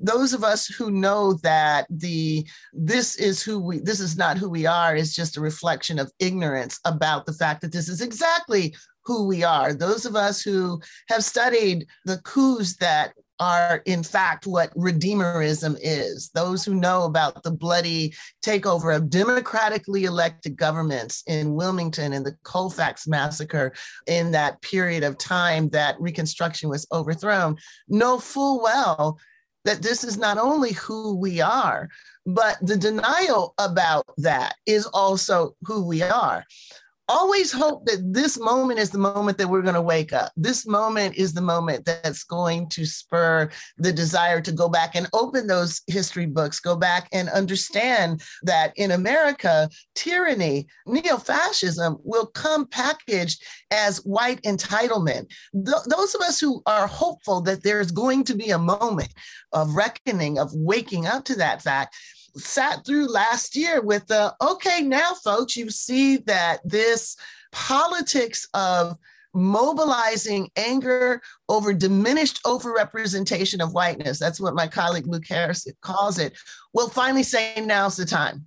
those 0.00 0.32
of 0.32 0.44
us 0.44 0.66
who 0.66 0.90
know 0.90 1.34
that 1.42 1.86
the 1.90 2.46
this 2.72 3.16
is 3.16 3.42
who 3.42 3.58
we 3.58 3.78
this 3.78 4.00
is 4.00 4.16
not 4.16 4.38
who 4.38 4.48
we 4.48 4.66
are 4.66 4.94
is 4.94 5.14
just 5.14 5.36
a 5.36 5.40
reflection 5.40 5.98
of 5.98 6.12
ignorance 6.18 6.80
about 6.84 7.26
the 7.26 7.32
fact 7.32 7.60
that 7.60 7.72
this 7.72 7.88
is 7.88 8.00
exactly 8.00 8.74
who 9.04 9.26
we 9.26 9.42
are. 9.42 9.72
Those 9.72 10.04
of 10.04 10.16
us 10.16 10.42
who 10.42 10.80
have 11.08 11.24
studied 11.24 11.86
the 12.04 12.18
coups 12.18 12.76
that 12.76 13.14
are 13.40 13.82
in 13.86 14.02
fact 14.02 14.46
what 14.46 14.74
redeemerism 14.76 15.78
is. 15.80 16.30
Those 16.30 16.64
who 16.64 16.74
know 16.74 17.04
about 17.04 17.42
the 17.42 17.50
bloody 17.50 18.14
takeover 18.44 18.94
of 18.94 19.10
democratically 19.10 20.04
elected 20.04 20.56
governments 20.56 21.22
in 21.26 21.54
Wilmington 21.54 22.12
and 22.12 22.26
the 22.26 22.36
Colfax 22.42 23.06
massacre 23.06 23.72
in 24.06 24.32
that 24.32 24.60
period 24.62 25.04
of 25.04 25.18
time 25.18 25.68
that 25.70 26.00
Reconstruction 26.00 26.68
was 26.68 26.86
overthrown 26.92 27.56
know 27.88 28.18
full 28.18 28.60
well 28.60 29.18
that 29.64 29.82
this 29.82 30.04
is 30.04 30.16
not 30.16 30.38
only 30.38 30.72
who 30.72 31.16
we 31.16 31.40
are, 31.40 31.88
but 32.26 32.58
the 32.62 32.76
denial 32.76 33.54
about 33.58 34.06
that 34.18 34.56
is 34.66 34.86
also 34.86 35.54
who 35.62 35.84
we 35.84 36.02
are 36.02 36.44
always 37.08 37.50
hope 37.50 37.86
that 37.86 38.02
this 38.12 38.38
moment 38.38 38.78
is 38.78 38.90
the 38.90 38.98
moment 38.98 39.38
that 39.38 39.48
we're 39.48 39.62
going 39.62 39.74
to 39.74 39.82
wake 39.82 40.12
up. 40.12 40.32
This 40.36 40.66
moment 40.66 41.16
is 41.16 41.32
the 41.32 41.40
moment 41.40 41.84
that's 41.84 42.24
going 42.24 42.68
to 42.70 42.84
spur 42.84 43.50
the 43.78 43.92
desire 43.92 44.40
to 44.40 44.52
go 44.52 44.68
back 44.68 44.94
and 44.94 45.08
open 45.12 45.46
those 45.46 45.80
history 45.86 46.26
books, 46.26 46.60
go 46.60 46.76
back 46.76 47.08
and 47.12 47.28
understand 47.30 48.22
that 48.42 48.72
in 48.76 48.90
America, 48.90 49.68
tyranny, 49.94 50.66
neo 50.86 51.16
fascism 51.16 51.96
will 52.02 52.26
come 52.26 52.66
packaged 52.66 53.42
as 53.70 54.04
white 54.04 54.42
entitlement. 54.42 55.30
Th- 55.52 55.84
those 55.86 56.14
of 56.14 56.20
us 56.20 56.38
who 56.38 56.62
are 56.66 56.86
hopeful 56.86 57.40
that 57.42 57.62
there's 57.62 57.90
going 57.90 58.24
to 58.24 58.34
be 58.34 58.50
a 58.50 58.58
moment 58.58 59.12
of 59.52 59.74
reckoning, 59.74 60.38
of 60.38 60.50
waking 60.52 61.06
up 61.06 61.24
to 61.24 61.36
that 61.36 61.62
fact, 61.62 61.96
sat 62.38 62.84
through 62.84 63.06
last 63.06 63.56
year 63.56 63.80
with 63.80 64.06
the 64.06 64.34
okay, 64.40 64.82
now, 64.82 65.14
folks, 65.14 65.56
you 65.56 65.70
see 65.70 66.18
that 66.18 66.60
this 66.64 67.16
politics 67.52 68.48
of 68.54 68.96
mobilizing 69.34 70.50
anger 70.56 71.20
over 71.48 71.72
diminished 71.72 72.42
overrepresentation 72.44 73.62
of 73.62 73.72
whiteness, 73.72 74.18
that's 74.18 74.40
what 74.40 74.54
my 74.54 74.66
colleague 74.66 75.06
Luke 75.06 75.26
Harris 75.28 75.66
calls 75.82 76.18
it, 76.18 76.36
will 76.72 76.88
finally 76.88 77.22
say 77.22 77.54
now's 77.64 77.96
the 77.96 78.06
time. 78.06 78.46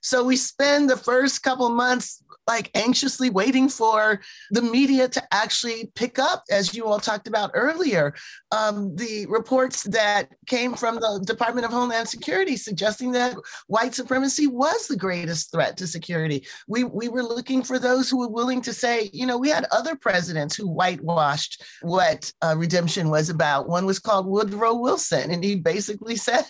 So 0.00 0.24
we 0.24 0.36
spend 0.36 0.90
the 0.90 0.96
first 0.96 1.42
couple 1.42 1.68
months 1.68 2.22
like 2.46 2.70
anxiously 2.74 3.30
waiting 3.30 3.68
for 3.68 4.20
the 4.50 4.62
media 4.62 5.08
to 5.08 5.22
actually 5.32 5.90
pick 5.94 6.18
up, 6.18 6.44
as 6.50 6.74
you 6.74 6.86
all 6.86 6.98
talked 6.98 7.28
about 7.28 7.50
earlier, 7.54 8.14
um, 8.50 8.94
the 8.96 9.26
reports 9.26 9.84
that 9.84 10.28
came 10.46 10.74
from 10.74 10.96
the 10.96 11.22
Department 11.26 11.64
of 11.64 11.72
Homeland 11.72 12.08
Security 12.08 12.56
suggesting 12.56 13.12
that 13.12 13.36
white 13.66 13.94
supremacy 13.94 14.46
was 14.46 14.88
the 14.88 14.96
greatest 14.96 15.52
threat 15.52 15.76
to 15.76 15.86
security. 15.86 16.46
We, 16.66 16.84
we 16.84 17.08
were 17.08 17.22
looking 17.22 17.62
for 17.62 17.78
those 17.78 18.10
who 18.10 18.18
were 18.18 18.28
willing 18.28 18.60
to 18.62 18.72
say, 18.72 19.10
you 19.12 19.26
know, 19.26 19.38
we 19.38 19.50
had 19.50 19.66
other 19.70 19.94
presidents 19.96 20.56
who 20.56 20.68
whitewashed 20.68 21.62
what 21.82 22.32
uh, 22.42 22.54
redemption 22.56 23.08
was 23.08 23.30
about. 23.30 23.68
One 23.68 23.86
was 23.86 23.98
called 23.98 24.26
Woodrow 24.26 24.74
Wilson, 24.74 25.30
and 25.30 25.44
he 25.44 25.56
basically 25.56 26.16
said, 26.22 26.44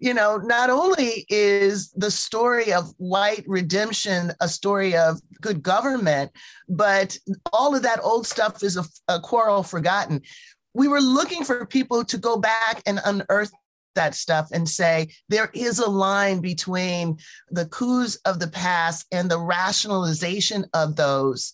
you 0.00 0.14
know, 0.14 0.38
not 0.38 0.70
only 0.70 1.26
is 1.28 1.90
the 1.92 2.10
story 2.10 2.72
of 2.72 2.92
white 2.96 3.44
redemption 3.46 4.32
a 4.40 4.48
story 4.48 4.96
of 4.96 5.20
good 5.42 5.62
government, 5.62 6.32
but 6.68 7.16
all 7.52 7.76
of 7.76 7.82
that 7.82 8.00
old 8.02 8.26
stuff 8.26 8.62
is 8.64 8.78
a, 8.78 8.84
a 9.08 9.20
quarrel 9.20 9.62
forgotten. 9.62 10.22
We 10.72 10.88
were 10.88 11.02
looking 11.02 11.44
for 11.44 11.66
people 11.66 12.02
to 12.04 12.16
go 12.16 12.38
back 12.38 12.82
and 12.86 12.98
unearth 13.04 13.52
that 13.94 14.14
stuff 14.14 14.48
and 14.52 14.66
say 14.66 15.08
there 15.28 15.50
is 15.52 15.78
a 15.78 15.90
line 15.90 16.40
between 16.40 17.18
the 17.50 17.66
coups 17.66 18.16
of 18.24 18.38
the 18.38 18.48
past 18.48 19.06
and 19.12 19.30
the 19.30 19.38
rationalization 19.38 20.64
of 20.72 20.96
those 20.96 21.52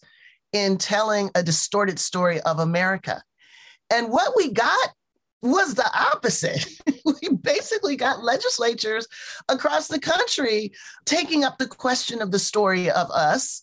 in 0.52 0.78
telling 0.78 1.30
a 1.34 1.42
distorted 1.42 1.98
story 1.98 2.40
of 2.42 2.60
America. 2.60 3.22
And 3.90 4.10
what 4.10 4.34
we 4.36 4.52
got 4.52 4.92
was 5.42 5.74
the 5.74 5.90
opposite. 5.94 6.66
we 7.04 7.28
basically 7.36 7.96
got 7.96 8.24
legislatures 8.24 9.06
across 9.48 9.88
the 9.88 10.00
country 10.00 10.72
taking 11.04 11.44
up 11.44 11.58
the 11.58 11.66
question 11.66 12.22
of 12.22 12.30
the 12.30 12.38
story 12.38 12.90
of 12.90 13.10
us, 13.10 13.62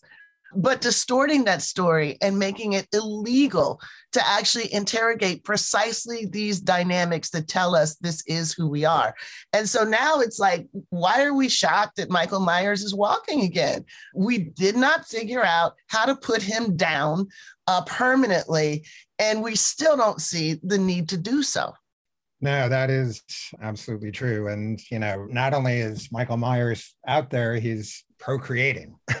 but 0.56 0.80
distorting 0.80 1.44
that 1.44 1.62
story 1.62 2.16
and 2.20 2.38
making 2.38 2.74
it 2.74 2.86
illegal 2.92 3.80
to 4.12 4.26
actually 4.26 4.72
interrogate 4.72 5.44
precisely 5.44 6.26
these 6.26 6.60
dynamics 6.60 7.30
that 7.30 7.48
tell 7.48 7.74
us 7.74 7.96
this 7.96 8.22
is 8.26 8.52
who 8.52 8.68
we 8.68 8.84
are. 8.84 9.14
And 9.52 9.68
so 9.68 9.84
now 9.84 10.20
it's 10.20 10.38
like, 10.38 10.66
why 10.90 11.24
are 11.24 11.34
we 11.34 11.48
shocked 11.48 11.96
that 11.96 12.10
Michael 12.10 12.40
Myers 12.40 12.82
is 12.82 12.94
walking 12.94 13.42
again? 13.42 13.84
We 14.14 14.38
did 14.38 14.76
not 14.76 15.06
figure 15.06 15.44
out 15.44 15.74
how 15.88 16.06
to 16.06 16.14
put 16.14 16.42
him 16.42 16.76
down 16.76 17.28
uh, 17.66 17.82
permanently 17.82 18.84
and 19.18 19.42
we 19.42 19.54
still 19.56 19.96
don't 19.96 20.20
see 20.20 20.60
the 20.62 20.78
need 20.78 21.08
to 21.10 21.16
do 21.16 21.42
so. 21.42 21.72
No, 22.40 22.68
that 22.68 22.90
is 22.90 23.22
absolutely 23.62 24.10
true. 24.10 24.48
And, 24.48 24.78
you 24.90 24.98
know, 24.98 25.26
not 25.30 25.54
only 25.54 25.78
is 25.78 26.12
Michael 26.12 26.36
Myers 26.36 26.94
out 27.06 27.30
there, 27.30 27.56
he's 27.56 28.04
procreating. 28.24 28.96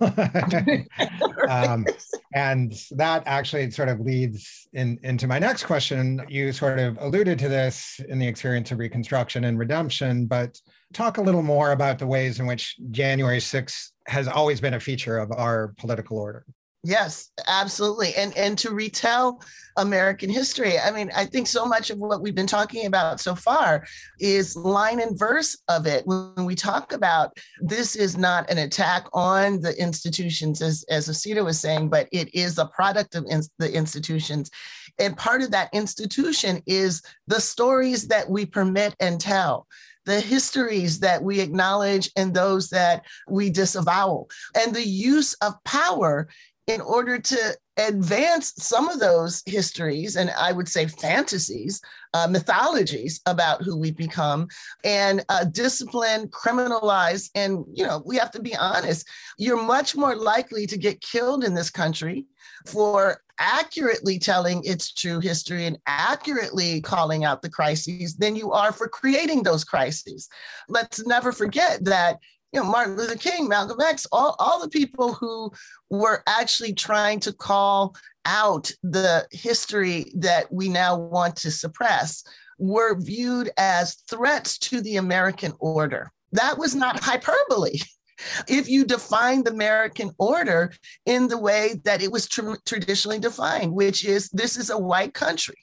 um, 1.48 1.84
and 2.34 2.72
that 2.92 3.22
actually 3.26 3.70
sort 3.70 3.90
of 3.90 4.00
leads 4.00 4.66
in, 4.72 4.98
into 5.02 5.26
my 5.26 5.38
next 5.38 5.64
question. 5.64 6.24
You 6.28 6.52
sort 6.52 6.78
of 6.78 6.96
alluded 7.00 7.38
to 7.40 7.48
this 7.48 8.00
in 8.08 8.18
the 8.18 8.26
experience 8.26 8.72
of 8.72 8.78
Reconstruction 8.78 9.44
and 9.44 9.58
Redemption, 9.58 10.24
but 10.24 10.58
talk 10.94 11.18
a 11.18 11.22
little 11.22 11.42
more 11.42 11.72
about 11.72 11.98
the 11.98 12.06
ways 12.06 12.40
in 12.40 12.46
which 12.46 12.76
January 12.90 13.40
6th 13.40 13.90
has 14.06 14.26
always 14.26 14.60
been 14.60 14.74
a 14.74 14.80
feature 14.80 15.18
of 15.18 15.30
our 15.32 15.74
political 15.76 16.18
order. 16.18 16.46
Yes, 16.86 17.30
absolutely. 17.48 18.14
And 18.14 18.36
and 18.36 18.58
to 18.58 18.70
retell 18.70 19.40
American 19.78 20.28
history. 20.28 20.78
I 20.78 20.90
mean, 20.90 21.10
I 21.16 21.24
think 21.24 21.46
so 21.46 21.64
much 21.64 21.88
of 21.88 21.98
what 21.98 22.20
we've 22.20 22.34
been 22.34 22.46
talking 22.46 22.84
about 22.84 23.20
so 23.20 23.34
far 23.34 23.86
is 24.20 24.54
line 24.54 25.00
and 25.00 25.18
verse 25.18 25.56
of 25.68 25.86
it. 25.86 26.06
When 26.06 26.44
we 26.44 26.54
talk 26.54 26.92
about 26.92 27.38
this 27.58 27.96
is 27.96 28.18
not 28.18 28.50
an 28.50 28.58
attack 28.58 29.06
on 29.14 29.62
the 29.62 29.74
institutions, 29.80 30.60
as, 30.60 30.84
as 30.90 31.08
Osita 31.08 31.42
was 31.42 31.58
saying, 31.58 31.88
but 31.88 32.06
it 32.12 32.32
is 32.34 32.58
a 32.58 32.66
product 32.66 33.14
of 33.14 33.24
in, 33.30 33.40
the 33.58 33.72
institutions. 33.72 34.50
And 34.98 35.16
part 35.16 35.40
of 35.40 35.50
that 35.52 35.70
institution 35.72 36.62
is 36.66 37.02
the 37.26 37.40
stories 37.40 38.08
that 38.08 38.28
we 38.28 38.44
permit 38.44 38.94
and 39.00 39.18
tell 39.18 39.66
the 40.04 40.20
histories 40.20 41.00
that 41.00 41.22
we 41.22 41.40
acknowledge 41.40 42.10
and 42.14 42.34
those 42.34 42.68
that 42.68 43.04
we 43.26 43.48
disavow, 43.48 44.26
and 44.54 44.74
the 44.74 44.86
use 44.86 45.32
of 45.40 45.54
power 45.64 46.28
in 46.66 46.80
order 46.80 47.18
to 47.18 47.56
advance 47.76 48.54
some 48.56 48.88
of 48.88 49.00
those 49.00 49.42
histories 49.46 50.16
and 50.16 50.30
I 50.30 50.52
would 50.52 50.68
say 50.68 50.86
fantasies, 50.86 51.80
uh, 52.14 52.26
mythologies 52.28 53.20
about 53.26 53.62
who 53.62 53.76
we 53.76 53.90
become, 53.90 54.48
and 54.84 55.24
uh, 55.28 55.44
discipline, 55.44 56.28
criminalize. 56.28 57.30
And, 57.34 57.64
you 57.74 57.84
know, 57.84 58.02
we 58.06 58.16
have 58.16 58.30
to 58.32 58.40
be 58.40 58.56
honest, 58.56 59.06
you're 59.38 59.62
much 59.62 59.96
more 59.96 60.14
likely 60.14 60.66
to 60.68 60.78
get 60.78 61.00
killed 61.00 61.44
in 61.44 61.54
this 61.54 61.70
country 61.70 62.26
for 62.66 63.20
accurately 63.38 64.18
telling 64.18 64.62
its 64.64 64.92
true 64.92 65.18
history 65.18 65.66
and 65.66 65.78
accurately 65.86 66.80
calling 66.80 67.24
out 67.24 67.42
the 67.42 67.50
crises 67.50 68.16
than 68.16 68.36
you 68.36 68.52
are 68.52 68.72
for 68.72 68.88
creating 68.88 69.42
those 69.42 69.64
crises. 69.64 70.28
Let's 70.68 71.04
never 71.04 71.32
forget 71.32 71.84
that 71.84 72.18
you 72.54 72.60
know, 72.60 72.70
Martin 72.70 72.96
Luther 72.96 73.16
King, 73.16 73.48
Malcolm 73.48 73.80
X, 73.80 74.06
all, 74.12 74.36
all 74.38 74.60
the 74.60 74.68
people 74.68 75.12
who 75.12 75.50
were 75.90 76.22
actually 76.28 76.72
trying 76.72 77.18
to 77.20 77.32
call 77.32 77.96
out 78.26 78.70
the 78.84 79.26
history 79.32 80.12
that 80.14 80.50
we 80.52 80.68
now 80.68 80.96
want 80.96 81.34
to 81.34 81.50
suppress 81.50 82.22
were 82.58 82.96
viewed 83.00 83.50
as 83.58 83.96
threats 84.08 84.56
to 84.56 84.80
the 84.80 84.96
American 84.96 85.52
order. 85.58 86.12
That 86.30 86.56
was 86.56 86.76
not 86.76 87.00
hyperbole. 87.00 87.80
if 88.48 88.68
you 88.68 88.84
define 88.84 89.42
the 89.42 89.50
American 89.50 90.12
order 90.18 90.72
in 91.06 91.26
the 91.26 91.38
way 91.38 91.80
that 91.82 92.04
it 92.04 92.12
was 92.12 92.28
tr- 92.28 92.54
traditionally 92.64 93.18
defined, 93.18 93.72
which 93.72 94.04
is 94.04 94.30
this 94.30 94.56
is 94.56 94.70
a 94.70 94.78
white 94.78 95.12
country 95.12 95.56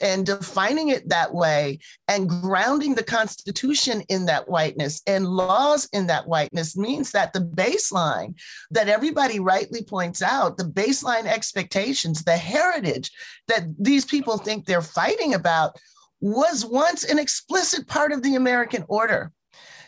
and 0.00 0.26
defining 0.26 0.88
it 0.88 1.08
that 1.08 1.32
way 1.32 1.78
and 2.08 2.28
grounding 2.28 2.94
the 2.94 3.02
Constitution 3.02 4.02
in 4.08 4.26
that 4.26 4.48
whiteness 4.48 5.02
and 5.06 5.26
laws 5.26 5.88
in 5.92 6.06
that 6.08 6.26
whiteness 6.26 6.76
means 6.76 7.12
that 7.12 7.32
the 7.32 7.40
baseline 7.40 8.34
that 8.70 8.88
everybody 8.88 9.40
rightly 9.40 9.82
points 9.82 10.22
out, 10.22 10.56
the 10.56 10.64
baseline 10.64 11.26
expectations, 11.26 12.22
the 12.22 12.36
heritage 12.36 13.10
that 13.48 13.64
these 13.78 14.04
people 14.04 14.38
think 14.38 14.64
they're 14.64 14.82
fighting 14.82 15.34
about 15.34 15.76
was 16.20 16.64
once 16.64 17.04
an 17.04 17.18
explicit 17.18 17.86
part 17.86 18.12
of 18.12 18.22
the 18.22 18.36
American 18.36 18.84
order. 18.88 19.32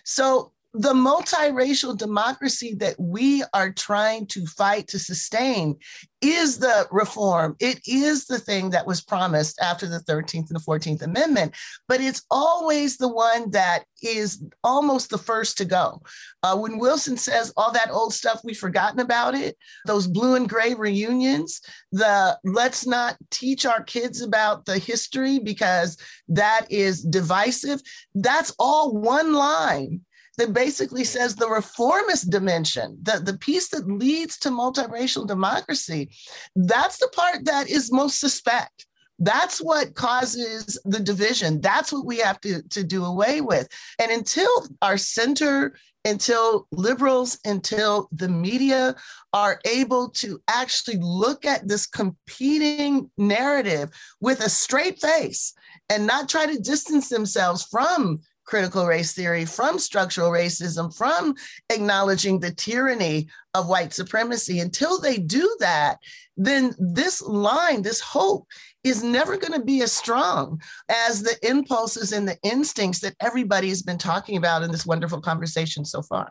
So 0.04 0.52
the 0.76 0.92
multiracial 0.92 1.96
democracy 1.96 2.74
that 2.74 2.98
we 2.98 3.44
are 3.54 3.70
trying 3.70 4.26
to 4.26 4.44
fight 4.44 4.88
to 4.88 4.98
sustain 4.98 5.76
is 6.20 6.58
the 6.58 6.88
reform. 6.90 7.54
It 7.60 7.80
is 7.86 8.24
the 8.24 8.40
thing 8.40 8.70
that 8.70 8.84
was 8.84 9.00
promised 9.00 9.60
after 9.60 9.86
the 9.86 10.00
13th 10.00 10.50
and 10.50 10.58
the 10.58 10.64
14th 10.66 11.02
Amendment, 11.02 11.54
but 11.86 12.00
it's 12.00 12.24
always 12.28 12.96
the 12.96 13.06
one 13.06 13.52
that 13.52 13.84
is 14.02 14.42
almost 14.64 15.10
the 15.10 15.18
first 15.18 15.56
to 15.58 15.64
go. 15.64 16.02
Uh, 16.42 16.56
when 16.56 16.78
Wilson 16.78 17.16
says 17.16 17.52
all 17.56 17.70
that 17.70 17.90
old 17.92 18.12
stuff, 18.12 18.40
we've 18.42 18.58
forgotten 18.58 18.98
about 18.98 19.36
it, 19.36 19.56
those 19.86 20.08
blue 20.08 20.34
and 20.34 20.48
gray 20.48 20.74
reunions, 20.74 21.60
the 21.92 22.36
let's 22.42 22.84
not 22.84 23.16
teach 23.30 23.64
our 23.64 23.84
kids 23.84 24.22
about 24.22 24.64
the 24.64 24.78
history 24.78 25.38
because 25.38 25.96
that 26.26 26.66
is 26.68 27.04
divisive, 27.04 27.80
that's 28.16 28.52
all 28.58 28.92
one 28.92 29.34
line 29.34 30.00
that 30.38 30.52
basically 30.52 31.04
says 31.04 31.34
the 31.34 31.48
reformist 31.48 32.30
dimension, 32.30 32.98
the, 33.02 33.20
the 33.20 33.38
piece 33.38 33.68
that 33.68 33.88
leads 33.88 34.38
to 34.38 34.50
multiracial 34.50 35.26
democracy, 35.26 36.10
that's 36.56 36.98
the 36.98 37.08
part 37.08 37.44
that 37.44 37.68
is 37.68 37.92
most 37.92 38.20
suspect. 38.20 38.86
That's 39.20 39.60
what 39.60 39.94
causes 39.94 40.78
the 40.84 40.98
division. 40.98 41.60
That's 41.60 41.92
what 41.92 42.04
we 42.04 42.18
have 42.18 42.40
to, 42.40 42.62
to 42.62 42.82
do 42.82 43.04
away 43.04 43.40
with. 43.40 43.68
And 44.00 44.10
until 44.10 44.50
our 44.82 44.96
center, 44.96 45.76
until 46.04 46.66
liberals, 46.72 47.38
until 47.44 48.08
the 48.12 48.28
media 48.28 48.96
are 49.32 49.60
able 49.64 50.10
to 50.10 50.40
actually 50.48 50.98
look 51.00 51.44
at 51.44 51.66
this 51.68 51.86
competing 51.86 53.10
narrative 53.16 53.90
with 54.20 54.40
a 54.40 54.50
straight 54.50 55.00
face 55.00 55.54
and 55.88 56.06
not 56.06 56.28
try 56.28 56.46
to 56.46 56.58
distance 56.58 57.08
themselves 57.08 57.64
from 57.64 58.20
critical 58.44 58.86
race 58.86 59.12
theory, 59.12 59.44
from 59.44 59.78
structural 59.78 60.30
racism, 60.30 60.94
from 60.96 61.34
acknowledging 61.70 62.38
the 62.38 62.52
tyranny 62.52 63.28
of 63.54 63.68
white 63.68 63.92
supremacy. 63.92 64.60
Until 64.60 65.00
they 65.00 65.18
do 65.18 65.56
that, 65.60 65.98
then 66.36 66.74
this 66.78 67.22
line, 67.22 67.82
this 67.82 68.00
hope, 68.00 68.46
is 68.82 69.02
never 69.02 69.36
going 69.36 69.58
to 69.58 69.64
be 69.64 69.82
as 69.82 69.92
strong 69.92 70.60
as 70.88 71.22
the 71.22 71.36
impulses 71.48 72.12
and 72.12 72.28
the 72.28 72.38
instincts 72.42 73.00
that 73.00 73.16
everybody's 73.20 73.82
been 73.82 73.98
talking 73.98 74.36
about 74.36 74.62
in 74.62 74.70
this 74.70 74.86
wonderful 74.86 75.20
conversation 75.20 75.84
so 75.84 76.02
far. 76.02 76.30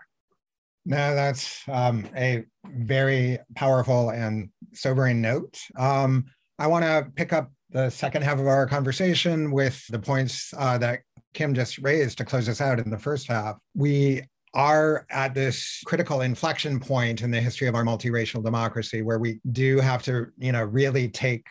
No, 0.85 1.15
that's 1.15 1.61
um, 1.69 2.07
a 2.15 2.43
very 2.65 3.39
powerful 3.55 4.09
and 4.09 4.49
sobering 4.73 5.21
note. 5.21 5.57
Um, 5.77 6.25
I 6.59 6.67
want 6.67 6.83
to 6.83 7.09
pick 7.15 7.33
up 7.33 7.51
the 7.69 7.89
second 7.89 8.23
half 8.23 8.39
of 8.39 8.47
our 8.47 8.67
conversation 8.67 9.51
with 9.51 9.85
the 9.87 9.97
points 9.97 10.53
uh, 10.57 10.77
that 10.77 10.99
Kim 11.33 11.53
just 11.53 11.79
raised 11.79 12.17
to 12.17 12.25
close 12.25 12.47
us 12.47 12.61
out 12.61 12.79
in 12.79 12.89
the 12.89 12.97
first 12.97 13.27
half, 13.27 13.57
we 13.75 14.21
are 14.53 15.05
at 15.09 15.33
this 15.33 15.81
critical 15.85 16.21
inflection 16.21 16.79
point 16.79 17.21
in 17.21 17.31
the 17.31 17.41
history 17.41 17.67
of 17.67 17.75
our 17.75 17.83
multiracial 17.83 18.43
democracy 18.43 19.01
where 19.01 19.17
we 19.17 19.39
do 19.51 19.79
have 19.79 20.03
to, 20.03 20.27
you 20.37 20.51
know, 20.51 20.63
really 20.63 21.09
take 21.09 21.45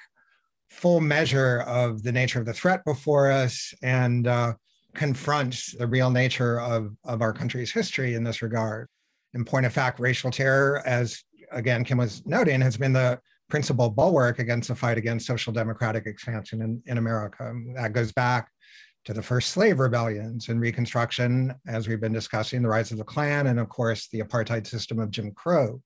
full 0.70 1.00
measure 1.00 1.62
of 1.62 2.02
the 2.02 2.12
nature 2.12 2.38
of 2.38 2.46
the 2.46 2.52
threat 2.52 2.84
before 2.84 3.30
us 3.30 3.74
and 3.82 4.26
uh, 4.26 4.52
confront 4.94 5.60
the 5.78 5.86
real 5.86 6.10
nature 6.10 6.60
of, 6.60 6.94
of 7.04 7.22
our 7.22 7.32
country's 7.32 7.72
history 7.72 8.14
in 8.14 8.22
this 8.22 8.40
regard. 8.40 8.88
In 9.34 9.44
point 9.44 9.66
of 9.66 9.72
fact, 9.72 9.98
racial 9.98 10.30
terror, 10.30 10.82
as 10.86 11.22
again 11.50 11.84
Kim 11.84 11.98
was 11.98 12.24
noting, 12.24 12.60
has 12.60 12.76
been 12.76 12.92
the 12.92 13.18
principal 13.50 13.90
bulwark 13.90 14.38
against 14.38 14.68
the 14.68 14.74
fight 14.74 14.96
against 14.96 15.26
social 15.26 15.52
democratic 15.52 16.06
expansion 16.06 16.62
in, 16.62 16.82
in 16.86 16.98
America. 16.98 17.52
That 17.74 17.92
goes 17.92 18.12
back 18.12 18.48
to 19.04 19.12
the 19.12 19.22
first 19.22 19.50
slave 19.50 19.80
rebellions 19.80 20.48
and 20.48 20.60
Reconstruction, 20.60 21.54
as 21.66 21.88
we've 21.88 22.00
been 22.00 22.12
discussing, 22.12 22.62
the 22.62 22.68
rise 22.68 22.92
of 22.92 22.98
the 22.98 23.04
Klan, 23.04 23.48
and 23.48 23.58
of 23.58 23.68
course, 23.68 24.08
the 24.08 24.20
apartheid 24.20 24.66
system 24.66 24.98
of 24.98 25.10
Jim 25.10 25.32
Crow. 25.32 25.82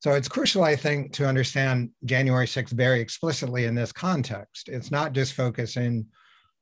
So 0.00 0.12
it's 0.12 0.28
crucial, 0.28 0.62
I 0.62 0.76
think, 0.76 1.12
to 1.14 1.26
understand 1.26 1.90
January 2.04 2.46
6th 2.46 2.72
very 2.72 3.00
explicitly 3.00 3.64
in 3.64 3.74
this 3.74 3.92
context. 3.92 4.68
It's 4.68 4.90
not 4.90 5.12
just 5.12 5.32
focusing 5.32 6.06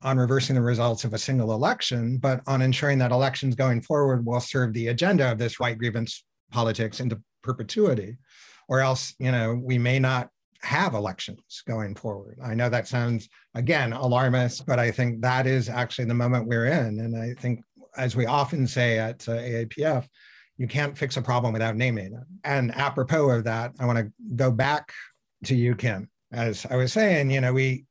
on 0.03 0.19
reversing 0.19 0.55
the 0.55 0.63
results 0.63 1.05
of 1.05 1.15
a 1.15 1.19
single 1.19 1.53
election, 1.53 2.19
but 2.19 2.43
on 2.47 2.63
ensuring 2.63 2.99
that 2.99 3.11
elections 3.11 3.55
going 3.55 3.81
forward 3.81 4.25
will 4.25 4.41
serve 4.41 4.73
the 4.73 4.89
agenda 4.89 5.31
of 5.31 5.39
this 5.39 5.59
white 5.59 5.79
grievance 5.79 6.25
politics 6.53 7.01
into 7.01 7.21
perpetuity, 7.43 8.19
or 8.69 8.81
else, 8.81 9.15
you 9.19 9.33
know, 9.33 9.55
we 9.55 9.79
may 9.79 9.99
not 9.99 10.29
have 10.65 10.95
elections 10.95 11.63
going 11.67 11.95
forward. 11.95 12.39
I 12.43 12.55
know 12.55 12.69
that 12.69 12.89
sounds, 12.89 13.29
again, 13.55 13.93
alarmist, 13.93 14.67
but 14.67 14.79
I 14.79 14.91
think 14.91 15.21
that 15.21 15.47
is 15.47 15.69
actually 15.69 16.07
the 16.07 16.15
moment 16.15 16.49
we're 16.49 16.67
in. 16.67 17.01
And 17.01 17.17
I 17.17 17.35
think, 17.41 17.63
as 17.97 18.17
we 18.17 18.27
often 18.27 18.67
say 18.67 18.99
at 18.99 19.29
uh, 19.29 19.33
AAPF, 19.33 20.07
you 20.57 20.67
can't 20.67 20.97
fix 20.97 21.17
a 21.17 21.23
problem 21.23 21.53
without 21.53 21.77
naming 21.77 22.07
it. 22.07 22.13
And 22.45 22.75
apropos 22.75 23.31
of 23.31 23.45
that, 23.45 23.73
I 23.79 23.87
want 23.87 23.99
to 23.99 24.11
go 24.37 24.51
back 24.51 24.93
to 25.45 25.55
you, 25.55 25.75
Kim. 25.75 26.09
As 26.33 26.67
I 26.71 26.77
was 26.77 26.93
saying, 26.93 27.31
you 27.31 27.41
know, 27.41 27.53
we 27.53 27.85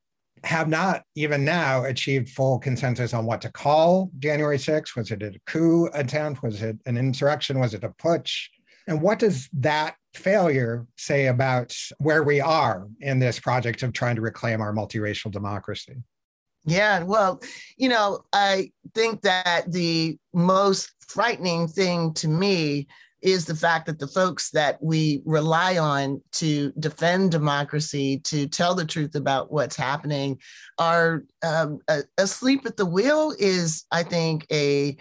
have 0.44 0.68
not 0.68 1.04
even 1.16 1.46
now 1.46 1.86
achieved 1.86 2.30
full 2.30 2.60
consensus 2.60 3.14
on 3.14 3.26
what 3.26 3.42
to 3.42 3.52
call 3.52 4.12
January 4.20 4.58
6th. 4.58 4.96
Was 4.96 5.12
it 5.12 5.24
a 5.24 5.34
coup 5.48 5.90
attempt? 5.94 6.44
Was 6.44 6.62
it 6.62 6.78
an 6.86 6.98
insurrection? 6.98 7.60
Was 7.60 7.74
it 7.74 7.84
a 7.84 7.90
putsch? 7.90 8.48
And 8.88 9.02
what 9.02 9.20
does 9.20 9.50
that 9.54 9.96
failure 10.14 10.86
say 10.98 11.28
about 11.28 11.76
where 11.98 12.24
we 12.24 12.40
are 12.40 12.88
in 13.02 13.20
this 13.20 13.40
project 13.40 13.84
of 13.84 13.94
trying 13.94 14.16
to 14.16 14.22
reclaim 14.22 14.62
our 14.62 14.74
multiracial 14.74 15.32
democracy? 15.32 15.96
Yeah, 16.66 17.04
well, 17.04 17.42
you 17.78 17.90
know, 17.90 18.24
I 18.32 18.72
think 18.96 19.22
that 19.22 19.72
the 19.72 20.18
most 20.34 20.92
frightening 21.08 21.68
thing 21.68 22.14
to 22.16 22.28
me 22.28 22.88
is 23.22 23.46
the 23.46 23.56
fact 23.56 23.86
that 23.86 24.00
the 24.00 24.08
folks 24.08 24.50
that 24.52 24.78
we 24.82 25.22
rely 25.26 25.78
on 25.78 26.22
to 26.34 26.72
defend 26.80 27.32
democracy, 27.32 28.20
to 28.20 28.48
tell 28.48 28.76
the 28.76 28.86
truth 28.86 29.16
about 29.16 29.52
what's 29.52 29.76
happening, 29.76 30.38
are 30.78 31.24
um, 31.42 31.80
asleep 32.18 32.66
at 32.66 32.78
the 32.78 32.86
wheel. 32.86 33.34
Is 33.40 33.86
I 33.92 34.04
think 34.04 34.46
a 34.52 34.98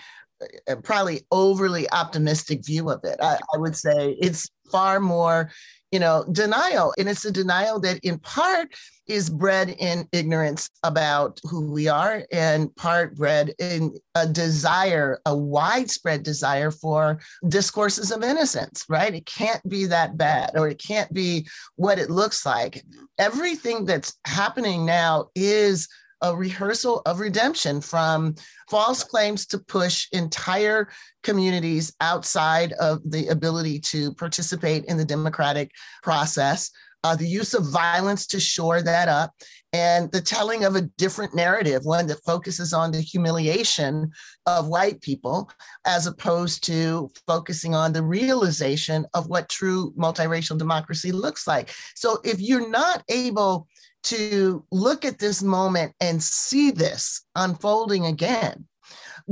probably 0.82 1.22
overly 1.30 1.90
optimistic 1.90 2.64
view 2.64 2.90
of 2.90 3.04
it. 3.04 3.16
I, 3.20 3.38
I, 3.54 3.58
would 3.58 3.76
say 3.76 4.16
it's 4.20 4.48
far 4.72 4.98
more, 4.98 5.52
you 5.92 6.00
know, 6.00 6.24
denial. 6.32 6.92
And 6.98 7.08
it's 7.08 7.24
a 7.24 7.30
denial 7.30 7.78
that 7.80 8.00
in 8.02 8.18
part 8.18 8.74
is 9.06 9.28
bred 9.28 9.76
in 9.78 10.08
ignorance 10.12 10.70
about 10.84 11.38
who 11.42 11.70
we 11.70 11.88
are 11.88 12.24
and 12.32 12.74
part 12.76 13.14
bred 13.14 13.52
in 13.58 13.92
a 14.14 14.26
desire, 14.26 15.20
a 15.26 15.36
widespread 15.36 16.22
desire 16.22 16.70
for 16.70 17.20
discourses 17.48 18.10
of 18.10 18.22
innocence, 18.22 18.84
right? 18.88 19.14
It 19.14 19.26
can't 19.26 19.66
be 19.68 19.84
that 19.86 20.16
bad 20.16 20.52
or 20.54 20.68
it 20.68 20.82
can't 20.84 21.12
be 21.12 21.46
what 21.76 21.98
it 21.98 22.10
looks 22.10 22.46
like. 22.46 22.82
Everything 23.18 23.84
that's 23.84 24.14
happening 24.24 24.86
now 24.86 25.28
is 25.34 25.88
a 26.22 26.34
rehearsal 26.34 27.02
of 27.04 27.20
redemption 27.20 27.80
from 27.80 28.34
false 28.70 29.04
claims 29.04 29.44
to 29.46 29.58
push 29.58 30.06
entire 30.12 30.88
communities 31.22 31.92
outside 32.00 32.72
of 32.74 33.00
the 33.04 33.28
ability 33.28 33.80
to 33.80 34.14
participate 34.14 34.84
in 34.86 34.96
the 34.96 35.04
democratic 35.04 35.70
process. 36.02 36.70
Uh, 37.04 37.16
the 37.16 37.26
use 37.26 37.52
of 37.52 37.66
violence 37.66 38.28
to 38.28 38.38
shore 38.38 38.80
that 38.80 39.08
up, 39.08 39.32
and 39.72 40.12
the 40.12 40.20
telling 40.20 40.64
of 40.64 40.76
a 40.76 40.82
different 40.98 41.34
narrative, 41.34 41.82
one 41.84 42.06
that 42.06 42.22
focuses 42.24 42.72
on 42.72 42.92
the 42.92 43.00
humiliation 43.00 44.08
of 44.46 44.68
white 44.68 45.00
people, 45.00 45.50
as 45.84 46.06
opposed 46.06 46.62
to 46.64 47.10
focusing 47.26 47.74
on 47.74 47.92
the 47.92 48.02
realization 48.02 49.04
of 49.14 49.28
what 49.28 49.48
true 49.48 49.92
multiracial 49.98 50.56
democracy 50.56 51.10
looks 51.10 51.46
like. 51.46 51.74
So, 51.96 52.18
if 52.22 52.40
you're 52.40 52.70
not 52.70 53.02
able 53.08 53.66
to 54.04 54.64
look 54.70 55.04
at 55.04 55.18
this 55.18 55.42
moment 55.42 55.92
and 56.00 56.22
see 56.22 56.70
this 56.70 57.24
unfolding 57.36 58.06
again, 58.06 58.66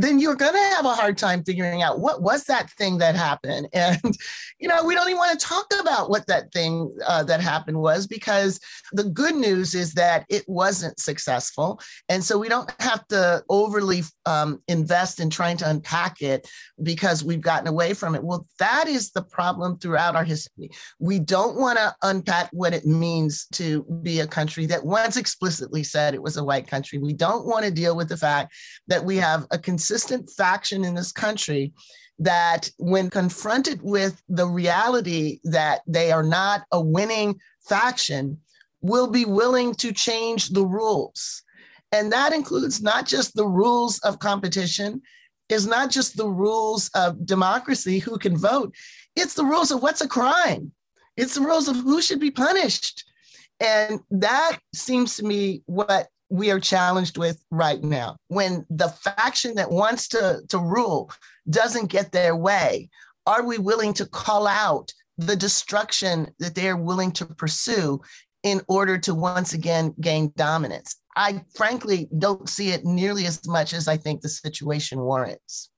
then 0.01 0.19
you're 0.19 0.35
going 0.35 0.55
to 0.55 0.75
have 0.77 0.87
a 0.87 0.95
hard 0.95 1.19
time 1.19 1.45
figuring 1.45 1.83
out 1.83 2.01
what 2.01 2.23
was 2.23 2.45
that 2.45 2.71
thing 2.71 2.99
that 2.99 3.15
happened. 3.15 3.69
And, 3.81 4.17
you 4.59 4.69
know, 4.69 4.85
we 4.85 4.95
don't 4.95 5.09
even 5.09 5.19
want 5.19 5.39
to 5.39 5.47
talk 5.47 5.67
about 5.81 6.11
what 6.11 6.27
that 6.27 6.53
thing 6.53 6.95
uh, 7.07 7.25
that 7.25 7.41
happened 7.41 7.81
was 7.81 8.07
because 8.07 8.61
the 8.93 9.05
good 9.05 9.35
news 9.35 9.75
is 9.75 9.95
that 9.95 10.27
it 10.29 10.45
wasn't 10.47 11.01
successful. 11.01 11.81
And 12.11 12.23
so 12.23 12.39
we 12.39 12.49
don't 12.49 12.71
have 12.79 13.07
to 13.09 13.43
overly 13.49 14.03
um, 14.27 14.63
invest 14.69 15.19
in 15.19 15.31
trying 15.31 15.57
to 15.59 15.71
unpack 15.71 16.21
it 16.21 16.47
because 16.83 17.25
we've 17.25 17.41
gotten 17.41 17.69
away 17.69 17.95
from 17.95 18.15
it. 18.15 18.23
Well, 18.23 18.47
that 18.59 18.87
is 18.87 19.11
the 19.13 19.23
problem 19.23 19.79
throughout 19.79 20.15
our 20.15 20.25
history. 20.25 20.71
We 20.99 21.19
don't 21.19 21.57
want 21.57 21.79
to 21.79 21.95
unpack 22.03 22.51
what 22.53 22.75
it 22.75 22.85
means 22.85 23.47
to 23.53 23.85
be 24.03 24.21
a 24.21 24.27
country 24.27 24.67
that 24.67 24.85
once 24.85 25.17
explicitly 25.17 25.83
said 25.85 26.13
it 26.13 26.23
was 26.23 26.37
a 26.37 26.45
white 26.45 26.69
country. 26.69 26.99
We 26.99 27.15
don't 27.15 27.47
want 27.47 27.65
to 27.65 27.71
deal 27.71 27.97
with 27.97 28.09
the 28.09 28.17
fact 28.17 28.55
that 28.89 29.05
we 29.05 29.17
have 29.17 29.47
a 29.51 29.59
consistent 29.91 30.31
faction 30.31 30.85
in 30.85 30.95
this 30.95 31.11
country 31.11 31.73
that, 32.21 32.71
when 32.79 33.11
confronted 33.11 33.81
with 33.83 34.23
the 34.29 34.47
reality 34.47 35.41
that 35.43 35.81
they 35.85 36.13
are 36.13 36.23
not 36.23 36.63
a 36.71 36.81
winning 36.81 37.41
faction, 37.69 38.39
will 38.83 39.09
be 39.09 39.25
willing 39.25 39.75
to 39.75 39.93
change 39.93 40.51
the 40.51 40.65
rules. 40.65 41.43
And 41.91 42.13
that 42.13 42.33
includes 42.33 42.81
not 42.81 43.05
just 43.05 43.35
the 43.35 43.47
rules 43.47 43.99
of 44.01 44.21
competition, 44.21 45.03
is 45.49 45.67
not 45.67 45.91
just 45.91 46.17
the 46.17 46.29
rules 46.29 46.89
of 46.95 47.27
democracy, 47.27 47.99
who 47.99 48.17
can 48.17 48.37
vote, 48.37 48.73
it's 49.17 49.35
the 49.35 49.45
rules 49.45 49.73
of 49.73 49.83
what's 49.83 50.03
a 50.03 50.09
crime, 50.09 50.71
it's 51.17 51.35
the 51.35 51.41
rules 51.41 51.67
of 51.67 51.75
who 51.75 52.01
should 52.01 52.21
be 52.21 52.31
punished. 52.31 53.11
And 53.59 53.99
that 54.13 54.59
seems 54.73 55.17
to 55.17 55.25
me 55.25 55.63
what 55.67 56.07
we 56.31 56.51
are 56.51 56.61
challenged 56.61 57.19
with 57.19 57.43
right 57.51 57.83
now. 57.83 58.17
When 58.29 58.65
the 58.71 58.89
faction 58.89 59.57
that 59.57 59.71
wants 59.71 60.09
to, 60.09 60.41
to 60.49 60.59
rule 60.59 61.11
doesn't 61.49 61.91
get 61.91 62.13
their 62.13 62.37
way, 62.37 62.89
are 63.27 63.45
we 63.45 63.59
willing 63.59 63.93
to 63.95 64.07
call 64.07 64.47
out 64.47 64.93
the 65.19 65.37
destruction 65.37 66.29
that 66.39 66.55
they're 66.55 66.77
willing 66.77 67.13
to 67.13 67.27
pursue 67.27 68.01
in 68.43 68.63
order 68.69 68.97
to 68.99 69.15
once 69.15 69.53
again 69.53 69.95
gain 70.01 70.33
dominance? 70.37 70.97
I 71.17 71.43
frankly 71.55 72.09
don't 72.17 72.49
see 72.49 72.71
it 72.71 72.85
nearly 72.85 73.27
as 73.27 73.47
much 73.47 73.75
as 73.75 73.89
I 73.89 73.97
think 73.97 74.21
the 74.21 74.29
situation 74.29 75.01
warrants. 75.01 75.71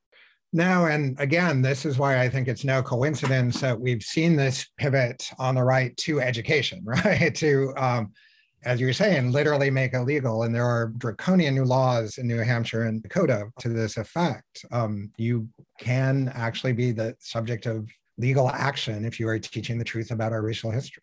No, 0.53 0.85
and 0.85 1.19
again, 1.19 1.63
this 1.63 1.87
is 1.87 1.97
why 1.97 2.21
I 2.21 2.29
think 2.29 2.47
it's 2.47 2.63
no 2.63 2.83
coincidence 2.83 3.59
that 3.63 3.81
we've 3.81 4.03
seen 4.03 4.37
this 4.37 4.67
pivot 4.77 5.31
on 5.39 5.55
the 5.55 5.65
right 5.65 5.97
to 5.99 6.21
education, 6.21 6.83
right? 6.85 7.35
to, 7.37 7.73
um, 7.79 8.13
as 8.65 8.81
you're 8.81 8.93
saying, 8.93 9.33
literally 9.33 9.71
make 9.71 9.95
illegal. 9.95 10.45
And 10.45 10.55
there 10.55 10.67
are 10.67 10.93
draconian 10.99 11.55
new 11.55 11.65
laws 11.65 12.19
in 12.19 12.27
New 12.27 12.39
Hampshire 12.39 12.85
and 12.85 13.03
Dakota 13.03 13.49
to 13.61 13.69
this 13.69 13.97
effect. 13.97 14.65
Um, 14.71 15.11
you 15.17 15.49
can 15.79 16.31
actually 16.35 16.73
be 16.73 16.93
the 16.93 17.17
subject 17.19 17.67
of 17.67 17.89
legal 18.19 18.51
action 18.51 19.05
if 19.05 19.19
you 19.19 19.29
are 19.29 19.39
teaching 19.39 19.79
the 19.79 19.85
truth 19.85 20.11
about 20.11 20.33
our 20.33 20.43
racial 20.43 20.71
history. 20.71 21.03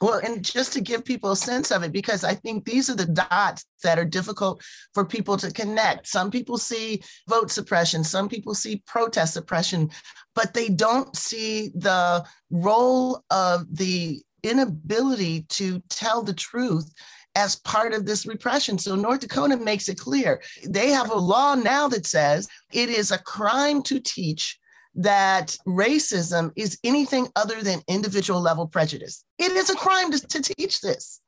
Well, 0.00 0.20
and 0.24 0.44
just 0.44 0.72
to 0.74 0.80
give 0.80 1.04
people 1.04 1.32
a 1.32 1.36
sense 1.36 1.72
of 1.72 1.82
it, 1.82 1.90
because 1.90 2.22
I 2.22 2.34
think 2.34 2.64
these 2.64 2.88
are 2.88 2.94
the 2.94 3.06
dots 3.06 3.64
that 3.82 3.98
are 3.98 4.04
difficult 4.04 4.62
for 4.94 5.04
people 5.04 5.36
to 5.38 5.50
connect. 5.50 6.06
Some 6.06 6.30
people 6.30 6.56
see 6.56 7.02
vote 7.28 7.50
suppression, 7.50 8.04
some 8.04 8.28
people 8.28 8.54
see 8.54 8.82
protest 8.86 9.34
suppression, 9.34 9.90
but 10.36 10.54
they 10.54 10.68
don't 10.68 11.16
see 11.16 11.72
the 11.74 12.24
role 12.50 13.24
of 13.30 13.66
the 13.76 14.22
inability 14.42 15.42
to 15.42 15.80
tell 15.88 16.22
the 16.22 16.34
truth 16.34 16.92
as 17.34 17.56
part 17.56 17.92
of 17.92 18.04
this 18.04 18.26
repression. 18.26 18.78
So 18.78 18.96
North 18.96 19.20
Dakota 19.20 19.56
makes 19.56 19.88
it 19.88 19.98
clear. 19.98 20.42
They 20.66 20.88
have 20.90 21.10
a 21.10 21.14
law 21.14 21.54
now 21.54 21.86
that 21.88 22.06
says 22.06 22.48
it 22.72 22.88
is 22.88 23.12
a 23.12 23.18
crime 23.18 23.82
to 23.84 24.00
teach 24.00 24.58
that 24.96 25.56
racism 25.66 26.50
is 26.56 26.78
anything 26.82 27.28
other 27.36 27.62
than 27.62 27.80
individual 27.86 28.40
level 28.40 28.66
prejudice. 28.66 29.24
It 29.38 29.52
is 29.52 29.70
a 29.70 29.76
crime 29.76 30.10
to, 30.10 30.18
to 30.18 30.42
teach 30.42 30.80
this. 30.80 31.20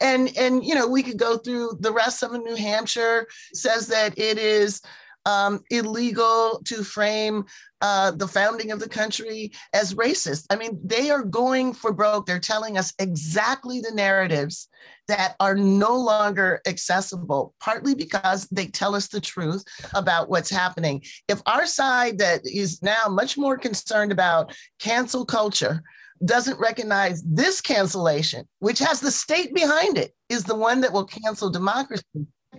And, 0.00 0.36
and 0.36 0.64
you 0.64 0.74
know 0.74 0.88
we 0.88 1.04
could 1.04 1.18
go 1.18 1.38
through 1.38 1.78
the 1.78 1.92
rest 1.92 2.24
of 2.24 2.32
New 2.32 2.56
Hampshire 2.56 3.28
says 3.54 3.86
that 3.86 4.18
it 4.18 4.36
is 4.36 4.80
um, 5.26 5.62
illegal 5.70 6.60
to 6.64 6.82
frame 6.82 7.44
uh, 7.80 8.12
the 8.12 8.28
founding 8.28 8.70
of 8.70 8.80
the 8.80 8.88
country 8.88 9.52
as 9.72 9.94
racist. 9.94 10.46
I 10.50 10.56
mean, 10.56 10.78
they 10.84 11.10
are 11.10 11.24
going 11.24 11.72
for 11.72 11.92
broke. 11.92 12.26
They're 12.26 12.38
telling 12.38 12.78
us 12.78 12.92
exactly 12.98 13.80
the 13.80 13.92
narratives 13.94 14.68
that 15.08 15.34
are 15.40 15.56
no 15.56 15.96
longer 15.96 16.60
accessible, 16.66 17.54
partly 17.60 17.94
because 17.94 18.46
they 18.50 18.66
tell 18.66 18.94
us 18.94 19.08
the 19.08 19.20
truth 19.20 19.64
about 19.94 20.30
what's 20.30 20.50
happening. 20.50 21.02
If 21.28 21.42
our 21.46 21.66
side 21.66 22.18
that 22.18 22.42
is 22.44 22.82
now 22.82 23.08
much 23.08 23.36
more 23.36 23.58
concerned 23.58 24.12
about 24.12 24.54
cancel 24.78 25.24
culture, 25.24 25.82
doesn't 26.24 26.60
recognize 26.60 27.22
this 27.24 27.60
cancellation, 27.60 28.46
which 28.60 28.78
has 28.78 29.00
the 29.00 29.10
state 29.10 29.52
behind 29.54 29.98
it, 29.98 30.12
is 30.28 30.44
the 30.44 30.54
one 30.54 30.80
that 30.80 30.92
will 30.92 31.04
cancel 31.04 31.50
democracy. 31.50 32.04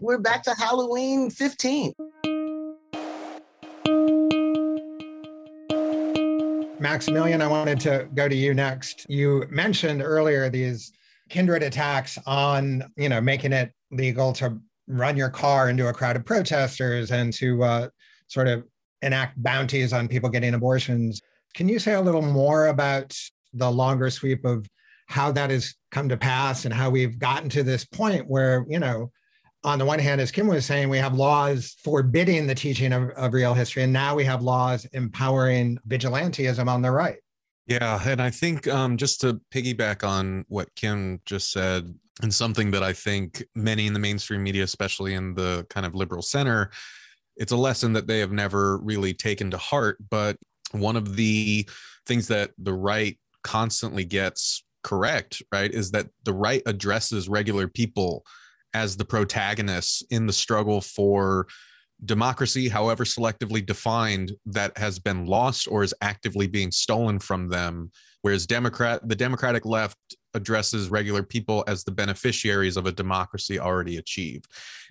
We're 0.02 0.20
back 0.20 0.44
to 0.44 0.54
Halloween 0.54 1.30
15. 1.30 1.94
Maximilian, 6.84 7.42
I 7.42 7.48
wanted 7.48 7.80
to 7.80 8.10
go 8.14 8.28
to 8.28 8.36
you 8.36 8.54
next. 8.54 9.06
You 9.08 9.46
mentioned 9.50 10.02
earlier 10.02 10.50
these 10.50 10.92
kindred 11.30 11.64
attacks 11.64 12.20
on, 12.26 12.84
you 12.98 13.08
know, 13.08 13.22
making 13.22 13.54
it 13.54 13.72
legal 13.92 14.34
to 14.34 14.60
run 14.88 15.16
your 15.16 15.30
car 15.30 15.70
into 15.70 15.88
a 15.88 15.94
crowd 15.94 16.18
of 16.18 16.26
protesters 16.26 17.12
and 17.12 17.32
to 17.36 17.64
uh, 17.64 17.88
sort 18.28 18.50
of 18.50 18.66
enact 19.02 19.42
bounties 19.42 19.94
on 19.94 20.10
people 20.10 20.30
getting 20.30 20.56
abortions. 20.56 21.22
Can 21.54 21.70
you 21.70 21.80
say 21.80 21.94
a 21.94 22.02
little 22.02 22.22
more 22.22 22.68
about 22.68 23.18
the 23.54 23.72
longer 23.72 24.10
sweep 24.10 24.44
of 24.44 24.68
how 25.08 25.32
that 25.32 25.52
has 25.52 25.76
come 25.90 26.10
to 26.10 26.18
pass 26.18 26.66
and 26.66 26.74
how 26.74 26.90
we've 26.90 27.18
gotten 27.18 27.48
to 27.48 27.64
this 27.64 27.86
point 27.86 28.28
where, 28.28 28.66
you 28.68 28.80
know, 28.80 29.10
on 29.64 29.80
the 29.80 29.86
one 29.86 30.00
hand, 30.00 30.20
as 30.20 30.32
Kim 30.32 30.48
was 30.48 30.66
saying, 30.66 30.90
we 30.90 30.98
have 30.98 31.14
laws 31.14 31.76
forbidding 31.84 32.48
the 32.48 32.56
teaching 32.56 32.92
of, 32.92 33.10
of 33.12 33.34
real 33.34 33.54
history, 33.54 33.84
and 33.84 33.94
now 33.94 34.16
we 34.16 34.26
have 34.26 34.42
laws 34.42 34.86
empowering 34.94 35.78
vigilantism 35.88 36.68
on 36.68 36.82
the 36.82 36.92
right. 36.92 37.18
Yeah, 37.68 38.02
and 38.06 38.22
I 38.22 38.30
think 38.30 38.68
um, 38.68 38.98
just 38.98 39.22
to 39.22 39.40
piggyback 39.54 40.06
on 40.06 40.44
what 40.50 40.74
Kim 40.76 41.22
just 41.26 41.52
said, 41.52 41.94
and 42.22 42.34
something 42.34 42.72
that 42.72 42.84
I 42.84 42.94
think 42.94 43.44
many 43.56 43.88
in 43.88 43.94
the 43.94 44.00
mainstream 44.00 44.44
media, 44.44 44.64
especially 44.64 45.14
in 45.14 45.34
the 45.34 45.66
kind 45.70 45.86
of 45.86 45.96
liberal 45.96 46.22
center, 46.22 46.70
it's 47.38 47.52
a 47.52 47.58
lesson 47.58 47.94
that 47.94 48.06
they 48.06 48.20
have 48.20 48.32
never 48.32 48.78
really 48.80 49.14
taken 49.14 49.50
to 49.52 49.58
heart. 49.58 49.98
But 50.10 50.38
one 50.72 50.96
of 50.96 51.16
the 51.16 51.68
things 52.06 52.28
that 52.28 52.52
the 52.58 52.74
right 52.74 53.18
constantly 53.44 54.04
gets 54.04 54.64
correct, 54.84 55.42
right, 55.52 55.72
is 55.72 55.92
that 55.92 56.08
the 56.26 56.34
right 56.34 56.62
addresses 56.66 57.30
regular 57.30 57.68
people 57.68 58.26
as 58.74 58.98
the 58.98 59.06
protagonists 59.06 60.04
in 60.10 60.26
the 60.26 60.34
struggle 60.34 60.82
for 60.82 61.48
democracy, 62.06 62.68
however 62.68 63.04
selectively 63.04 63.66
defined, 63.66 64.34
that 64.46 64.78
has 64.78 65.00
been 65.00 65.26
lost 65.26 65.68
or 65.70 65.84
is 65.84 65.94
actively 66.02 66.48
being 66.48 66.72
stolen 66.72 67.20
from 67.20 67.48
them. 67.48 67.92
Whereas 68.22 68.46
Democrat, 68.46 69.08
the 69.08 69.16
Democratic 69.16 69.66
left 69.66 69.98
addresses 70.34 70.90
regular 70.90 71.24
people 71.24 71.64
as 71.68 71.84
the 71.84 71.92
beneficiaries 71.92 72.78
of 72.78 72.86
a 72.86 72.92
democracy 72.92 73.60
already 73.60 73.98
achieved. 73.98 74.48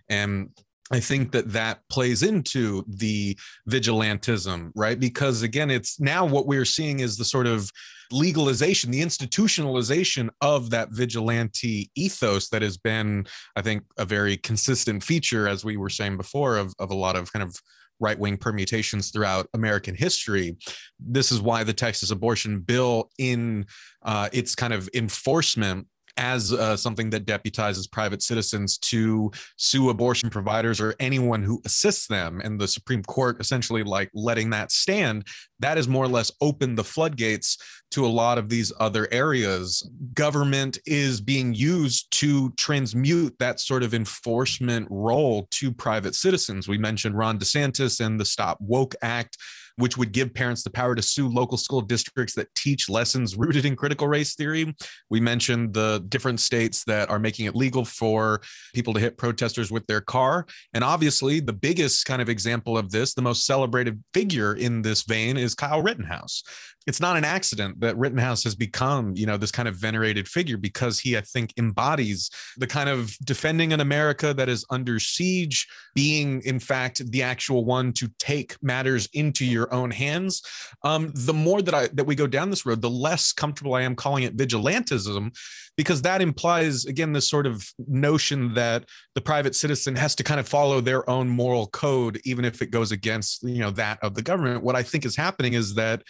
And 0.09 0.51
I 0.93 1.01
think 1.01 1.33
that 1.33 1.53
that 1.53 1.81
plays 1.89 2.23
into 2.23 2.85
the 2.87 3.39
vigilantism, 3.69 4.73
right? 4.77 5.01
Because 5.01 5.43
again, 5.43 5.71
it's 5.71 5.99
now 5.99 6.27
what 6.27 6.47
we're 6.47 6.67
seeing 6.67 7.01
is 7.01 7.17
the 7.17 7.25
sort 7.25 7.47
of 7.47 7.71
legalization, 8.11 8.91
the 8.91 9.03
institutionalization 9.03 10.29
of 10.43 10.69
that 10.71 10.91
vigilante 10.91 11.91
ethos 11.97 12.51
that 12.51 12.61
has 12.61 12.77
been, 12.77 13.27
I 13.57 13.63
think, 13.63 13.85
a 13.97 14.05
very 14.05 14.37
consistent 14.37 15.03
feature, 15.03 15.49
as 15.49 15.65
we 15.65 15.79
were 15.79 15.89
saying 15.89 16.19
before, 16.19 16.59
of, 16.59 16.75
of 16.79 16.91
a 16.91 16.95
lot 16.95 17.17
of 17.17 17.33
kind 17.33 17.43
of 17.43 17.57
right 17.99 18.19
wing 18.19 18.37
permutations 18.37 19.11
throughout 19.11 19.47
American 19.55 19.95
history. 19.95 20.57
This 20.99 21.33
is 21.33 21.41
why 21.41 21.65
the 21.65 21.73
Texas 21.73 22.11
abortion 22.11 22.61
bill, 22.61 23.11
in 23.19 23.65
uh, 24.03 24.29
its 24.33 24.55
kind 24.55 24.75
of 24.75 24.91
enforcement, 24.93 25.87
as 26.17 26.53
uh, 26.53 26.77
something 26.77 27.11
that 27.11 27.25
deputizes 27.25 27.91
private 27.91 28.23
citizens 28.23 28.79
to 28.79 29.31
sue 29.57 29.91
abortion 29.91 30.31
providers 30.31 30.81
or 30.81 30.95
anyone 31.01 31.43
who 31.43 31.61
assists 31.65 32.07
them 32.07 32.41
and 32.45 32.61
the 32.61 32.69
supreme 32.69 33.03
court 33.05 33.41
essentially 33.41 33.83
like 33.83 34.11
letting 34.15 34.51
that 34.51 34.71
stand 34.71 35.27
that 35.61 35.77
has 35.77 35.89
more 35.89 36.05
or 36.05 36.09
less 36.09 36.31
opened 36.41 36.77
the 36.77 36.85
floodgates 36.85 37.57
to 37.93 38.05
a 38.05 38.09
lot 38.09 38.39
of 38.39 38.49
these 38.49 38.73
other 38.81 39.07
areas. 39.13 39.89
Government 40.15 40.79
is 40.87 41.21
being 41.21 41.55
used 41.55 42.11
to 42.19 42.51
transmute 42.53 43.39
that 43.39 43.61
sort 43.61 43.83
of 43.83 43.95
enforcement 43.95 44.89
role 44.91 45.47
to 45.53 45.71
private 45.71 46.15
citizens. 46.15 46.69
We 46.69 46.79
mentioned 46.79 47.17
ron 47.17 47.39
desantis 47.39 48.05
and 48.05 48.19
the 48.19 48.25
stop 48.25 48.59
woke 48.61 48.95
act 49.03 49.37
which 49.77 49.97
would 49.97 50.13
give 50.13 50.35
parents 50.35 50.63
the 50.63 50.71
power 50.71 50.95
to 50.95 51.03
sue 51.03 51.29
local 51.29 51.59
school 51.59 51.81
districts 51.81 52.35
that 52.35 52.55
teach 52.55 52.89
lessons 52.89 53.37
rooted 53.37 53.65
in 53.65 53.77
critical 53.77 54.09
race 54.09 54.35
theory. 54.35 54.75
We 55.11 55.21
mentioned 55.21 55.75
the 55.75 56.05
different 56.09 56.41
states 56.41 56.85
that 56.85 57.11
are 57.11 57.19
making 57.19 57.47
it 57.47 57.57
legal 57.57 57.85
for 57.85 58.41
people 58.75 58.95
to 58.95 59.01
hit 59.01 59.19
protesters 59.19 59.71
with 59.71 59.87
their 59.87 60.01
car. 60.01 60.47
And 60.75 60.85
obviously, 60.85 61.41
the 61.41 61.53
biggest 61.53 62.05
kind 62.07 62.23
of 62.23 62.29
example 62.29 62.77
of 62.77 62.91
this, 62.91 63.15
the 63.15 63.23
most 63.23 63.47
celebrated 63.47 64.03
figure 64.15 64.55
in 64.55 64.83
this 64.83 65.03
vein 65.03 65.37
is 65.37 65.55
Kyle 65.55 65.83
Rittenhouse 65.83 66.43
it's 66.87 67.01
not 67.01 67.17
an 67.17 67.25
accident 67.25 67.81
that 67.81 67.97
Rittenhouse 67.97 68.45
has 68.45 68.55
become, 68.55 69.13
you 69.15 69.27
know, 69.27 69.37
this 69.37 69.53
kind 69.53 69.69
of 69.69 69.77
venerated 69.77 70.29
figure 70.29 70.57
because 70.57 70.99
he, 70.99 71.17
I 71.17 71.21
think, 71.21 71.53
embodies 71.57 72.31
the 72.57 72.67
kind 72.67 72.89
of 72.89 73.17
defending 73.25 73.73
an 73.73 73.81
America 73.81 74.35
that 74.35 74.49
is 74.49 74.65
under 74.71 74.99
siege, 74.99 75.69
being, 75.95 76.43
in 76.43 76.59
fact, 76.59 77.11
the 77.11 77.23
actual 77.23 77.65
one 77.65 77.93
to 77.95 78.09
take 78.19 78.57
matters 78.63 79.09
into 79.13 79.45
your 79.45 79.62
own 79.71 79.91
hands. 79.91 80.43
Um, 80.83 81.13
the 81.15 81.35
more 81.35 81.61
that 81.61 81.75
I 81.75 81.89
that 81.89 82.07
we 82.07 82.15
go 82.15 82.27
down 82.27 82.49
this 82.49 82.65
road, 82.65 82.81
the 82.81 82.89
less 82.91 83.33
comfortable 83.33 83.75
I 83.75 83.83
am 83.83 83.95
calling 83.95 84.25
it 84.25 84.37
vigilantism, 84.37 85.37
because 85.77 86.03
that 86.03 86.23
implies, 86.23 86.85
again, 86.85 87.13
this 87.13 87.29
sort 87.29 87.47
of 87.47 87.67
notion 87.87 88.55
that 88.55 88.87
the 89.15 89.21
private 89.21 89.55
citizen 89.55 89.97
has 89.97 90.15
to 90.17 90.25
kind 90.25 90.41
of 90.41 90.49
follow 90.49 90.81
their 90.81 91.09
own 91.09 91.29
moral 91.29 91.67
code, 91.69 92.21
even 92.25 92.45
if 92.45 92.63
it 92.63 92.71
goes 92.71 92.93
against, 92.93 93.43
you 93.43 93.59
know, 93.59 93.71
that 93.71 93.99
of 94.03 94.15
the 94.15 94.23
government. 94.23 94.63
What 94.63 94.77
I 94.77 94.83
think 94.83 95.05
is 95.05 95.17
happening 95.17 95.55
is 95.55 95.75
that 95.75 96.03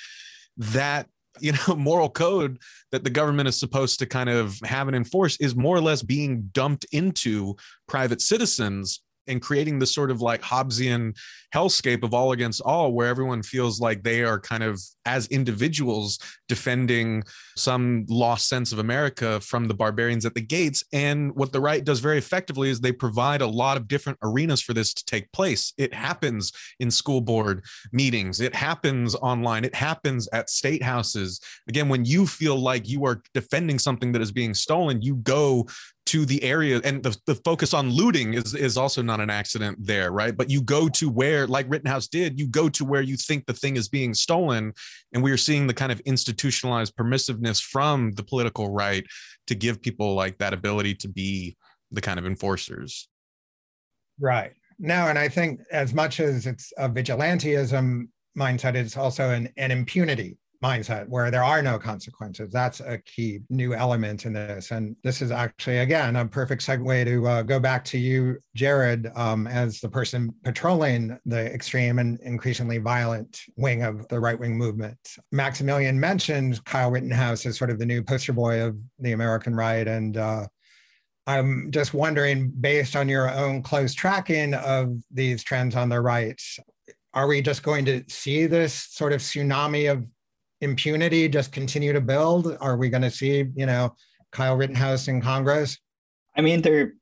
that 0.59 1.09
you 1.40 1.53
know 1.53 1.74
moral 1.76 2.11
code 2.11 2.59
that 2.90 3.05
the 3.05 3.11
government 3.11 3.48
is 3.48 3.59
supposed 3.59 3.98
to 3.98 4.07
kind 4.07 4.28
of 4.28 4.59
have 4.64 4.88
and 4.88 4.96
enforce 4.96 5.36
is 5.36 5.57
more 5.57 5.76
or 5.76 5.80
less 5.80 6.03
being 6.03 6.42
dumped 6.53 6.84
into 6.92 7.57
private 7.88 8.20
citizens 8.20 9.00
and 9.26 9.40
creating 9.40 9.78
this 9.78 9.94
sort 9.94 10.10
of 10.10 10.20
like 10.20 10.42
Hobbesian 10.42 11.16
hellscape 11.54 12.02
of 12.02 12.14
all 12.14 12.32
against 12.32 12.60
all, 12.62 12.92
where 12.92 13.08
everyone 13.08 13.42
feels 13.42 13.80
like 13.80 14.02
they 14.02 14.22
are 14.22 14.40
kind 14.40 14.62
of 14.62 14.80
as 15.04 15.26
individuals 15.28 16.18
defending 16.48 17.22
some 17.56 18.06
lost 18.08 18.48
sense 18.48 18.72
of 18.72 18.78
America 18.78 19.40
from 19.40 19.68
the 19.68 19.74
barbarians 19.74 20.24
at 20.24 20.34
the 20.34 20.40
gates. 20.40 20.84
And 20.92 21.34
what 21.34 21.52
the 21.52 21.60
right 21.60 21.84
does 21.84 22.00
very 22.00 22.18
effectively 22.18 22.70
is 22.70 22.80
they 22.80 22.92
provide 22.92 23.42
a 23.42 23.46
lot 23.46 23.76
of 23.76 23.88
different 23.88 24.18
arenas 24.22 24.62
for 24.62 24.72
this 24.72 24.94
to 24.94 25.04
take 25.04 25.30
place. 25.32 25.72
It 25.76 25.92
happens 25.92 26.52
in 26.80 26.90
school 26.90 27.20
board 27.20 27.64
meetings, 27.92 28.40
it 28.40 28.54
happens 28.54 29.14
online, 29.16 29.64
it 29.64 29.74
happens 29.74 30.28
at 30.32 30.50
state 30.50 30.82
houses. 30.82 31.40
Again, 31.68 31.88
when 31.88 32.04
you 32.04 32.26
feel 32.26 32.56
like 32.56 32.88
you 32.88 33.04
are 33.04 33.22
defending 33.34 33.78
something 33.78 34.12
that 34.12 34.22
is 34.22 34.32
being 34.32 34.54
stolen, 34.54 35.02
you 35.02 35.16
go 35.16 35.66
to 36.12 36.26
the 36.26 36.42
area 36.42 36.78
and 36.84 37.02
the, 37.02 37.16
the 37.26 37.34
focus 37.36 37.72
on 37.72 37.88
looting 37.88 38.34
is 38.34 38.54
is 38.54 38.76
also 38.76 39.00
not 39.00 39.18
an 39.18 39.30
accident 39.30 39.78
there 39.80 40.12
right? 40.12 40.36
But 40.36 40.50
you 40.50 40.60
go 40.60 40.90
to 40.90 41.08
where 41.08 41.46
like 41.46 41.64
rittenhouse 41.70 42.06
did 42.06 42.38
you 42.38 42.46
go 42.46 42.68
to 42.68 42.84
where 42.84 43.00
you 43.00 43.16
think 43.16 43.46
the 43.46 43.54
thing 43.54 43.78
is 43.78 43.88
being 43.88 44.12
stolen 44.12 44.74
and 45.14 45.22
we 45.22 45.32
are 45.32 45.38
seeing 45.38 45.66
the 45.66 45.72
kind 45.72 45.90
of 45.90 46.00
institutionalized 46.00 46.94
permissiveness 46.96 47.62
from 47.62 48.12
the 48.12 48.22
political 48.22 48.70
right 48.70 49.06
to 49.46 49.54
give 49.54 49.80
people 49.80 50.14
like 50.14 50.36
that 50.36 50.52
ability 50.52 50.94
to 50.96 51.08
be 51.08 51.56
the 51.90 52.02
kind 52.02 52.18
of 52.18 52.26
enforcers. 52.26 53.08
Right. 54.20 54.52
No 54.78 55.08
and 55.08 55.18
i 55.18 55.28
think 55.30 55.60
as 55.70 55.94
much 55.94 56.20
as 56.20 56.46
it's 56.46 56.74
a 56.76 56.90
vigilantism 56.90 58.08
mindset 58.36 58.74
it's 58.74 58.98
also 58.98 59.30
an, 59.30 59.48
an 59.56 59.70
impunity 59.70 60.36
mindset 60.62 61.08
where 61.08 61.30
there 61.30 61.42
are 61.42 61.60
no 61.60 61.78
consequences. 61.78 62.52
That's 62.52 62.80
a 62.80 62.98
key 62.98 63.40
new 63.50 63.74
element 63.74 64.24
in 64.26 64.32
this. 64.32 64.70
And 64.70 64.96
this 65.02 65.20
is 65.20 65.30
actually, 65.30 65.78
again, 65.78 66.16
a 66.16 66.26
perfect 66.26 66.64
segue 66.64 67.04
to 67.04 67.26
uh, 67.26 67.42
go 67.42 67.58
back 67.58 67.84
to 67.86 67.98
you, 67.98 68.38
Jared, 68.54 69.10
um, 69.16 69.46
as 69.46 69.80
the 69.80 69.88
person 69.88 70.32
patrolling 70.44 71.18
the 71.26 71.52
extreme 71.52 71.98
and 71.98 72.20
increasingly 72.20 72.78
violent 72.78 73.40
wing 73.56 73.82
of 73.82 74.06
the 74.08 74.20
right 74.20 74.38
wing 74.38 74.56
movement. 74.56 74.98
Maximilian 75.32 75.98
mentioned 75.98 76.64
Kyle 76.64 76.90
Rittenhouse 76.90 77.44
as 77.44 77.58
sort 77.58 77.70
of 77.70 77.78
the 77.78 77.86
new 77.86 78.02
poster 78.02 78.32
boy 78.32 78.62
of 78.62 78.76
the 79.00 79.12
American 79.12 79.54
right. 79.54 79.86
And 79.88 80.16
uh, 80.16 80.46
I'm 81.26 81.70
just 81.70 81.94
wondering, 81.94 82.52
based 82.60 82.96
on 82.96 83.08
your 83.08 83.30
own 83.30 83.62
close 83.62 83.94
tracking 83.94 84.54
of 84.54 84.96
these 85.10 85.42
trends 85.42 85.74
on 85.76 85.88
the 85.88 86.00
right, 86.00 86.40
are 87.14 87.26
we 87.26 87.42
just 87.42 87.62
going 87.62 87.84
to 87.84 88.02
see 88.08 88.46
this 88.46 88.74
sort 88.74 89.12
of 89.12 89.20
tsunami 89.20 89.90
of 89.90 90.08
impunity 90.62 91.28
just 91.28 91.52
continue 91.52 91.92
to 91.92 92.00
build? 92.00 92.56
Are 92.60 92.76
we 92.76 92.88
going 92.88 93.02
to 93.02 93.10
see, 93.10 93.44
you 93.54 93.66
know, 93.66 93.94
Kyle 94.30 94.56
Rittenhouse 94.56 95.08
in 95.08 95.20
Congress? 95.20 95.78
I 96.36 96.40
mean, 96.40 96.62
there, 96.62 96.94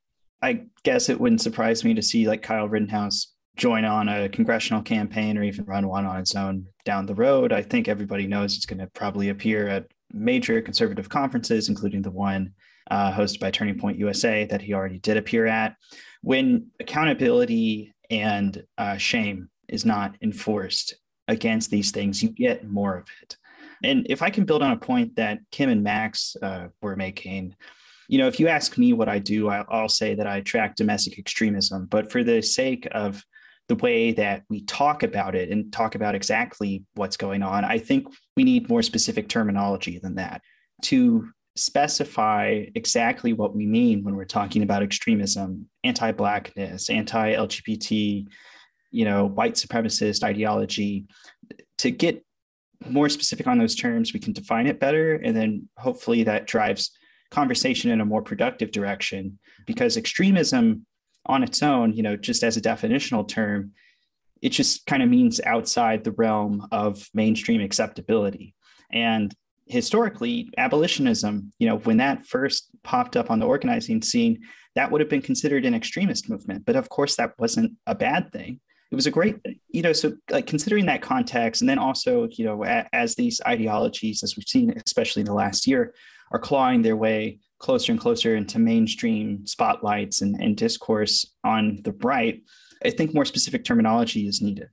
I 0.43 0.63
guess 0.83 1.09
it 1.09 1.21
wouldn't 1.21 1.43
surprise 1.43 1.85
me 1.85 1.95
to 1.95 2.03
see 2.03 2.27
like 2.27 2.43
Kyle 2.43 2.69
Rittenhouse 2.69 3.33
join 3.57 3.85
on 3.85 4.09
a 4.09 4.29
congressional 4.29 4.83
campaign 4.83 5.37
or 5.37 5.43
even 5.43 5.65
run 5.67 5.87
one 5.87 6.07
on 6.07 6.19
its 6.19 6.35
own 6.35 6.67
down 6.85 7.07
the 7.07 7.15
road. 7.15 7.53
I 7.53 7.63
think 7.63 7.87
everybody 7.87 8.27
knows 8.27 8.57
it's 8.57 8.67
going 8.67 8.79
to 8.79 8.87
probably 8.89 9.29
appear 9.29 9.69
at 9.69 9.87
major 10.13 10.61
conservative 10.61 11.09
conferences, 11.09 11.69
including 11.69 12.03
the 12.03 12.11
one 12.11 12.55
uh, 12.91 13.13
hosted 13.13 13.41
by 13.41 13.51
Turning 13.51 13.79
Point 13.79 13.99
USA 13.99 14.47
that 14.47 14.63
he 14.63 14.73
already 14.73 14.99
did 14.99 15.17
appear 15.17 15.47
at. 15.47 15.77
When 16.23 16.69
accountability 16.81 17.95
and 18.09 18.65
uh, 18.79 18.97
shame 18.97 19.49
is 19.69 19.85
not 19.85 20.17
enforced 20.23 20.95
against 21.29 21.71
these 21.71 21.93
things, 21.93 22.23
you 22.23 22.31
get 22.31 22.69
more 22.69 22.97
of 22.99 23.07
it. 23.23 23.37
And 23.83 24.07
if 24.09 24.23
I 24.23 24.31
can 24.31 24.45
build 24.45 24.63
on 24.63 24.73
a 24.73 24.77
point 24.77 25.17
that 25.17 25.41
Kim 25.51 25.71
and 25.71 25.83
Max 25.83 26.37
uh, 26.43 26.69
were 26.83 26.97
making, 26.97 27.55
you 28.09 28.19
know, 28.19 28.29
if 28.29 28.41
you 28.41 28.49
ask 28.49 28.77
me 28.77 28.93
what 28.93 29.09
I 29.09 29.19
do, 29.19 29.49
I'll 29.49 29.89
say 29.89 30.15
that 30.15 30.27
I 30.27 30.41
track 30.41 30.77
domestic 30.77 31.19
extremism. 31.19 31.87
But 31.87 32.11
for 32.11 32.25
the 32.25 32.43
sake 32.43 32.89
of 32.93 33.25
the 33.69 33.77
way 33.77 34.13
that 34.13 34.43
we 34.51 34.63
talk 34.65 35.05
about 35.05 35.35
it 35.35 35.51
and 35.51 35.73
talk 35.73 35.95
about 35.95 36.15
exactly 36.15 36.85
what's 36.95 37.17
going 37.17 37.43
on, 37.43 37.65
I 37.65 37.79
think 37.79 38.09
we 38.37 38.45
need 38.45 38.69
more 38.69 38.83
specific 38.83 39.29
terminology 39.29 39.99
than 39.99 40.17
that 40.17 40.43
to 40.83 41.31
specify 41.57 42.65
exactly 42.75 43.33
what 43.33 43.55
we 43.55 43.67
mean 43.67 44.03
when 44.03 44.17
we're 44.17 44.25
talking 44.25 44.63
about 44.63 44.83
extremism, 44.83 45.69
anti-blackness, 45.85 46.91
anti-LGBT, 46.91 48.27
you 48.91 49.05
know, 49.05 49.27
white 49.27 49.55
supremacist 49.55 50.25
ideology, 50.25 51.07
to 51.79 51.91
get 51.91 52.25
more 52.89 53.09
specific 53.09 53.47
on 53.47 53.59
those 53.59 53.75
terms, 53.75 54.13
we 54.13 54.21
can 54.21 54.33
define 54.33 54.67
it 54.67 54.81
better. 54.81 55.15
And 55.17 55.37
then 55.37 55.69
hopefully 55.77 56.25
that 56.25 56.47
drives 56.47 56.91
conversation 57.31 57.91
in 57.91 58.01
a 58.01 58.05
more 58.05 58.23
productive 58.23 58.73
direction 58.73 59.39
because 59.67 59.97
extremism 59.97 60.87
on 61.27 61.43
its 61.43 61.63
own, 61.63 61.93
you 61.93 62.03
know, 62.03 62.17
just 62.17 62.43
as 62.43 62.57
a 62.57 62.61
definitional 62.61 63.27
term, 63.27 63.73
it 64.43 64.51
just 64.51 64.87
kind 64.87 65.03
of 65.03 65.09
means 65.09 65.41
outside 65.45 66.03
the 66.03 66.13
realm 66.13 66.67
of 66.73 67.07
mainstream 67.13 67.61
acceptability. 67.61 68.55
And 68.91 69.35
historically, 69.67 70.51
abolitionism, 70.57 71.53
you 71.59 71.69
know, 71.69 71.79
when 71.79 71.99
that 71.99 72.27
first 72.27 72.71
popped 72.83 73.17
up 73.17 73.31
on 73.31 73.39
the 73.39 73.47
organizing 73.47 74.03
scene, 74.03 74.41
that 74.75 74.91
would 74.91 75.01
have 75.01 75.11
been 75.11 75.23
considered 75.23 75.65
an 75.65 75.75
extremist 75.75 76.31
movement. 76.31 76.65
But 76.65 76.77
of 76.77 76.89
course, 76.89 77.17
that 77.17 77.35
wasn't 77.39 77.75
a 77.87 77.95
bad 77.95 78.33
thing 78.33 78.61
it 78.91 78.95
was 78.95 79.07
a 79.07 79.11
great 79.11 79.37
you 79.71 79.83
know 79.83 79.93
so 79.93 80.13
like 80.31 80.47
considering 80.47 80.87
that 80.87 81.03
context 81.03 81.63
and 81.63 81.69
then 81.69 81.79
also 81.79 82.29
you 82.33 82.45
know 82.45 82.65
a, 82.65 82.87
as 82.93 83.15
these 83.15 83.41
ideologies 83.47 84.23
as 84.23 84.37
we've 84.37 84.49
seen 84.49 84.73
especially 84.85 85.21
in 85.21 85.27
the 85.27 85.35
last 85.35 85.67
year 85.67 85.95
are 86.33 86.39
clawing 86.39 86.83
their 86.83 86.97
way 86.97 87.39
closer 87.59 87.93
and 87.93 88.01
closer 88.01 88.37
into 88.37 88.59
mainstream 88.59 89.47
spotlights 89.47 90.23
and, 90.23 90.41
and 90.41 90.57
discourse 90.57 91.35
on 91.45 91.81
the 91.83 91.93
right 92.03 92.43
i 92.85 92.91
think 92.91 93.15
more 93.15 93.25
specific 93.25 93.65
terminology 93.65 94.27
is 94.27 94.41
needed. 94.41 94.69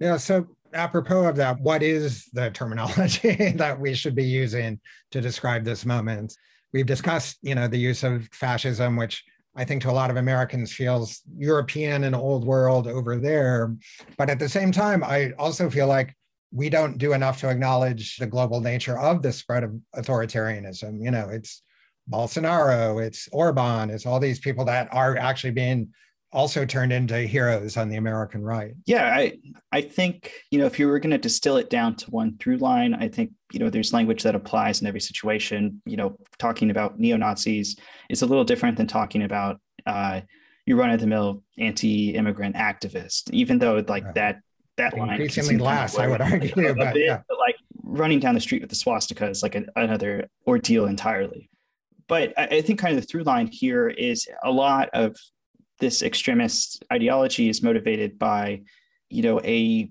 Yeah 0.00 0.16
so 0.16 0.46
apropos 0.74 1.24
of 1.26 1.36
that 1.36 1.58
what 1.60 1.82
is 1.82 2.26
the 2.32 2.50
terminology 2.50 3.52
that 3.56 3.78
we 3.78 3.94
should 3.94 4.14
be 4.14 4.24
using 4.24 4.80
to 5.12 5.20
describe 5.20 5.64
this 5.64 5.86
moment? 5.86 6.36
We've 6.72 6.86
discussed 6.86 7.38
you 7.42 7.54
know 7.54 7.68
the 7.68 7.78
use 7.78 8.02
of 8.02 8.28
fascism 8.32 8.96
which 8.96 9.24
I 9.56 9.64
think 9.64 9.82
to 9.82 9.90
a 9.90 9.92
lot 9.92 10.10
of 10.10 10.16
Americans 10.16 10.72
feels 10.72 11.20
European 11.36 12.04
and 12.04 12.14
old 12.14 12.44
world 12.44 12.86
over 12.86 13.16
there. 13.16 13.74
But 14.16 14.30
at 14.30 14.38
the 14.38 14.48
same 14.48 14.72
time, 14.72 15.04
I 15.04 15.32
also 15.38 15.70
feel 15.70 15.86
like 15.86 16.14
we 16.52 16.68
don't 16.68 16.98
do 16.98 17.12
enough 17.12 17.40
to 17.40 17.48
acknowledge 17.48 18.16
the 18.16 18.26
global 18.26 18.60
nature 18.60 18.98
of 18.98 19.22
the 19.22 19.32
spread 19.32 19.64
of 19.64 19.74
authoritarianism. 19.96 21.02
You 21.02 21.10
know, 21.10 21.28
it's 21.28 21.62
Bolsonaro, 22.10 23.04
it's 23.04 23.28
Orban, 23.32 23.90
it's 23.90 24.06
all 24.06 24.20
these 24.20 24.38
people 24.38 24.64
that 24.66 24.88
are 24.92 25.16
actually 25.16 25.52
being 25.52 25.88
also 26.34 26.66
turned 26.66 26.92
into 26.92 27.18
heroes 27.20 27.76
on 27.76 27.88
the 27.88 27.96
American 27.96 28.42
right. 28.42 28.74
Yeah, 28.84 29.14
I 29.14 29.38
I 29.72 29.80
think 29.80 30.32
you 30.50 30.58
know 30.58 30.66
if 30.66 30.78
you 30.78 30.88
were 30.88 30.98
going 30.98 31.12
to 31.12 31.18
distill 31.18 31.56
it 31.56 31.70
down 31.70 31.94
to 31.96 32.10
one 32.10 32.36
through 32.38 32.58
line, 32.58 32.92
I 32.94 33.08
think 33.08 33.30
you 33.52 33.60
know 33.60 33.70
there's 33.70 33.92
language 33.92 34.24
that 34.24 34.34
applies 34.34 34.80
in 34.80 34.86
every 34.86 35.00
situation. 35.00 35.80
You 35.86 35.96
know, 35.96 36.18
talking 36.38 36.70
about 36.70 36.98
neo 36.98 37.16
Nazis 37.16 37.76
is 38.10 38.22
a 38.22 38.26
little 38.26 38.44
different 38.44 38.76
than 38.76 38.88
talking 38.88 39.22
about 39.22 39.60
uh, 39.86 40.22
your 40.66 40.76
run 40.76 40.90
of 40.90 41.00
the 41.00 41.06
mill 41.06 41.42
anti-immigrant 41.58 42.56
activist, 42.56 43.30
even 43.30 43.58
though 43.58 43.82
like 43.88 44.04
right. 44.04 44.14
that 44.14 44.40
that 44.76 44.98
line 44.98 45.10
increasingly 45.10 45.56
less, 45.56 45.96
I 45.98 46.08
would 46.08 46.20
argue, 46.20 46.52
but, 46.54 46.94
bit, 46.94 47.06
yeah. 47.06 47.20
but 47.28 47.38
like 47.38 47.56
running 47.84 48.18
down 48.18 48.34
the 48.34 48.40
street 48.40 48.60
with 48.60 48.70
the 48.70 48.76
swastika 48.76 49.28
is 49.28 49.42
like 49.42 49.54
a, 49.54 49.64
another 49.76 50.28
ordeal 50.46 50.86
entirely. 50.86 51.48
But 52.08 52.34
I, 52.36 52.46
I 52.46 52.60
think 52.60 52.80
kind 52.80 52.96
of 52.96 53.00
the 53.00 53.06
through 53.06 53.22
line 53.22 53.46
here 53.46 53.88
is 53.88 54.26
a 54.42 54.50
lot 54.50 54.90
of 54.92 55.16
this 55.84 56.02
extremist 56.02 56.82
ideology 56.90 57.50
is 57.50 57.62
motivated 57.62 58.18
by, 58.18 58.62
you 59.10 59.22
know, 59.22 59.38
a 59.44 59.90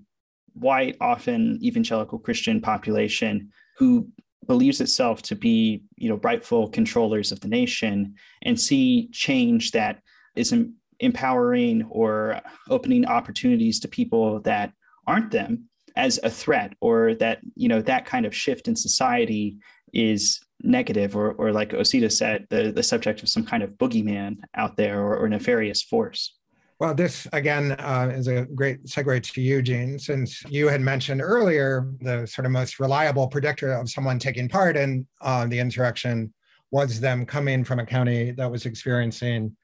white, 0.54 0.96
often 1.00 1.60
evangelical 1.62 2.18
Christian 2.18 2.60
population 2.60 3.52
who 3.78 4.08
believes 4.44 4.80
itself 4.80 5.22
to 5.22 5.36
be, 5.36 5.84
you 5.94 6.08
know, 6.08 6.16
rightful 6.16 6.68
controllers 6.68 7.30
of 7.30 7.38
the 7.38 7.46
nation 7.46 8.16
and 8.42 8.60
see 8.60 9.08
change 9.12 9.70
that 9.70 10.00
is 10.34 10.52
empowering 10.98 11.86
or 11.90 12.40
opening 12.68 13.06
opportunities 13.06 13.78
to 13.78 13.86
people 13.86 14.40
that 14.40 14.72
aren't 15.06 15.30
them 15.30 15.68
as 15.94 16.18
a 16.24 16.30
threat 16.30 16.72
or 16.80 17.14
that 17.14 17.38
you 17.54 17.68
know 17.68 17.80
that 17.80 18.04
kind 18.04 18.26
of 18.26 18.34
shift 18.34 18.66
in 18.66 18.74
society 18.74 19.56
is 19.92 20.40
negative 20.64 21.14
or, 21.14 21.32
or 21.32 21.52
like 21.52 21.70
Osita 21.70 22.10
said, 22.10 22.46
the, 22.50 22.72
the 22.72 22.82
subject 22.82 23.22
of 23.22 23.28
some 23.28 23.44
kind 23.44 23.62
of 23.62 23.70
boogeyman 23.72 24.38
out 24.54 24.76
there 24.76 25.00
or, 25.00 25.18
or 25.18 25.28
nefarious 25.28 25.82
force. 25.82 26.36
Well, 26.80 26.94
this 26.94 27.28
again 27.32 27.72
uh, 27.72 28.10
is 28.12 28.26
a 28.26 28.46
great 28.46 28.84
segue 28.84 29.22
to 29.22 29.40
you, 29.40 29.56
Eugene, 29.56 29.98
since 29.98 30.42
you 30.48 30.68
had 30.68 30.80
mentioned 30.80 31.22
earlier 31.22 31.88
the 32.00 32.26
sort 32.26 32.46
of 32.46 32.52
most 32.52 32.80
reliable 32.80 33.28
predictor 33.28 33.72
of 33.72 33.88
someone 33.88 34.18
taking 34.18 34.48
part 34.48 34.76
in 34.76 35.06
uh, 35.20 35.46
the 35.46 35.58
insurrection 35.58 36.34
was 36.72 36.98
them 36.98 37.24
coming 37.24 37.62
from 37.62 37.78
a 37.78 37.86
county 37.86 38.32
that 38.32 38.50
was 38.50 38.66
experiencing 38.66 39.56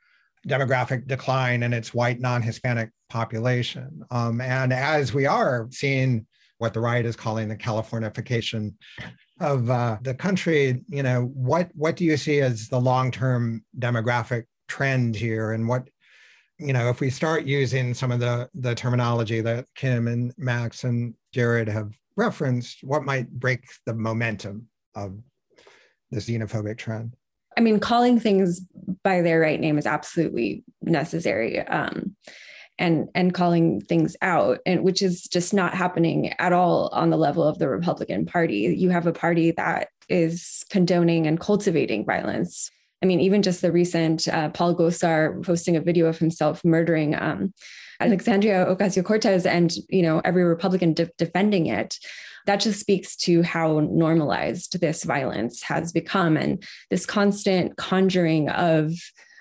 demographic 0.46 1.06
decline 1.08 1.64
in 1.64 1.72
its 1.72 1.92
white 1.92 2.20
non-Hispanic 2.20 2.90
population. 3.08 4.02
Um, 4.12 4.40
and 4.40 4.72
as 4.72 5.12
we 5.12 5.26
are 5.26 5.66
seeing 5.72 6.26
what 6.58 6.72
the 6.72 6.80
right 6.80 7.04
is 7.04 7.16
calling 7.16 7.48
the 7.48 7.56
Californification 7.56 8.74
of 9.40 9.70
uh, 9.70 9.96
the 10.02 10.14
country, 10.14 10.82
you 10.88 11.02
know, 11.02 11.30
what 11.34 11.70
what 11.74 11.96
do 11.96 12.04
you 12.04 12.16
see 12.16 12.40
as 12.40 12.68
the 12.68 12.80
long 12.80 13.10
term 13.10 13.64
demographic 13.78 14.44
trend 14.68 15.16
here, 15.16 15.52
and 15.52 15.66
what 15.66 15.88
you 16.58 16.74
know, 16.74 16.90
if 16.90 17.00
we 17.00 17.08
start 17.08 17.44
using 17.44 17.94
some 17.94 18.12
of 18.12 18.20
the 18.20 18.48
the 18.54 18.74
terminology 18.74 19.40
that 19.40 19.66
Kim 19.74 20.08
and 20.08 20.32
Max 20.36 20.84
and 20.84 21.14
Jared 21.32 21.68
have 21.68 21.92
referenced, 22.16 22.84
what 22.84 23.04
might 23.04 23.30
break 23.30 23.64
the 23.86 23.94
momentum 23.94 24.68
of 24.94 25.18
the 26.10 26.20
xenophobic 26.20 26.76
trend? 26.76 27.16
I 27.56 27.62
mean, 27.62 27.80
calling 27.80 28.20
things 28.20 28.60
by 29.02 29.22
their 29.22 29.40
right 29.40 29.58
name 29.58 29.78
is 29.78 29.86
absolutely 29.86 30.64
necessary. 30.82 31.60
Um, 31.60 32.14
and 32.80 33.08
and 33.14 33.32
calling 33.32 33.80
things 33.82 34.16
out 34.22 34.58
and 34.66 34.82
which 34.82 35.02
is 35.02 35.22
just 35.24 35.54
not 35.54 35.74
happening 35.74 36.32
at 36.40 36.52
all 36.52 36.88
on 36.92 37.10
the 37.10 37.16
level 37.16 37.44
of 37.44 37.58
the 37.58 37.68
republican 37.68 38.26
party. 38.26 38.74
You 38.76 38.90
have 38.90 39.06
a 39.06 39.12
party 39.12 39.52
that 39.52 39.88
is 40.08 40.64
condoning 40.70 41.26
and 41.28 41.38
cultivating 41.38 42.04
violence. 42.04 42.70
I 43.02 43.06
mean 43.06 43.20
even 43.20 43.42
just 43.42 43.60
the 43.60 43.70
recent 43.70 44.26
uh, 44.26 44.48
paul 44.48 44.74
gosar 44.74 45.44
posting 45.44 45.76
a 45.76 45.80
video 45.80 46.06
of 46.06 46.18
himself 46.18 46.64
murdering 46.64 47.14
um, 47.14 47.54
alexandria 48.00 48.66
ocasio-cortez 48.66 49.46
and 49.46 49.72
you 49.88 50.02
know 50.02 50.20
every 50.24 50.42
republican 50.42 50.94
de- 50.94 51.10
defending 51.18 51.66
it. 51.66 51.96
That 52.46 52.60
just 52.60 52.80
speaks 52.80 53.16
to 53.16 53.42
how 53.42 53.80
normalized 53.80 54.80
this 54.80 55.04
violence 55.04 55.62
has 55.62 55.92
become 55.92 56.38
and 56.38 56.64
this 56.88 57.04
constant 57.04 57.76
conjuring 57.76 58.48
of 58.48 58.94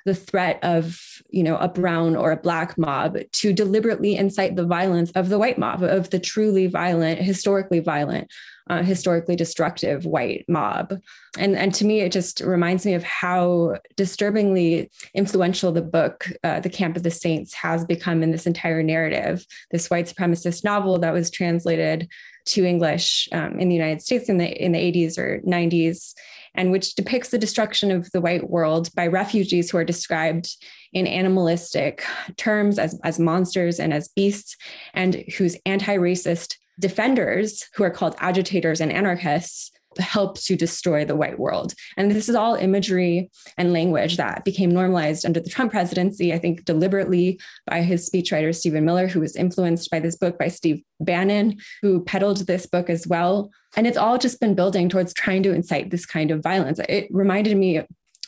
the 0.09 0.15
threat 0.15 0.57
of 0.63 0.99
you 1.29 1.43
know 1.43 1.55
a 1.57 1.67
brown 1.67 2.15
or 2.15 2.31
a 2.31 2.37
black 2.37 2.79
mob 2.79 3.15
to 3.31 3.53
deliberately 3.53 4.15
incite 4.15 4.55
the 4.55 4.65
violence 4.65 5.11
of 5.11 5.29
the 5.29 5.37
white 5.37 5.59
mob 5.59 5.83
of 5.83 6.09
the 6.09 6.17
truly 6.19 6.65
violent 6.65 7.19
historically 7.19 7.79
violent 7.79 8.27
uh, 8.71 8.81
historically 8.81 9.35
destructive 9.35 10.05
white 10.05 10.45
mob. 10.47 10.99
And 11.37 11.55
and 11.55 11.71
to 11.75 11.85
me 11.85 12.01
it 12.01 12.11
just 12.11 12.39
reminds 12.39 12.87
me 12.87 12.95
of 12.95 13.03
how 13.03 13.75
disturbingly 13.95 14.89
influential 15.13 15.71
the 15.71 15.83
book 15.83 16.27
uh, 16.43 16.59
the 16.59 16.69
camp 16.71 16.97
of 16.97 17.03
the 17.03 17.11
saints 17.11 17.53
has 17.53 17.85
become 17.85 18.23
in 18.23 18.31
this 18.31 18.47
entire 18.47 18.81
narrative. 18.81 19.45
This 19.69 19.91
white 19.91 20.07
supremacist 20.07 20.63
novel 20.63 20.97
that 20.99 21.13
was 21.13 21.29
translated 21.29 22.09
to 22.45 22.65
english 22.65 23.27
um, 23.31 23.59
in 23.59 23.67
the 23.69 23.75
united 23.75 24.01
states 24.01 24.29
in 24.29 24.37
the 24.37 24.49
in 24.65 24.71
the 24.71 24.79
80s 24.79 25.17
or 25.17 25.39
90s 25.41 26.13
and 26.59 26.71
which 26.71 26.93
depicts 26.95 27.29
the 27.29 27.37
destruction 27.37 27.89
of 27.89 28.11
the 28.11 28.19
white 28.19 28.49
world 28.49 28.93
by 28.93 29.07
refugees 29.07 29.71
who 29.71 29.77
are 29.77 29.85
described 29.85 30.57
in 30.91 31.07
animalistic 31.07 32.03
terms 32.35 32.77
as, 32.77 32.99
as 33.05 33.17
monsters 33.17 33.79
and 33.79 33.93
as 33.93 34.09
beasts, 34.09 34.57
and 34.93 35.23
whose 35.37 35.55
anti 35.65 35.95
racist 35.95 36.57
defenders, 36.77 37.65
who 37.75 37.83
are 37.85 37.89
called 37.89 38.17
agitators 38.19 38.81
and 38.81 38.91
anarchists, 38.91 39.71
help 39.99 40.39
to 40.41 40.55
destroy 40.55 41.05
the 41.05 41.15
white 41.15 41.39
world. 41.39 41.73
And 41.97 42.11
this 42.11 42.29
is 42.29 42.35
all 42.35 42.55
imagery 42.55 43.29
and 43.57 43.73
language 43.73 44.17
that 44.17 44.45
became 44.45 44.71
normalized 44.71 45.25
under 45.25 45.39
the 45.39 45.49
Trump 45.49 45.71
presidency, 45.71 46.33
I 46.33 46.39
think 46.39 46.65
deliberately 46.65 47.39
by 47.65 47.81
his 47.81 48.09
speechwriter, 48.09 48.55
Stephen 48.55 48.85
Miller, 48.85 49.07
who 49.07 49.19
was 49.19 49.35
influenced 49.35 49.89
by 49.91 49.99
this 49.99 50.15
book 50.15 50.37
by 50.37 50.47
Steve 50.47 50.81
Bannon, 50.99 51.57
who 51.81 52.03
peddled 52.03 52.45
this 52.47 52.65
book 52.65 52.89
as 52.89 53.07
well. 53.07 53.51
And 53.75 53.85
it's 53.85 53.97
all 53.97 54.17
just 54.17 54.39
been 54.39 54.55
building 54.55 54.89
towards 54.89 55.13
trying 55.13 55.43
to 55.43 55.53
incite 55.53 55.91
this 55.91 56.05
kind 56.05 56.31
of 56.31 56.41
violence. 56.41 56.79
It 56.89 57.07
reminded 57.11 57.55
me 57.57 57.83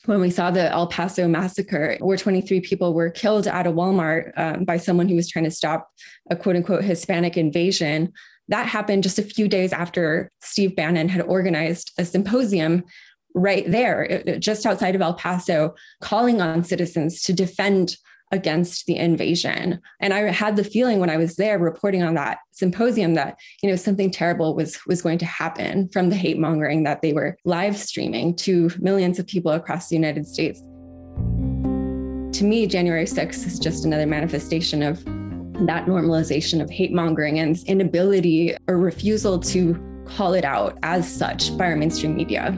when 0.05 0.19
we 0.19 0.31
saw 0.31 0.49
the 0.49 0.71
El 0.71 0.87
Paso 0.87 1.27
massacre, 1.27 1.97
where 1.99 2.17
23 2.17 2.61
people 2.61 2.93
were 2.93 3.09
killed 3.09 3.47
at 3.47 3.67
a 3.67 3.71
Walmart 3.71 4.31
um, 4.35 4.65
by 4.65 4.77
someone 4.77 5.07
who 5.07 5.15
was 5.15 5.29
trying 5.29 5.45
to 5.45 5.51
stop 5.51 5.89
a 6.29 6.35
quote 6.35 6.55
unquote 6.55 6.83
Hispanic 6.83 7.37
invasion. 7.37 8.11
That 8.47 8.67
happened 8.67 9.03
just 9.03 9.19
a 9.19 9.23
few 9.23 9.47
days 9.47 9.71
after 9.73 10.29
Steve 10.41 10.75
Bannon 10.75 11.09
had 11.09 11.21
organized 11.21 11.91
a 11.97 12.05
symposium 12.05 12.83
right 13.33 13.69
there, 13.69 14.23
uh, 14.27 14.31
uh, 14.31 14.35
just 14.37 14.65
outside 14.65 14.95
of 14.95 15.01
El 15.01 15.13
Paso, 15.13 15.73
calling 16.01 16.41
on 16.41 16.63
citizens 16.63 17.21
to 17.23 17.33
defend 17.33 17.97
against 18.31 18.85
the 18.85 18.95
invasion. 18.95 19.79
And 19.99 20.13
I 20.13 20.19
had 20.31 20.55
the 20.55 20.63
feeling 20.63 20.99
when 20.99 21.09
I 21.09 21.17
was 21.17 21.35
there 21.35 21.59
reporting 21.59 22.01
on 22.01 22.13
that 22.15 22.39
symposium 22.51 23.15
that, 23.15 23.37
you 23.61 23.69
know, 23.69 23.75
something 23.75 24.09
terrible 24.09 24.55
was 24.55 24.79
was 24.87 25.01
going 25.01 25.17
to 25.19 25.25
happen 25.25 25.89
from 25.89 26.09
the 26.09 26.15
hate 26.15 26.39
mongering 26.39 26.83
that 26.83 27.01
they 27.01 27.13
were 27.13 27.37
live 27.43 27.77
streaming 27.77 28.35
to 28.37 28.69
millions 28.79 29.19
of 29.19 29.27
people 29.27 29.51
across 29.51 29.89
the 29.89 29.95
United 29.95 30.25
States. 30.27 30.61
To 32.37 32.45
me, 32.45 32.65
January 32.67 33.05
6th 33.05 33.45
is 33.45 33.59
just 33.59 33.85
another 33.85 34.07
manifestation 34.07 34.81
of 34.81 35.05
that 35.67 35.85
normalization 35.85 36.61
of 36.61 36.69
hate 36.69 36.91
mongering 36.91 37.39
and 37.39 37.57
inability 37.67 38.55
or 38.67 38.77
refusal 38.77 39.39
to 39.39 39.79
call 40.05 40.33
it 40.33 40.43
out 40.43 40.77
as 40.83 41.11
such 41.11 41.55
by 41.57 41.65
our 41.65 41.75
mainstream 41.75 42.15
media. 42.15 42.57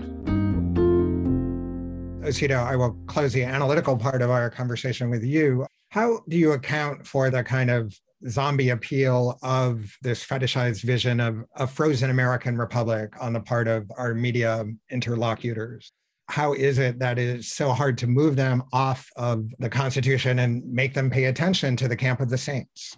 Osita, 2.24 2.56
I 2.56 2.76
will 2.76 2.94
close 3.08 3.34
the 3.34 3.44
analytical 3.44 3.98
part 3.98 4.22
of 4.22 4.30
our 4.30 4.50
conversation 4.50 5.10
with 5.10 5.24
you. 5.24 5.66
How 5.90 6.22
do 6.30 6.38
you 6.38 6.54
account 6.54 7.06
for 7.06 7.30
the 7.30 7.44
kind 7.44 7.70
of 7.70 7.94
zombie 8.30 8.70
appeal 8.70 9.38
of 9.44 9.94
this 10.02 10.26
fetishized 10.26 10.84
vision 10.84 11.20
of 11.20 11.44
a 11.56 11.68
frozen 11.68 12.10
American 12.10 12.58
republic 12.58 13.14
on 13.20 13.34
the 13.34 13.42
part 13.42 13.68
of 13.68 13.92
our 13.98 14.14
media 14.14 14.66
interlocutors? 14.90 15.92
How 16.30 16.54
is 16.54 16.80
it 16.80 17.00
that 17.00 17.20
it's 17.20 17.52
so 17.52 17.72
hard 17.72 17.98
to 18.00 18.08
move 18.08 18.36
them 18.36 18.64
off 18.72 19.10
of 19.16 19.52
the 19.60 19.70
Constitution 19.70 20.40
and 20.40 20.64
make 20.66 20.94
them 20.94 21.10
pay 21.10 21.26
attention 21.26 21.76
to 21.78 21.88
the 21.88 21.96
camp 21.96 22.22
of 22.22 22.30
the 22.30 22.38
saints? 22.38 22.98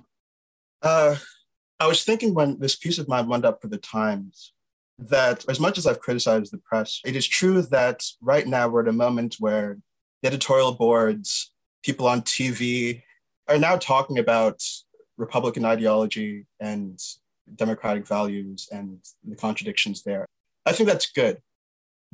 Uh, 0.82 1.16
I 1.80 1.88
was 1.88 2.04
thinking 2.04 2.34
when 2.34 2.60
this 2.60 2.76
piece 2.76 3.00
of 3.00 3.08
mine 3.08 3.28
wound 3.28 3.46
up 3.46 3.62
for 3.62 3.68
the 3.68 3.78
Times 3.78 4.54
that 4.98 5.44
as 5.50 5.60
much 5.60 5.78
as 5.78 5.86
I've 5.86 6.00
criticized 6.00 6.54
the 6.54 6.60
press, 6.60 7.02
it 7.04 7.16
is 7.16 7.28
true 7.28 7.62
that 7.64 8.04
right 8.22 8.48
now 8.48 8.68
we're 8.68 8.84
at 8.84 8.88
a 8.88 8.94
moment 8.94 9.36
where 9.40 9.78
the 10.22 10.28
editorial 10.28 10.74
boards, 10.74 11.52
people 11.84 12.08
on 12.08 12.22
TV 12.22 13.02
are 13.48 13.58
now 13.58 13.76
talking 13.76 14.20
about 14.20 14.62
Republican 15.18 15.66
ideology 15.66 16.46
and 16.60 17.00
democratic 17.56 18.08
values 18.08 18.68
and 18.72 19.00
the 19.24 19.36
contradictions 19.36 20.04
there. 20.04 20.26
I 20.66 20.72
think 20.72 20.90
that's 20.90 21.12
good. 21.12 21.40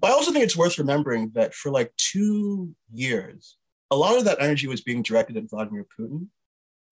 But 0.01 0.09
I 0.09 0.13
also 0.13 0.31
think 0.31 0.43
it's 0.43 0.57
worth 0.57 0.79
remembering 0.79 1.31
that 1.35 1.53
for 1.53 1.71
like 1.71 1.93
two 1.95 2.75
years, 2.91 3.57
a 3.91 3.95
lot 3.95 4.17
of 4.17 4.25
that 4.25 4.41
energy 4.41 4.67
was 4.67 4.81
being 4.81 5.03
directed 5.03 5.37
at 5.37 5.49
Vladimir 5.49 5.85
Putin. 5.97 6.27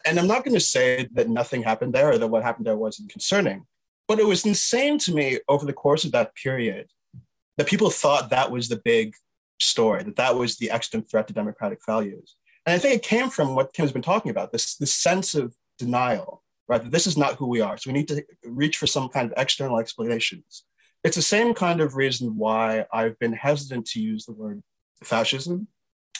And 0.06 0.20
I'm 0.20 0.28
not 0.28 0.46
going 0.46 0.54
to 0.54 0.60
say 0.60 1.10
that 1.14 1.28
nothing 1.28 1.64
happened 1.64 1.94
there 1.94 2.12
or 2.12 2.18
that 2.20 2.28
what 2.28 2.44
happened 2.44 2.68
there 2.68 2.78
wasn't 2.78 3.12
concerning. 3.12 3.66
But 4.08 4.20
it 4.20 4.28
was 4.28 4.46
insane 4.46 5.00
to 5.00 5.14
me 5.14 5.40
over 5.48 5.66
the 5.66 5.74
course 5.74 6.06
of 6.06 6.12
that 6.12 6.36
period 6.36 6.88
that 7.58 7.68
people 7.68 7.90
thought 7.90 8.30
that 8.30 8.52
was 8.52 8.70
the 8.70 8.82
big 8.86 9.16
story, 9.60 10.04
that 10.04 10.16
that 10.16 10.36
was 10.36 10.58
the 10.58 10.72
extant 10.72 11.10
threat 11.10 11.28
to 11.28 11.34
democratic 11.34 11.80
values. 11.86 12.36
And 12.66 12.74
I 12.74 12.78
think 12.78 12.96
it 12.96 13.04
came 13.04 13.30
from 13.30 13.56
what 13.56 13.74
Kim's 13.74 13.92
been 13.92 14.02
talking 14.02 14.32
about 14.32 14.52
this, 14.52 14.76
this 14.76 14.94
sense 14.94 15.36
of 15.36 15.56
denial, 15.78 16.44
right? 16.68 16.82
That 16.82 16.92
this 16.92 17.08
is 17.08 17.18
not 17.18 17.36
who 17.36 17.48
we 17.48 17.62
are. 17.62 17.78
So 17.78 17.90
we 17.90 17.98
need 17.98 18.08
to 18.10 18.24
reach 18.44 18.78
for 18.78 18.88
some 18.88 19.10
kind 19.10 19.32
of 19.32 19.34
external 19.38 19.80
explanations. 19.80 20.64
It's 21.04 21.16
the 21.16 21.22
same 21.22 21.54
kind 21.54 21.80
of 21.80 21.96
reason 21.96 22.38
why 22.38 22.86
I've 22.92 23.18
been 23.20 23.34
hesitant 23.34 23.86
to 23.88 24.02
use 24.02 24.26
the 24.26 24.34
word 24.34 24.62
fascism. 25.04 25.68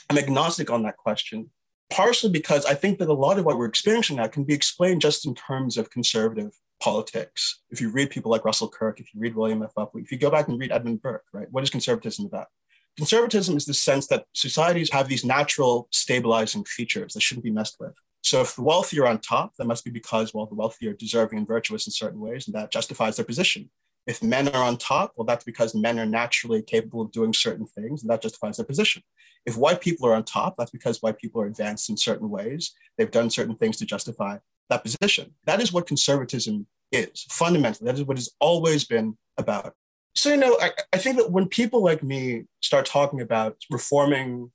I'm 0.10 0.18
agnostic 0.18 0.70
on 0.70 0.84
that 0.84 0.98
question, 0.98 1.52
partially 1.90 2.32
because 2.32 2.66
I 2.66 2.76
think 2.76 3.00
that 3.00 3.10
a 3.10 3.14
lot 3.14 3.38
of 3.38 3.46
what 3.46 3.58
we're 3.58 3.66
experiencing 3.66 4.16
now 4.16 4.28
can 4.28 4.46
be 4.46 4.54
explained 4.54 5.02
just 5.02 5.26
in 5.26 5.36
terms 5.36 5.78
of 5.78 5.90
conservative 5.90 6.52
politics. 6.82 7.62
If 7.70 7.82
you 7.82 7.92
read 7.92 8.10
people 8.10 8.32
like 8.32 8.46
Russell 8.46 8.70
Kirk, 8.70 9.02
if 9.02 9.14
you 9.14 9.20
read 9.20 9.36
William 9.36 9.62
F. 9.62 9.76
Buckley, 9.76 10.02
if 10.02 10.12
you 10.14 10.18
go 10.18 10.32
back 10.32 10.48
and 10.48 10.58
read 10.58 10.72
Edmund 10.72 11.02
Burke, 11.02 11.26
right? 11.34 11.48
What 11.52 11.64
is 11.64 11.70
conservatism 11.70 12.26
about? 12.26 12.48
Conservatism 12.96 13.58
is 13.58 13.66
the 13.66 13.74
sense 13.74 14.08
that 14.08 14.26
societies 14.34 14.92
have 14.92 15.10
these 15.10 15.26
natural 15.26 15.90
stabilizing 15.92 16.64
features 16.64 17.14
that 17.14 17.22
shouldn't 17.22 17.44
be 17.44 17.52
messed 17.52 17.76
with. 17.80 17.94
So 18.22 18.42
if 18.42 18.56
the 18.56 18.64
wealthy 18.64 19.00
are 19.00 19.08
on 19.08 19.20
top, 19.20 19.56
that 19.58 19.68
must 19.68 19.86
be 19.86 19.92
because, 19.92 20.34
well, 20.34 20.46
the 20.46 20.56
wealthy 20.56 20.88
are 20.88 20.94
deserving 20.94 21.38
and 21.38 21.48
virtuous 21.48 21.86
in 21.86 21.92
certain 21.92 22.20
ways, 22.20 22.48
and 22.48 22.56
that 22.56 22.72
justifies 22.72 23.18
their 23.18 23.26
position. 23.26 23.70
If 24.10 24.24
men 24.24 24.48
are 24.50 24.64
on 24.64 24.78
top, 24.78 25.14
well, 25.16 25.26
that's 25.26 25.44
because 25.44 25.76
men 25.76 26.00
are 26.00 26.06
naturally 26.06 26.64
capable 26.64 27.02
of 27.02 27.12
doing 27.12 27.32
certain 27.32 27.68
things, 27.68 28.02
and 28.02 28.10
that 28.10 28.24
justifies 28.24 28.58
their 28.58 28.66
position. 28.66 29.04
If 29.46 29.56
white 29.56 29.82
people 29.82 30.08
are 30.08 30.16
on 30.16 30.24
top, 30.24 30.56
that's 30.58 30.72
because 30.72 31.04
white 31.04 31.20
people 31.20 31.42
are 31.44 31.46
advanced 31.46 31.92
in 31.92 31.96
certain 31.96 32.28
ways. 32.28 32.74
They've 32.98 33.12
done 33.12 33.30
certain 33.30 33.56
things 33.56 33.78
to 33.78 33.86
justify 33.86 34.40
that 34.72 34.84
position. 34.84 35.36
That 35.46 35.62
is 35.62 35.72
what 35.72 35.86
conservatism 35.86 36.66
is 36.92 37.28
fundamentally. 37.30 37.86
That 37.86 38.00
is 38.00 38.04
what 38.04 38.18
it's 38.18 38.36
always 38.40 38.84
been 38.84 39.16
about. 39.38 39.76
So, 40.16 40.30
you 40.32 40.38
know, 40.38 40.58
I, 40.60 40.72
I 40.92 40.98
think 40.98 41.18
that 41.18 41.32
when 41.32 41.48
people 41.48 41.84
like 41.84 42.02
me 42.02 42.46
start 42.62 42.88
talking 42.88 43.22
about 43.22 43.58
reforming 43.70 44.52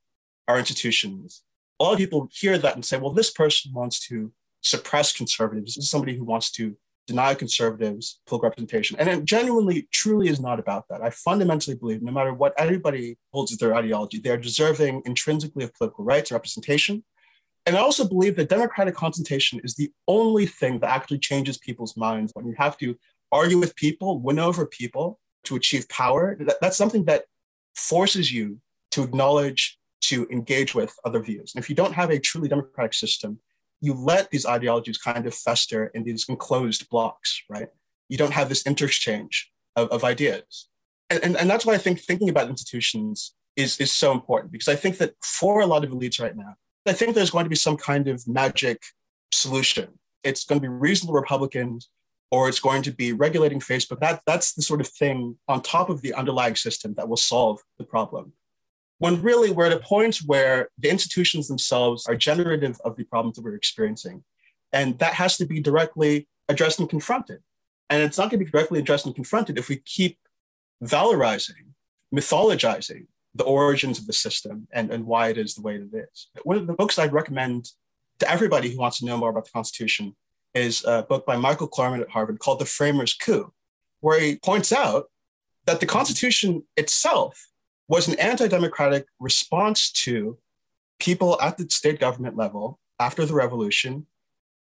our 0.48 0.58
institutions, 0.58 1.44
a 1.78 1.84
lot 1.84 1.92
of 1.92 1.98
people 1.98 2.28
hear 2.32 2.58
that 2.58 2.74
and 2.74 2.84
say, 2.84 2.96
well, 2.96 3.12
this 3.12 3.30
person 3.30 3.72
wants 3.72 4.04
to 4.08 4.32
suppress 4.62 5.16
conservatives. 5.16 5.76
This 5.76 5.84
is 5.84 5.90
somebody 5.90 6.16
who 6.16 6.24
wants 6.24 6.50
to 6.52 6.76
deny 7.06 7.34
conservatives 7.34 8.20
political 8.26 8.48
representation. 8.48 8.96
And 8.98 9.08
it 9.08 9.24
genuinely, 9.24 9.88
truly 9.92 10.28
is 10.28 10.40
not 10.40 10.58
about 10.58 10.88
that. 10.88 11.02
I 11.02 11.10
fundamentally 11.10 11.76
believe 11.76 12.02
no 12.02 12.12
matter 12.12 12.32
what 12.32 12.54
anybody 12.58 13.18
holds 13.32 13.52
as 13.52 13.58
their 13.58 13.74
ideology, 13.74 14.18
they 14.18 14.30
are 14.30 14.36
deserving 14.38 15.02
intrinsically 15.04 15.64
of 15.64 15.74
political 15.74 16.04
rights 16.04 16.30
and 16.30 16.36
representation. 16.36 17.04
And 17.66 17.76
I 17.76 17.80
also 17.80 18.06
believe 18.06 18.36
that 18.36 18.48
democratic 18.48 18.94
consultation 18.94 19.60
is 19.64 19.74
the 19.74 19.90
only 20.06 20.46
thing 20.46 20.80
that 20.80 20.90
actually 20.90 21.18
changes 21.18 21.58
people's 21.58 21.96
minds 21.96 22.32
when 22.34 22.46
you 22.46 22.54
have 22.58 22.76
to 22.78 22.96
argue 23.32 23.58
with 23.58 23.74
people, 23.76 24.20
win 24.20 24.38
over 24.38 24.66
people 24.66 25.18
to 25.44 25.56
achieve 25.56 25.88
power. 25.88 26.36
That, 26.40 26.56
that's 26.60 26.76
something 26.76 27.04
that 27.06 27.24
forces 27.74 28.32
you 28.32 28.58
to 28.92 29.02
acknowledge 29.02 29.78
to 30.02 30.26
engage 30.30 30.74
with 30.74 30.94
other 31.04 31.20
views. 31.20 31.52
And 31.54 31.62
if 31.62 31.70
you 31.70 31.74
don't 31.74 31.94
have 31.94 32.10
a 32.10 32.18
truly 32.18 32.48
democratic 32.48 32.94
system, 32.94 33.40
you 33.84 33.94
let 33.94 34.30
these 34.30 34.46
ideologies 34.46 34.98
kind 34.98 35.26
of 35.26 35.34
fester 35.34 35.86
in 35.94 36.04
these 36.04 36.26
enclosed 36.28 36.88
blocks, 36.88 37.42
right? 37.48 37.68
You 38.08 38.16
don't 38.16 38.32
have 38.32 38.48
this 38.48 38.66
interchange 38.66 39.50
of, 39.76 39.88
of 39.88 40.04
ideas. 40.04 40.68
And, 41.10 41.22
and, 41.22 41.36
and 41.36 41.50
that's 41.50 41.66
why 41.66 41.74
I 41.74 41.78
think 41.78 42.00
thinking 42.00 42.28
about 42.28 42.48
institutions 42.48 43.34
is, 43.56 43.78
is 43.78 43.92
so 43.92 44.12
important 44.12 44.52
because 44.52 44.68
I 44.68 44.76
think 44.76 44.98
that 44.98 45.14
for 45.22 45.60
a 45.60 45.66
lot 45.66 45.84
of 45.84 45.90
elites 45.90 46.20
right 46.20 46.36
now, 46.36 46.54
I 46.86 46.92
think 46.92 47.14
there's 47.14 47.30
going 47.30 47.44
to 47.44 47.50
be 47.50 47.56
some 47.56 47.76
kind 47.76 48.08
of 48.08 48.26
magic 48.26 48.82
solution. 49.32 49.88
It's 50.22 50.44
going 50.44 50.60
to 50.60 50.66
be 50.66 50.72
reasonable 50.72 51.14
Republicans 51.14 51.90
or 52.30 52.48
it's 52.48 52.60
going 52.60 52.82
to 52.82 52.90
be 52.90 53.12
regulating 53.12 53.60
Facebook. 53.60 54.00
That, 54.00 54.22
that's 54.26 54.54
the 54.54 54.62
sort 54.62 54.80
of 54.80 54.88
thing 54.88 55.36
on 55.46 55.60
top 55.60 55.90
of 55.90 56.02
the 56.02 56.14
underlying 56.14 56.56
system 56.56 56.94
that 56.94 57.08
will 57.08 57.16
solve 57.16 57.60
the 57.78 57.84
problem. 57.84 58.32
When 58.98 59.22
really 59.22 59.50
we're 59.50 59.66
at 59.66 59.72
a 59.72 59.80
point 59.80 60.18
where 60.26 60.68
the 60.78 60.88
institutions 60.88 61.48
themselves 61.48 62.06
are 62.06 62.14
generative 62.14 62.78
of 62.84 62.96
the 62.96 63.04
problems 63.04 63.36
that 63.36 63.42
we're 63.42 63.56
experiencing. 63.56 64.24
And 64.72 64.98
that 64.98 65.14
has 65.14 65.36
to 65.38 65.46
be 65.46 65.60
directly 65.60 66.28
addressed 66.48 66.80
and 66.80 66.88
confronted. 66.88 67.40
And 67.90 68.02
it's 68.02 68.18
not 68.18 68.30
going 68.30 68.38
to 68.38 68.44
be 68.44 68.50
directly 68.50 68.80
addressed 68.80 69.06
and 69.06 69.14
confronted 69.14 69.58
if 69.58 69.68
we 69.68 69.76
keep 69.76 70.18
valorizing, 70.82 71.72
mythologizing 72.14 73.06
the 73.34 73.44
origins 73.44 73.98
of 73.98 74.06
the 74.06 74.12
system 74.12 74.68
and, 74.72 74.90
and 74.90 75.06
why 75.06 75.28
it 75.28 75.38
is 75.38 75.54
the 75.54 75.62
way 75.62 75.76
it 75.76 75.94
is. 75.94 76.28
One 76.44 76.56
of 76.56 76.66
the 76.66 76.74
books 76.74 76.98
I'd 76.98 77.12
recommend 77.12 77.70
to 78.20 78.30
everybody 78.30 78.70
who 78.70 78.78
wants 78.78 79.00
to 79.00 79.06
know 79.06 79.16
more 79.16 79.30
about 79.30 79.44
the 79.44 79.50
Constitution 79.50 80.14
is 80.54 80.84
a 80.86 81.02
book 81.02 81.26
by 81.26 81.36
Michael 81.36 81.68
Klarman 81.68 82.00
at 82.00 82.10
Harvard 82.10 82.38
called 82.38 82.60
The 82.60 82.64
Framers' 82.64 83.14
Coup, 83.14 83.52
where 84.00 84.20
he 84.20 84.36
points 84.36 84.72
out 84.72 85.06
that 85.66 85.80
the 85.80 85.86
Constitution 85.86 86.64
itself 86.76 87.48
was 87.88 88.08
an 88.08 88.18
anti 88.18 88.48
democratic 88.48 89.06
response 89.20 89.90
to 89.92 90.38
people 90.98 91.40
at 91.40 91.58
the 91.58 91.68
state 91.68 92.00
government 92.00 92.36
level 92.36 92.78
after 92.98 93.26
the 93.26 93.34
revolution 93.34 94.06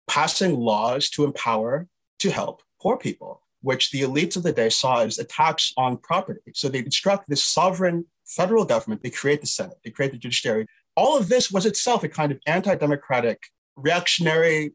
passing 0.08 0.58
laws 0.60 1.10
to 1.10 1.24
empower, 1.24 1.88
to 2.20 2.32
help 2.32 2.62
poor 2.82 2.98
people, 2.98 3.42
which 3.62 3.92
the 3.92 4.02
elites 4.02 4.36
of 4.36 4.44
the 4.44 4.52
day 4.52 4.70
saw 4.70 5.02
as 5.02 5.20
attacks 5.20 5.74
on 5.78 5.98
property. 5.98 6.42
So 6.54 6.68
they 6.68 6.82
construct 6.82 7.30
this 7.30 7.44
sovereign 7.44 8.06
federal 8.26 8.66
government, 8.66 9.04
they 9.04 9.10
create 9.10 9.42
the 9.42 9.48
Senate, 9.48 9.78
they 9.84 9.92
create 9.92 10.12
the 10.12 10.18
judiciary. 10.18 10.66
All 10.98 11.18
of 11.18 11.30
this 11.30 11.52
was 11.52 11.66
itself 11.66 12.04
a 12.04 12.10
kind 12.10 12.32
of 12.32 12.40
anti 12.46 12.76
democratic, 12.76 13.42
reactionary 13.76 14.74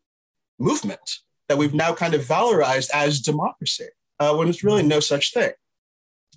movement 0.59 1.18
that 1.49 1.59
we've 1.59 1.74
now 1.74 1.92
kind 1.92 2.14
of 2.14 2.22
valorized 2.22 2.90
as 2.94 3.20
democracy, 3.20 3.88
uh, 4.18 4.34
when 4.34 4.49
it's 4.49 4.64
really 4.64 4.82
no 4.82 5.01
such 5.01 5.32
thing. 5.32 5.53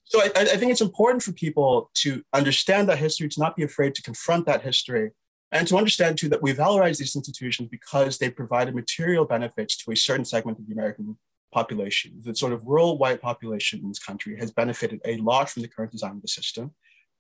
So 0.10 0.22
I, 0.24 0.32
I, 0.36 0.58
think 0.58 0.72
it's 0.72 0.82
important 0.82 1.22
for 1.22 1.32
people 1.34 1.92
to 1.98 2.24
understand 2.34 2.90
that 2.90 2.98
history, 2.98 3.30
to 3.30 3.40
not 3.40 3.56
be 3.56 3.62
afraid 3.62 3.94
to 3.94 4.02
confront 4.02 4.48
that 4.48 4.64
history, 4.64 5.12
and 5.52 5.68
to 5.68 5.78
understand 5.78 6.18
too 6.18 6.28
that 6.30 6.42
we 6.42 6.52
valorize 6.52 6.98
these 6.98 7.16
institutions 7.16 7.70
because 7.70 8.18
they 8.18 8.32
provided 8.32 8.74
material 8.74 9.24
benefits 9.24 9.78
to 9.78 9.92
a 9.92 9.96
certain 9.96 10.26
segment 10.26 10.58
of 10.58 10.66
the 10.66 10.74
American 10.74 11.16
population. 11.54 12.20
The 12.24 12.36
sort 12.36 12.54
of 12.54 12.66
rural 12.66 12.98
white 12.98 13.22
population 13.22 13.82
in 13.82 13.88
this 13.88 14.00
country 14.00 14.36
has 14.40 14.50
benefited 14.50 15.00
a 15.06 15.18
lot 15.18 15.48
from 15.48 15.62
the 15.62 15.68
current 15.68 15.92
design 15.92 16.16
of 16.16 16.24
the 16.24 16.28
system. 16.28 16.72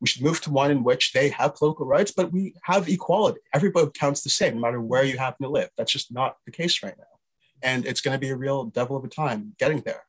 We 0.02 0.08
should 0.08 0.24
move 0.24 0.42
to 0.42 0.52
one 0.52 0.72
in 0.72 0.84
which 0.84 1.14
they 1.14 1.30
have 1.30 1.56
political 1.56 1.86
rights, 1.86 2.12
but 2.12 2.32
we 2.32 2.56
have 2.64 2.90
equality. 2.90 3.40
Everybody 3.54 3.92
counts 3.94 4.24
the 4.24 4.32
same, 4.32 4.56
no 4.56 4.62
matter 4.62 4.82
where 4.82 5.04
you 5.04 5.20
happen 5.20 5.46
to 5.46 5.52
live. 5.52 5.70
That's 5.78 5.92
just 5.92 6.12
not 6.12 6.38
the 6.46 6.52
case 6.52 6.82
right 6.82 6.98
now. 6.98 7.04
And 7.62 7.86
it's 7.86 8.02
going 8.02 8.16
to 8.16 8.20
be 8.20 8.30
a 8.30 8.36
real 8.36 8.66
devil 8.66 8.98
of 8.98 9.04
a 9.04 9.10
time 9.10 9.54
getting 9.60 9.82
there. 9.82 10.04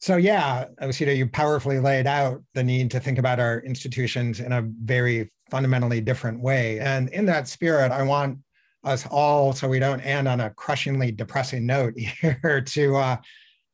So 0.00 0.16
yeah, 0.16 0.66
Osita, 0.80 1.16
you 1.16 1.26
powerfully 1.26 1.80
laid 1.80 2.06
out 2.06 2.42
the 2.54 2.62
need 2.62 2.90
to 2.92 3.00
think 3.00 3.18
about 3.18 3.40
our 3.40 3.60
institutions 3.60 4.38
in 4.38 4.52
a 4.52 4.62
very 4.62 5.30
fundamentally 5.50 6.00
different 6.00 6.40
way. 6.40 6.78
And 6.78 7.08
in 7.08 7.26
that 7.26 7.48
spirit, 7.48 7.90
I 7.90 8.02
want 8.02 8.38
us 8.84 9.06
all, 9.10 9.52
so 9.52 9.68
we 9.68 9.80
don't 9.80 10.00
end 10.00 10.28
on 10.28 10.40
a 10.40 10.50
crushingly 10.50 11.10
depressing 11.10 11.66
note 11.66 11.94
here, 11.98 12.60
to 12.60 12.96
uh, 12.96 13.16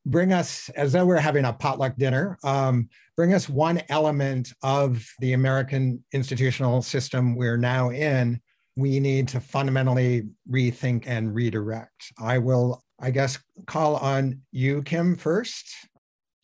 bring 0.06 0.32
us, 0.32 0.70
as 0.70 0.92
though 0.92 1.04
we're 1.04 1.18
having 1.18 1.44
a 1.44 1.52
potluck 1.52 1.96
dinner, 1.96 2.38
um, 2.42 2.88
bring 3.16 3.34
us 3.34 3.48
one 3.48 3.82
element 3.90 4.52
of 4.62 5.06
the 5.20 5.34
American 5.34 6.02
institutional 6.12 6.80
system 6.80 7.36
we're 7.36 7.58
now 7.58 7.90
in. 7.90 8.40
We 8.76 8.98
need 8.98 9.28
to 9.28 9.40
fundamentally 9.40 10.24
rethink 10.50 11.04
and 11.06 11.34
redirect. 11.34 12.12
I 12.18 12.38
will, 12.38 12.82
I 12.98 13.10
guess, 13.10 13.38
call 13.66 13.96
on 13.96 14.40
you, 14.52 14.82
Kim, 14.82 15.16
first. 15.16 15.66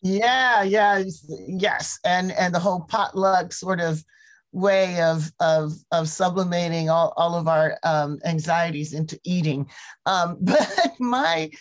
Yeah, 0.01 0.63
yeah, 0.63 1.03
yes, 1.47 1.99
and 2.03 2.31
and 2.31 2.53
the 2.53 2.59
whole 2.59 2.81
potluck 2.81 3.53
sort 3.53 3.79
of 3.79 4.03
way 4.51 4.99
of 5.01 5.31
of 5.39 5.73
of 5.91 6.09
sublimating 6.09 6.89
all, 6.89 7.13
all 7.17 7.35
of 7.35 7.47
our 7.47 7.77
um, 7.83 8.19
anxieties 8.25 8.93
into 8.93 9.19
eating. 9.23 9.69
Um, 10.05 10.37
but 10.41 10.91
my 10.99 11.51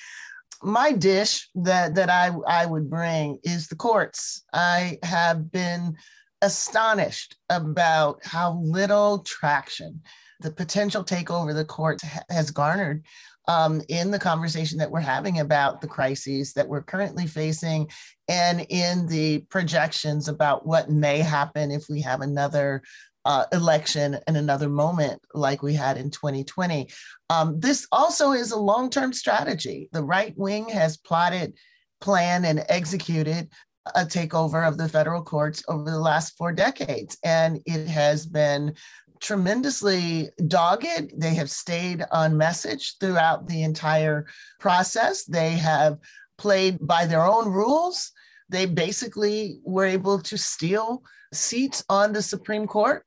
my 0.62 0.92
dish 0.92 1.48
that 1.54 1.94
that 1.96 2.08
I 2.08 2.30
I 2.46 2.66
would 2.66 2.88
bring 2.88 3.38
is 3.44 3.68
the 3.68 3.76
courts. 3.76 4.42
I 4.54 4.98
have 5.02 5.52
been 5.52 5.96
astonished 6.42 7.36
about 7.50 8.24
how 8.24 8.58
little 8.62 9.18
traction 9.18 10.00
the 10.40 10.50
potential 10.50 11.04
takeover 11.04 11.52
the 11.54 11.66
courts 11.66 12.02
ha- 12.02 12.22
has 12.30 12.50
garnered 12.50 13.04
um, 13.48 13.82
in 13.88 14.10
the 14.10 14.18
conversation 14.18 14.78
that 14.78 14.90
we're 14.90 15.00
having 15.00 15.40
about 15.40 15.80
the 15.80 15.86
crises 15.86 16.52
that 16.54 16.68
we're 16.68 16.82
currently 16.82 17.26
facing 17.26 17.90
and 18.30 18.64
in 18.68 19.08
the 19.08 19.40
projections 19.50 20.28
about 20.28 20.64
what 20.64 20.88
may 20.88 21.18
happen 21.18 21.72
if 21.72 21.86
we 21.90 22.00
have 22.00 22.20
another 22.20 22.80
uh, 23.24 23.44
election 23.52 24.18
and 24.28 24.36
another 24.36 24.68
moment 24.68 25.20
like 25.34 25.62
we 25.62 25.74
had 25.74 25.98
in 25.98 26.10
2020. 26.10 26.88
Um, 27.28 27.58
this 27.58 27.86
also 27.90 28.30
is 28.30 28.52
a 28.52 28.58
long 28.58 28.88
term 28.88 29.12
strategy. 29.12 29.88
The 29.92 30.04
right 30.04 30.32
wing 30.38 30.68
has 30.68 30.96
plotted, 30.96 31.54
planned, 32.00 32.46
and 32.46 32.64
executed 32.68 33.50
a 33.96 34.04
takeover 34.04 34.66
of 34.66 34.78
the 34.78 34.88
federal 34.88 35.22
courts 35.22 35.64
over 35.68 35.90
the 35.90 35.98
last 35.98 36.36
four 36.38 36.52
decades. 36.52 37.18
And 37.24 37.60
it 37.66 37.88
has 37.88 38.26
been 38.26 38.74
tremendously 39.20 40.30
dogged. 40.46 41.12
They 41.18 41.34
have 41.34 41.50
stayed 41.50 42.04
on 42.12 42.36
message 42.36 42.96
throughout 43.00 43.48
the 43.48 43.64
entire 43.64 44.26
process. 44.60 45.24
They 45.24 45.56
have 45.56 45.98
played 46.38 46.78
by 46.80 47.06
their 47.06 47.26
own 47.26 47.48
rules. 47.50 48.12
They 48.50 48.66
basically 48.66 49.60
were 49.64 49.86
able 49.86 50.18
to 50.20 50.36
steal 50.36 51.02
seats 51.32 51.84
on 51.88 52.12
the 52.12 52.22
Supreme 52.22 52.66
Court. 52.66 53.04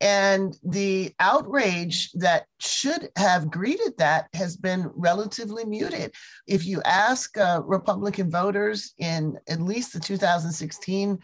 And 0.00 0.58
the 0.64 1.14
outrage 1.20 2.10
that 2.12 2.46
should 2.58 3.08
have 3.16 3.50
greeted 3.50 3.96
that 3.98 4.26
has 4.34 4.56
been 4.56 4.90
relatively 4.94 5.64
muted. 5.64 6.12
If 6.46 6.66
you 6.66 6.82
ask 6.84 7.38
uh, 7.38 7.62
Republican 7.64 8.30
voters 8.30 8.92
in 8.98 9.38
at 9.48 9.60
least 9.60 9.92
the 9.92 10.00
2016 10.00 11.18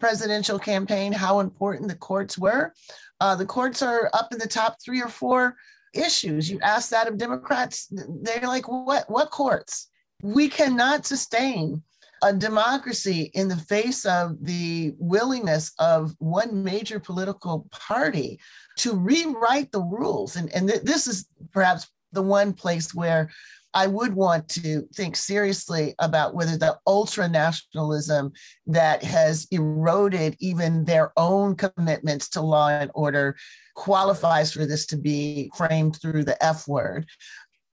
presidential 0.00 0.58
campaign 0.58 1.12
how 1.12 1.40
important 1.40 1.88
the 1.88 1.96
courts 1.96 2.36
were, 2.36 2.74
uh, 3.20 3.36
the 3.36 3.46
courts 3.46 3.80
are 3.80 4.10
up 4.12 4.32
in 4.32 4.38
the 4.38 4.48
top 4.48 4.76
three 4.84 5.00
or 5.00 5.08
four 5.08 5.56
issues. 5.94 6.50
You 6.50 6.58
ask 6.60 6.90
that 6.90 7.08
of 7.08 7.16
Democrats, 7.16 7.86
they're 7.90 8.42
like, 8.42 8.68
what, 8.68 9.08
what 9.08 9.30
courts? 9.30 9.88
We 10.22 10.48
cannot 10.48 11.06
sustain 11.06 11.82
a 12.22 12.32
democracy 12.32 13.30
in 13.34 13.48
the 13.48 13.56
face 13.56 14.04
of 14.04 14.36
the 14.44 14.94
willingness 14.98 15.72
of 15.78 16.14
one 16.18 16.62
major 16.64 16.98
political 16.98 17.68
party 17.70 18.40
to 18.78 18.94
rewrite 18.94 19.70
the 19.72 19.82
rules. 19.82 20.36
And, 20.36 20.52
and 20.54 20.68
th- 20.68 20.82
this 20.82 21.06
is 21.06 21.26
perhaps 21.52 21.88
the 22.12 22.22
one 22.22 22.52
place 22.52 22.94
where 22.94 23.30
I 23.74 23.86
would 23.86 24.14
want 24.14 24.48
to 24.50 24.88
think 24.94 25.16
seriously 25.16 25.94
about 25.98 26.34
whether 26.34 26.56
the 26.56 26.78
ultra 26.86 27.28
nationalism 27.28 28.32
that 28.66 29.04
has 29.04 29.46
eroded 29.50 30.34
even 30.40 30.86
their 30.86 31.12
own 31.18 31.56
commitments 31.56 32.30
to 32.30 32.40
law 32.40 32.70
and 32.70 32.90
order 32.94 33.36
qualifies 33.74 34.50
for 34.50 34.64
this 34.64 34.86
to 34.86 34.96
be 34.96 35.50
framed 35.54 36.00
through 36.00 36.24
the 36.24 36.42
F 36.42 36.66
word. 36.66 37.06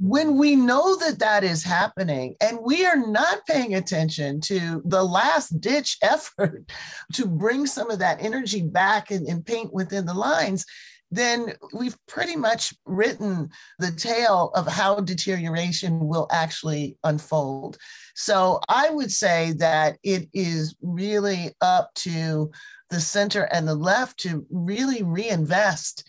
When 0.05 0.37
we 0.37 0.57
know 0.57 0.97
that 0.97 1.19
that 1.19 1.45
is 1.45 1.63
happening 1.63 2.35
and 2.41 2.59
we 2.61 2.85
are 2.85 2.97
not 2.97 3.45
paying 3.45 3.73
attention 3.75 4.41
to 4.41 4.81
the 4.83 5.01
last 5.01 5.61
ditch 5.61 5.97
effort 6.01 6.69
to 7.13 7.25
bring 7.25 7.65
some 7.65 7.89
of 7.89 7.99
that 7.99 8.21
energy 8.21 8.63
back 8.63 9.11
and, 9.11 9.25
and 9.29 9.45
paint 9.45 9.71
within 9.71 10.05
the 10.05 10.13
lines, 10.13 10.65
then 11.09 11.53
we've 11.73 11.95
pretty 12.05 12.35
much 12.35 12.73
written 12.85 13.49
the 13.79 13.91
tale 13.91 14.51
of 14.55 14.67
how 14.67 14.99
deterioration 14.99 16.05
will 16.05 16.27
actually 16.31 16.97
unfold. 17.05 17.77
So 18.13 18.59
I 18.67 18.89
would 18.89 19.11
say 19.11 19.53
that 19.59 19.99
it 20.03 20.27
is 20.33 20.75
really 20.81 21.55
up 21.61 21.93
to 21.95 22.51
the 22.89 22.99
center 22.99 23.43
and 23.43 23.65
the 23.65 23.75
left 23.75 24.19
to 24.19 24.45
really 24.49 25.01
reinvest 25.01 26.03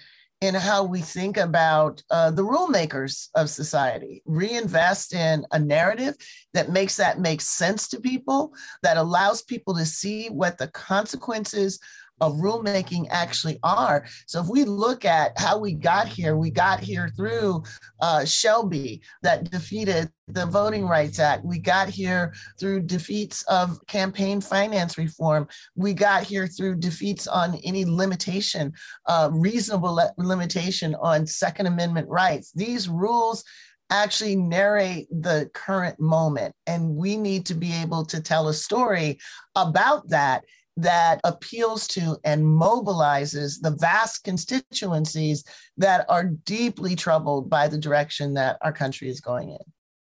in 0.45 0.55
how 0.55 0.85
we 0.85 1.01
think 1.01 1.39
about 1.39 2.03
uh, 2.11 2.31
the 2.31 2.45
rule 2.45 2.69
makers 2.69 3.31
of 3.35 3.49
society. 3.49 4.23
Reinvest 4.27 5.15
in 5.15 5.47
a 5.53 5.59
narrative 5.59 6.17
that 6.53 6.69
makes 6.69 6.97
that 6.99 7.19
make 7.19 7.41
sense 7.41 7.89
to 7.89 8.01
people 8.01 8.53
that 8.83 8.99
allows 8.99 9.41
people 9.41 9.75
to 9.75 9.87
see 9.87 10.29
what 10.29 10.59
the 10.59 10.69
consequences 10.69 11.81
of 12.21 12.35
rulemaking 12.35 13.07
actually 13.11 13.59
are. 13.63 14.07
So 14.27 14.41
if 14.41 14.49
we 14.49 14.65
look 14.65 15.05
at 15.05 15.39
how 15.39 15.59
we 15.59 15.75
got 15.75 16.07
here, 16.07 16.37
we 16.37 16.51
got 16.51 16.81
here 16.81 17.11
through 17.17 17.65
uh, 18.01 18.25
Shelby 18.25 19.03
that 19.23 19.51
defeated 19.51 20.11
the 20.29 20.47
Voting 20.47 20.87
Rights 20.87 21.19
Act. 21.19 21.45
We 21.45 21.59
got 21.59 21.89
here 21.89 22.33
through 22.59 22.83
defeats 22.83 23.43
of 23.45 23.85
campaign 23.87 24.41
finance 24.41 24.97
reform. 24.97 25.49
We 25.77 25.93
got 25.93 26.23
here 26.23 26.47
through 26.47 26.77
defeats 26.77 27.27
on 27.27 27.57
any 27.65 27.85
limitation, 27.85 28.73
uh, 29.07 29.31
reasonable 29.33 29.95
le- 29.95 30.13
limitation 30.17 30.95
on 30.97 31.27
Second 31.27 31.67
Amendment 31.67 32.09
rights. 32.09 32.53
These 32.53 32.89
rules 32.89 33.45
actually 33.91 34.35
narrate 34.35 35.07
the 35.11 35.51
current 35.53 36.01
moment. 36.01 36.55
And 36.67 36.97
we 36.97 37.17
need 37.17 37.45
to 37.47 37.55
be 37.55 37.73
able 37.73 38.05
to 38.07 38.21
tell 38.21 38.49
a 38.49 38.55
story 38.55 39.19
about 39.55 40.09
that 40.09 40.45
that 40.77 41.21
appeals 41.25 41.87
to 41.87 42.17
and 42.25 42.43
mobilizes 42.43 43.61
the 43.61 43.71
vast 43.71 44.25
constituencies 44.25 45.45
that 45.77 46.05
are 46.09 46.25
deeply 46.25 46.97
troubled 46.97 47.49
by 47.49 47.69
the 47.69 47.79
direction 47.79 48.35
that 48.35 48.59
our 48.63 48.73
country 48.73 49.09
is 49.09 49.21
going 49.21 49.51
in. 49.51 49.59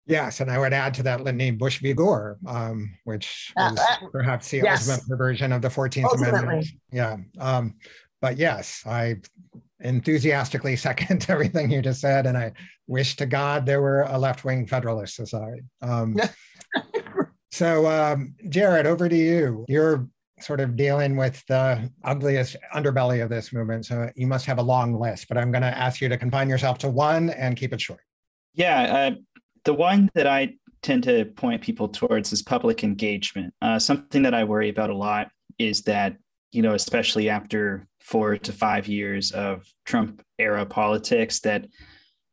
Yes, 0.06 0.40
and 0.40 0.50
I 0.50 0.58
would 0.58 0.72
add 0.72 0.94
to 0.94 1.02
that 1.04 1.22
litany 1.22 1.52
Bush 1.52 1.80
v. 1.80 1.92
Gore, 1.92 2.38
um, 2.46 2.92
which 3.04 3.52
uh, 3.56 3.70
is 3.72 3.78
uh, 3.78 4.08
perhaps 4.10 4.50
the 4.50 4.58
yes. 4.58 4.88
ultimate 4.88 5.16
version 5.16 5.52
of 5.52 5.62
the 5.62 5.68
14th 5.68 6.04
Ultimately. 6.04 6.28
Amendment. 6.28 6.66
Yeah. 6.90 7.16
Um, 7.38 7.74
but 8.20 8.36
yes, 8.36 8.82
I 8.84 9.16
enthusiastically 9.80 10.76
second 10.76 11.26
everything 11.28 11.70
you 11.70 11.82
just 11.82 12.00
said, 12.00 12.26
and 12.26 12.36
I 12.36 12.52
wish 12.86 13.16
to 13.16 13.26
God 13.26 13.64
there 13.64 13.82
were 13.82 14.02
a 14.02 14.18
left-wing 14.18 14.66
Federalist 14.66 15.14
Society. 15.14 15.62
Um, 15.82 16.16
so, 17.52 17.86
um, 17.86 18.34
Jared, 18.48 18.86
over 18.86 19.08
to 19.08 19.16
you. 19.16 19.64
You're 19.68 20.08
sort 20.42 20.60
of 20.60 20.76
dealing 20.76 21.16
with 21.16 21.44
the 21.46 21.90
ugliest 22.04 22.56
underbelly 22.74 23.22
of 23.22 23.30
this 23.30 23.52
movement, 23.52 23.86
so 23.86 24.10
you 24.16 24.26
must 24.26 24.46
have 24.46 24.58
a 24.58 24.62
long 24.62 24.98
list. 24.98 25.28
But 25.28 25.38
I'm 25.38 25.50
going 25.50 25.62
to 25.62 25.76
ask 25.76 26.00
you 26.00 26.08
to 26.08 26.16
confine 26.16 26.48
yourself 26.48 26.78
to 26.78 26.88
one 26.88 27.30
and 27.30 27.56
keep 27.56 27.72
it 27.72 27.80
short. 27.80 28.00
Yeah, 28.54 28.82
uh, 28.82 29.14
the 29.64 29.74
one 29.74 30.10
that 30.14 30.26
I 30.26 30.54
tend 30.82 31.04
to 31.04 31.24
point 31.24 31.62
people 31.62 31.88
towards 31.88 32.32
is 32.32 32.42
public 32.42 32.84
engagement. 32.84 33.54
Uh, 33.62 33.78
something 33.78 34.22
that 34.22 34.34
I 34.34 34.44
worry 34.44 34.68
about 34.68 34.90
a 34.90 34.96
lot 34.96 35.28
is 35.58 35.82
that 35.82 36.16
you 36.52 36.60
know, 36.60 36.74
especially 36.74 37.30
after 37.30 37.86
four 38.00 38.36
to 38.36 38.52
five 38.52 38.86
years 38.86 39.32
of 39.32 39.66
Trump 39.86 40.22
era 40.38 40.66
politics, 40.66 41.40
that 41.40 41.66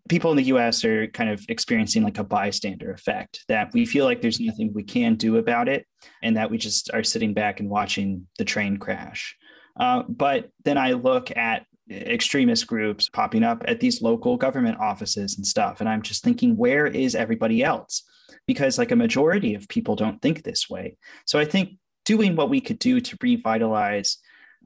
people 0.10 0.32
in 0.32 0.38
the 0.38 0.44
US 0.56 0.84
are 0.84 1.08
kind 1.08 1.30
of 1.30 1.46
experiencing 1.48 2.04
like 2.04 2.18
a 2.18 2.24
bystander 2.24 2.92
effect, 2.92 3.46
that 3.48 3.72
we 3.74 3.86
feel 3.86 4.06
like 4.06 4.22
there's 4.22 4.40
nothing 4.40 4.74
we 4.74 4.84
can 4.84 5.16
do 5.16 5.38
about 5.38 5.70
it, 5.70 5.86
and 6.22 6.36
that 6.36 6.52
we 6.52 6.58
just 6.58 6.92
are 6.94 7.04
sitting 7.04 7.34
back 7.34 7.60
and 7.60 7.70
watching 7.70 8.28
the 8.38 8.44
train 8.44 8.78
crash. 8.78 9.38
Uh, 9.80 10.04
but 10.10 10.50
then 10.66 10.78
I 10.78 10.92
look 10.92 11.36
at 11.38 11.66
extremist 11.90 12.68
groups 12.68 13.08
popping 13.10 13.44
up 13.44 13.64
at 13.68 13.80
these 13.80 14.02
local 14.02 14.36
government 14.36 14.80
offices 14.80 15.38
and 15.38 15.46
stuff, 15.46 15.80
and 15.80 15.88
I'm 15.88 16.02
just 16.02 16.24
thinking, 16.24 16.58
where 16.58 16.88
is 16.88 17.16
everybody 17.16 17.64
else? 17.64 18.04
Because 18.48 18.78
like 18.78 18.92
a 18.92 18.96
majority 18.96 19.54
of 19.54 19.70
people 19.70 19.96
don't 19.96 20.22
think 20.22 20.44
this 20.44 20.70
way. 20.70 20.98
So 21.26 21.40
I 21.40 21.46
think 21.46 21.78
doing 22.04 22.36
what 22.36 22.50
we 22.50 22.60
could 22.60 22.80
do 22.80 23.00
to 23.00 23.18
revitalize 23.22 24.18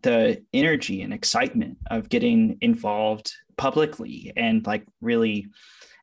the 0.03 0.43
energy 0.53 1.01
and 1.01 1.13
excitement 1.13 1.77
of 1.89 2.09
getting 2.09 2.57
involved 2.61 3.31
publicly 3.57 4.31
and 4.35 4.65
like 4.65 4.85
really 5.01 5.47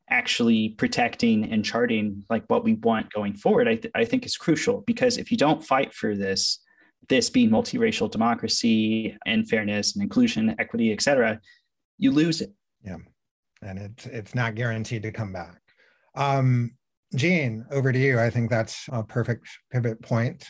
actually 0.08 0.70
protecting 0.70 1.52
and 1.52 1.64
charting 1.64 2.24
like 2.28 2.44
what 2.48 2.64
we 2.64 2.74
want 2.74 3.12
going 3.12 3.34
forward 3.34 3.68
I, 3.68 3.76
th- 3.76 3.92
I 3.94 4.04
think 4.04 4.26
is 4.26 4.36
crucial. 4.36 4.82
Because 4.86 5.18
if 5.18 5.30
you 5.30 5.36
don't 5.36 5.64
fight 5.64 5.94
for 5.94 6.16
this 6.16 6.60
this 7.08 7.30
being 7.30 7.50
multiracial 7.50 8.10
democracy 8.10 9.16
and 9.26 9.48
fairness 9.48 9.94
and 9.94 10.02
inclusion 10.02 10.54
equity 10.58 10.92
et 10.92 11.00
cetera 11.00 11.40
you 11.98 12.10
lose 12.10 12.40
it. 12.40 12.52
Yeah. 12.84 12.96
And 13.62 13.78
it's 13.78 14.06
it's 14.06 14.34
not 14.34 14.54
guaranteed 14.54 15.02
to 15.02 15.12
come 15.12 15.32
back. 15.32 15.60
Um 16.16 16.72
Jean, 17.14 17.66
over 17.72 17.92
to 17.92 17.98
you. 17.98 18.20
I 18.20 18.30
think 18.30 18.50
that's 18.50 18.86
a 18.92 19.02
perfect 19.02 19.48
pivot 19.72 20.00
point 20.00 20.46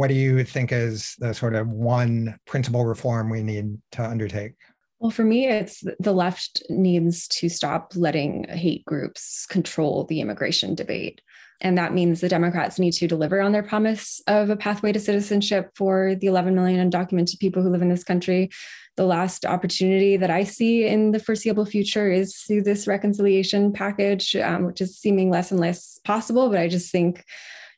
what 0.00 0.08
do 0.08 0.14
you 0.14 0.42
think 0.44 0.72
is 0.72 1.14
the 1.18 1.34
sort 1.34 1.54
of 1.54 1.68
one 1.68 2.34
principal 2.46 2.86
reform 2.86 3.28
we 3.28 3.42
need 3.42 3.76
to 3.92 4.02
undertake? 4.02 4.54
Well, 4.98 5.10
for 5.10 5.24
me, 5.24 5.46
it's 5.46 5.84
the 5.98 6.14
left 6.14 6.62
needs 6.70 7.28
to 7.28 7.50
stop 7.50 7.92
letting 7.94 8.44
hate 8.44 8.82
groups 8.86 9.44
control 9.44 10.04
the 10.04 10.22
immigration 10.22 10.74
debate. 10.74 11.20
And 11.60 11.76
that 11.76 11.92
means 11.92 12.22
the 12.22 12.30
Democrats 12.30 12.78
need 12.78 12.92
to 12.92 13.08
deliver 13.08 13.42
on 13.42 13.52
their 13.52 13.62
promise 13.62 14.22
of 14.26 14.48
a 14.48 14.56
pathway 14.56 14.92
to 14.92 14.98
citizenship 14.98 15.72
for 15.74 16.14
the 16.14 16.28
11 16.28 16.54
million 16.54 16.90
undocumented 16.90 17.38
people 17.38 17.62
who 17.62 17.68
live 17.68 17.82
in 17.82 17.90
this 17.90 18.02
country. 18.02 18.48
The 18.96 19.04
last 19.04 19.44
opportunity 19.44 20.16
that 20.16 20.30
I 20.30 20.44
see 20.44 20.86
in 20.86 21.10
the 21.10 21.20
foreseeable 21.20 21.66
future 21.66 22.10
is 22.10 22.38
through 22.38 22.62
this 22.62 22.86
reconciliation 22.86 23.70
package, 23.74 24.34
um, 24.34 24.64
which 24.64 24.80
is 24.80 24.96
seeming 24.96 25.28
less 25.28 25.50
and 25.50 25.60
less 25.60 26.00
possible. 26.04 26.48
But 26.48 26.58
I 26.58 26.68
just 26.68 26.90
think 26.90 27.22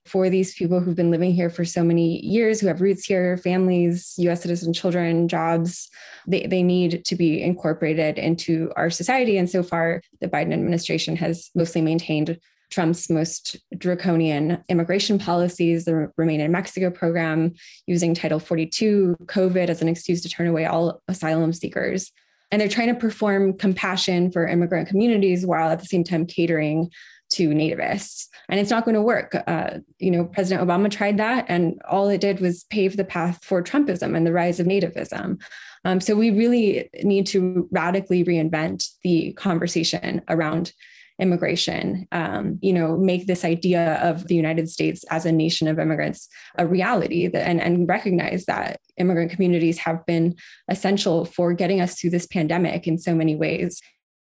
for 0.07 0.28
these 0.28 0.55
people 0.55 0.80
who've 0.80 0.96
been 0.96 1.11
living 1.11 1.32
here 1.32 1.48
for 1.48 1.64
so 1.64 1.84
many 1.84 2.24
years, 2.24 2.61
who 2.61 2.66
have 2.66 2.80
roots 2.80 3.05
here, 3.05 3.36
families, 3.36 4.14
US 4.18 4.42
citizen 4.42 4.72
children, 4.72 5.28
jobs, 5.28 5.88
they, 6.26 6.46
they 6.46 6.62
need 6.62 7.05
to 7.05 7.14
be 7.14 7.40
incorporated 7.40 8.18
into 8.18 8.72
our 8.76 8.90
society. 8.90 9.38
And 9.38 9.48
so 9.48 9.62
far, 9.62 10.03
the 10.20 10.28
Biden 10.28 10.53
administration 10.53 11.16
has 11.16 11.50
mostly 11.55 11.80
maintained 11.80 12.38
Trump's 12.70 13.11
most 13.11 13.59
draconian 13.76 14.62
immigration 14.68 15.18
policies, 15.18 15.84
the 15.84 16.11
Remain 16.16 16.40
in 16.40 16.50
Mexico 16.50 16.90
program, 16.90 17.53
using 17.86 18.14
Title 18.14 18.40
42, 18.40 19.16
COVID 19.26 19.68
as 19.68 19.82
an 19.82 19.88
excuse 19.88 20.22
to 20.22 20.28
turn 20.28 20.48
away 20.48 20.64
all 20.64 21.00
asylum 21.07 21.53
seekers. 21.53 22.11
And 22.50 22.61
they're 22.61 22.68
trying 22.68 22.88
to 22.88 22.94
perform 22.94 23.57
compassion 23.57 24.30
for 24.30 24.46
immigrant 24.46 24.88
communities 24.88 25.46
while 25.46 25.70
at 25.70 25.80
the 25.80 25.86
same 25.86 26.05
time 26.05 26.26
catering 26.26 26.90
to 27.32 27.48
nativists. 27.50 28.26
And 28.48 28.60
it's 28.60 28.70
not 28.70 28.84
going 28.84 28.94
to 28.94 29.02
work. 29.02 29.36
Uh, 29.46 29.78
you 29.98 30.10
know 30.10 30.24
president 30.24 30.66
obama 30.66 30.90
tried 30.90 31.18
that 31.18 31.46
and 31.48 31.80
all 31.88 32.08
it 32.08 32.20
did 32.20 32.40
was 32.40 32.64
pave 32.64 32.96
the 32.96 33.04
path 33.04 33.38
for 33.42 33.62
trumpism 33.62 34.16
and 34.16 34.26
the 34.26 34.32
rise 34.32 34.60
of 34.60 34.66
nativism. 34.66 35.40
Um, 35.84 36.00
so 36.00 36.14
we 36.14 36.30
really 36.30 36.88
need 37.02 37.26
to 37.28 37.68
radically 37.70 38.24
reinvent 38.24 38.88
the 39.02 39.32
conversation 39.32 40.22
around 40.28 40.72
immigration 41.18 42.08
um, 42.10 42.58
you 42.62 42.72
know 42.72 42.96
make 42.96 43.26
this 43.26 43.44
idea 43.44 43.94
of 44.02 44.26
the 44.28 44.34
united 44.34 44.68
states 44.68 45.04
as 45.10 45.26
a 45.26 45.30
nation 45.30 45.68
of 45.68 45.78
immigrants 45.78 46.28
a 46.58 46.66
reality 46.66 47.28
that, 47.28 47.46
and, 47.46 47.60
and 47.60 47.88
recognize 47.88 48.46
that 48.46 48.80
immigrant 48.96 49.30
communities 49.30 49.78
have 49.78 50.04
been 50.06 50.34
essential 50.68 51.24
for 51.24 51.52
getting 51.52 51.80
us 51.80 51.98
through 51.98 52.10
this 52.10 52.26
pandemic 52.26 52.86
in 52.86 52.98
so 52.98 53.14
many 53.14 53.36
ways. 53.36 53.80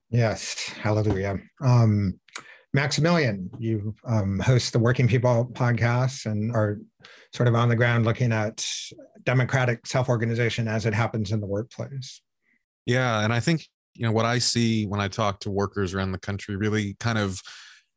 Yes. 0.09 0.69
Hallelujah. 0.81 1.39
Um, 1.61 2.19
Maximilian, 2.73 3.49
you 3.59 3.93
um, 4.05 4.39
host 4.39 4.73
the 4.73 4.79
Working 4.79 5.07
People 5.07 5.49
podcast 5.53 6.25
and 6.25 6.55
are 6.55 6.79
sort 7.33 7.47
of 7.47 7.55
on 7.55 7.69
the 7.69 7.75
ground 7.75 8.05
looking 8.05 8.31
at 8.31 8.65
democratic 9.23 9.85
self 9.85 10.09
organization 10.09 10.67
as 10.67 10.85
it 10.85 10.93
happens 10.93 11.31
in 11.31 11.39
the 11.39 11.45
workplace. 11.45 12.21
Yeah. 12.85 13.23
And 13.23 13.31
I 13.31 13.39
think, 13.39 13.67
you 13.93 14.05
know, 14.05 14.11
what 14.11 14.25
I 14.25 14.39
see 14.39 14.85
when 14.87 14.99
I 14.99 15.07
talk 15.07 15.39
to 15.41 15.51
workers 15.51 15.93
around 15.93 16.11
the 16.11 16.19
country 16.19 16.55
really 16.55 16.95
kind 16.99 17.17
of 17.17 17.41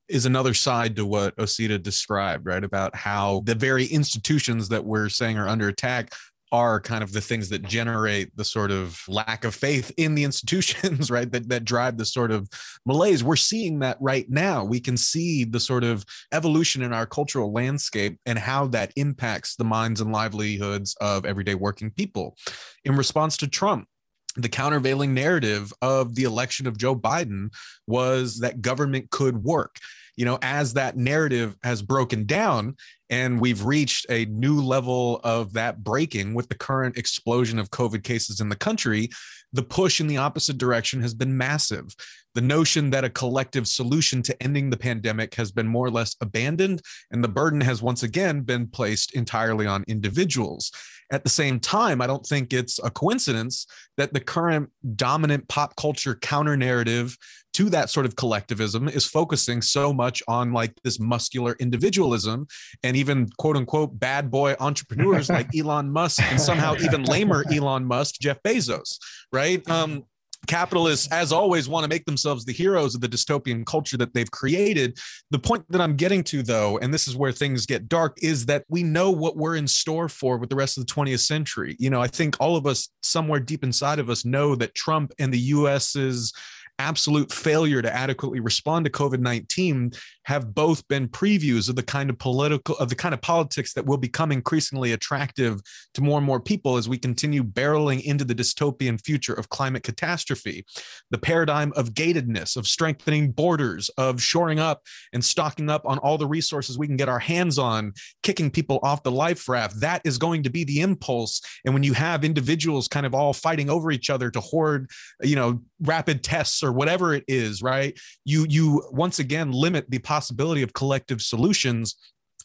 is 0.09 0.27
another 0.27 0.55
side 0.55 0.95
to 0.97 1.07
what 1.07 1.37
Osita 1.37 1.83
described, 1.83 2.47
right? 2.47 2.63
About 2.63 2.95
how 2.95 3.43
the 3.45 3.55
very 3.55 3.87
institutions 3.87 4.69
that 4.69 4.85
we're 4.85 5.09
saying 5.09 5.39
are 5.39 5.49
under 5.49 5.69
attack 5.69 6.13
are 6.53 6.81
kind 6.81 7.03
of 7.03 7.13
the 7.13 7.21
things 7.21 7.49
that 7.49 7.63
generate 7.63 8.35
the 8.37 8.45
sort 8.45 8.71
of 8.71 9.03
lack 9.09 9.45
of 9.45 9.55
faith 9.55 9.93
in 9.97 10.15
the 10.15 10.25
institutions, 10.25 11.11
right? 11.11 11.31
That 11.31 11.49
that 11.49 11.65
drive 11.65 11.97
the 11.97 12.05
sort 12.05 12.31
of 12.31 12.49
malaise. 12.85 13.25
We're 13.25 13.37
seeing 13.37 13.81
that 13.81 13.99
right 14.01 14.29
now. 14.29 14.65
We 14.65 14.81
can 14.81 14.97
see 14.97 15.45
the 15.45 15.61
sort 15.61 15.85
of 15.85 16.05
evolution 16.33 16.83
in 16.83 16.93
our 16.93 17.07
cultural 17.07 17.53
landscape 17.53 18.19
and 18.27 18.39
how 18.39 18.67
that 18.69 18.93
impacts 18.97 19.57
the 19.57 19.65
minds 19.65 20.01
and 20.01 20.13
livelihoods 20.13 20.97
of 21.01 21.25
everyday 21.25 21.55
working 21.55 21.91
people. 21.91 22.37
In 22.85 22.97
response 22.97 23.37
to 23.39 23.49
Trump, 23.49 23.89
the 24.37 24.49
countervailing 24.49 25.15
narrative 25.15 25.73
of 25.83 26.15
the 26.15 26.25
election 26.25 26.67
of 26.67 26.79
Joe 26.79 26.95
Biden 26.95 27.53
was 27.87 28.41
that 28.41 28.61
government 28.61 29.11
could 29.11 29.43
work 29.43 29.79
you 30.17 30.25
know, 30.25 30.39
as 30.43 30.73
that 30.75 30.97
narrative 30.97 31.57
has 31.63 31.83
broken 31.83 32.25
down 32.25 32.77
and 33.11 33.41
we've 33.41 33.65
reached 33.65 34.07
a 34.11 34.25
new 34.27 34.61
level 34.61 35.21
of 35.25 35.53
that 35.53 35.83
breaking 35.83 36.35
with 36.35 36.49
the 36.49 36.55
current 36.55 36.97
explosion 36.97 37.59
of 37.59 37.71
COVID 37.71 38.03
cases 38.03 38.41
in 38.41 38.49
the 38.49 38.57
country, 38.57 39.11
the 39.53 39.63
push 39.63 40.01
in 40.01 40.07
the 40.07 40.17
opposite 40.17 40.59
direction 40.59 41.01
has 41.01 41.15
been 41.15 41.37
massive. 41.37 41.95
The 42.35 42.43
notion 42.43 42.91
that 42.91 43.05
a 43.05 43.11
collective 43.11 43.67
solution 43.67 44.23
to 44.23 44.43
ending 44.43 44.69
the 44.69 44.77
pandemic 44.77 45.35
has 45.37 45.51
been 45.51 45.67
more 45.67 45.87
or 45.87 45.91
less 45.91 46.17
abandoned, 46.21 46.83
and 47.11 47.25
the 47.25 47.29
burden 47.29 47.61
has 47.63 47.81
once 47.81 48.03
again 48.03 48.43
been 48.43 48.67
placed 48.67 49.15
entirely 49.15 49.67
on 49.67 49.85
individuals. 49.89 50.71
At 51.13 51.23
the 51.23 51.31
same 51.31 51.61
time, 51.61 52.03
I 52.03 52.07
don't 52.07 52.27
think 52.27 52.53
it's 52.53 52.81
a 52.83 52.91
coincidence 52.91 53.67
that 53.97 54.13
the 54.13 54.21
current 54.21 54.71
dominant 54.97 55.47
pop 55.49 55.77
culture 55.77 56.17
counter 56.17 56.57
narrative 56.57 57.17
to 57.55 57.71
that 57.71 57.89
sort 57.89 58.05
of 58.05 58.17
collectivism 58.17 58.89
is 58.89 59.07
focusing 59.07 59.63
so 59.63 59.93
much 59.93 60.23
on 60.29 60.53
like 60.53 60.75
this 60.83 61.01
muscular 61.01 61.57
individualism 61.59 62.47
and 62.83 62.96
and 62.97 63.01
even 63.01 63.29
quote 63.39 63.57
unquote 63.57 63.99
bad 63.99 64.31
boy 64.31 64.57
entrepreneurs 64.59 65.29
like 65.29 65.49
Elon 65.57 65.91
Musk 65.91 66.23
and 66.23 66.41
somehow 66.41 66.75
even 66.81 67.05
lamer 67.05 67.45
Elon 67.53 67.85
Musk, 67.85 68.17
Jeff 68.21 68.43
Bezos, 68.43 68.99
right? 69.33 69.69
Um, 69.69 70.05
capitalists, 70.47 71.11
as 71.13 71.33
always, 71.33 71.69
want 71.69 71.85
to 71.85 71.89
make 71.89 72.05
themselves 72.05 72.45
the 72.45 72.53
heroes 72.53 72.95
of 72.95 73.01
the 73.01 73.09
dystopian 73.09 73.67
culture 73.67 73.97
that 73.97 74.15
they've 74.15 74.31
created. 74.31 74.99
The 75.31 75.39
point 75.39 75.65
that 75.71 75.81
I'm 75.81 75.97
getting 75.97 76.23
to, 76.25 76.43
though, 76.43 76.79
and 76.79 76.95
this 76.95 77.09
is 77.09 77.17
where 77.17 77.33
things 77.33 77.67
get 77.67 77.89
dark, 77.89 78.17
is 78.23 78.47
that 78.47 78.65
we 78.69 78.83
know 78.83 79.11
what 79.11 79.37
we're 79.37 79.57
in 79.57 79.67
store 79.67 80.09
for 80.09 80.39
with 80.39 80.49
the 80.49 80.57
rest 80.57 80.79
of 80.79 80.87
the 80.87 80.93
20th 80.93 81.21
century. 81.21 81.77
You 81.79 81.91
know, 81.91 82.01
I 82.01 82.07
think 82.07 82.37
all 82.41 82.57
of 82.57 82.67
us, 82.67 82.89
somewhere 83.03 83.41
deep 83.41 83.65
inside 83.65 83.99
of 83.99 84.09
us, 84.09 84.25
know 84.25 84.55
that 84.55 84.75
Trump 84.75 85.13
and 85.19 85.33
the 85.33 85.39
US's 85.39 86.33
absolute 86.79 87.33
failure 87.33 87.83
to 87.83 87.95
adequately 87.95 88.41
respond 88.41 88.85
to 88.85 88.91
COVID 88.91 89.21
19 89.21 89.93
have 90.25 90.55
both 90.55 90.87
been 90.89 91.09
previews 91.09 91.69
of 91.69 91.77
the 91.77 91.83
kind 91.83 92.11
of 92.11 92.19
political, 92.19 92.77
of 92.79 92.89
the 92.89 92.95
kind 92.95 93.15
of 93.15 93.21
politics 93.21 93.73
that 93.75 93.87
will 93.87 93.97
become 93.97 94.33
increasingly 94.33 94.93
attractive 94.93 95.61
to 95.95 96.03
more 96.03 96.19
and 96.19 96.27
more 96.27 96.41
people 96.41 96.77
as 96.77 96.89
we 96.89 96.99
continue 96.99 97.43
barreling 97.43 98.03
into 98.03 98.25
the 98.25 98.35
dystopian 98.35 99.01
future 99.05 99.35
of 99.35 99.49
climate 99.49 99.83
catastrophe. 99.83 100.65
The 101.11 101.19
paradigm 101.19 101.73
of 101.77 101.95
gatedness, 101.95 102.57
of 102.57 102.67
strengthening 102.67 103.31
borders, 103.31 103.89
of 103.99 104.21
shoring 104.21 104.59
up 104.59 104.83
and 105.13 105.25
stocking 105.25 105.71
up 105.71 105.83
on 105.87 105.99
all 105.99 106.19
the 106.19 106.27
resources 106.27 106.77
we 106.77 106.87
can 106.87 106.97
get 106.97 107.09
our 107.09 107.19
hands 107.19 107.59
on, 107.59 107.93
kicking 108.23 108.51
people 108.51 108.81
off 108.83 109.03
the 109.03 109.11
life 109.11 109.49
raft, 109.49 109.81
that 109.81 110.03
is 110.05 110.19
going 110.19 110.43
to 110.43 110.51
be 110.51 110.65
the 110.65 110.81
impulse. 110.81 111.41
And 111.65 111.73
when 111.73 111.83
you 111.83 111.93
have 111.93 112.25
individuals 112.25 112.89
kind 112.89 113.07
of 113.07 113.15
all 113.15 113.33
fighting 113.33 113.71
over 113.71 113.91
each 113.91 114.11
other 114.11 114.31
to 114.31 114.41
hoard, 114.41 114.91
you 115.23 115.37
know, 115.37 115.61
rapid 115.83 116.23
tests 116.23 116.63
or 116.63 116.73
whatever 116.73 117.15
it 117.15 117.25
is 117.29 117.61
right 117.61 117.99
you 118.25 118.47
you 118.49 118.83
once 118.93 119.19
again 119.19 119.53
limit 119.53 119.85
the 119.91 119.99
possibility 119.99 120.63
of 120.63 120.73
collective 120.73 121.21
solutions 121.21 121.97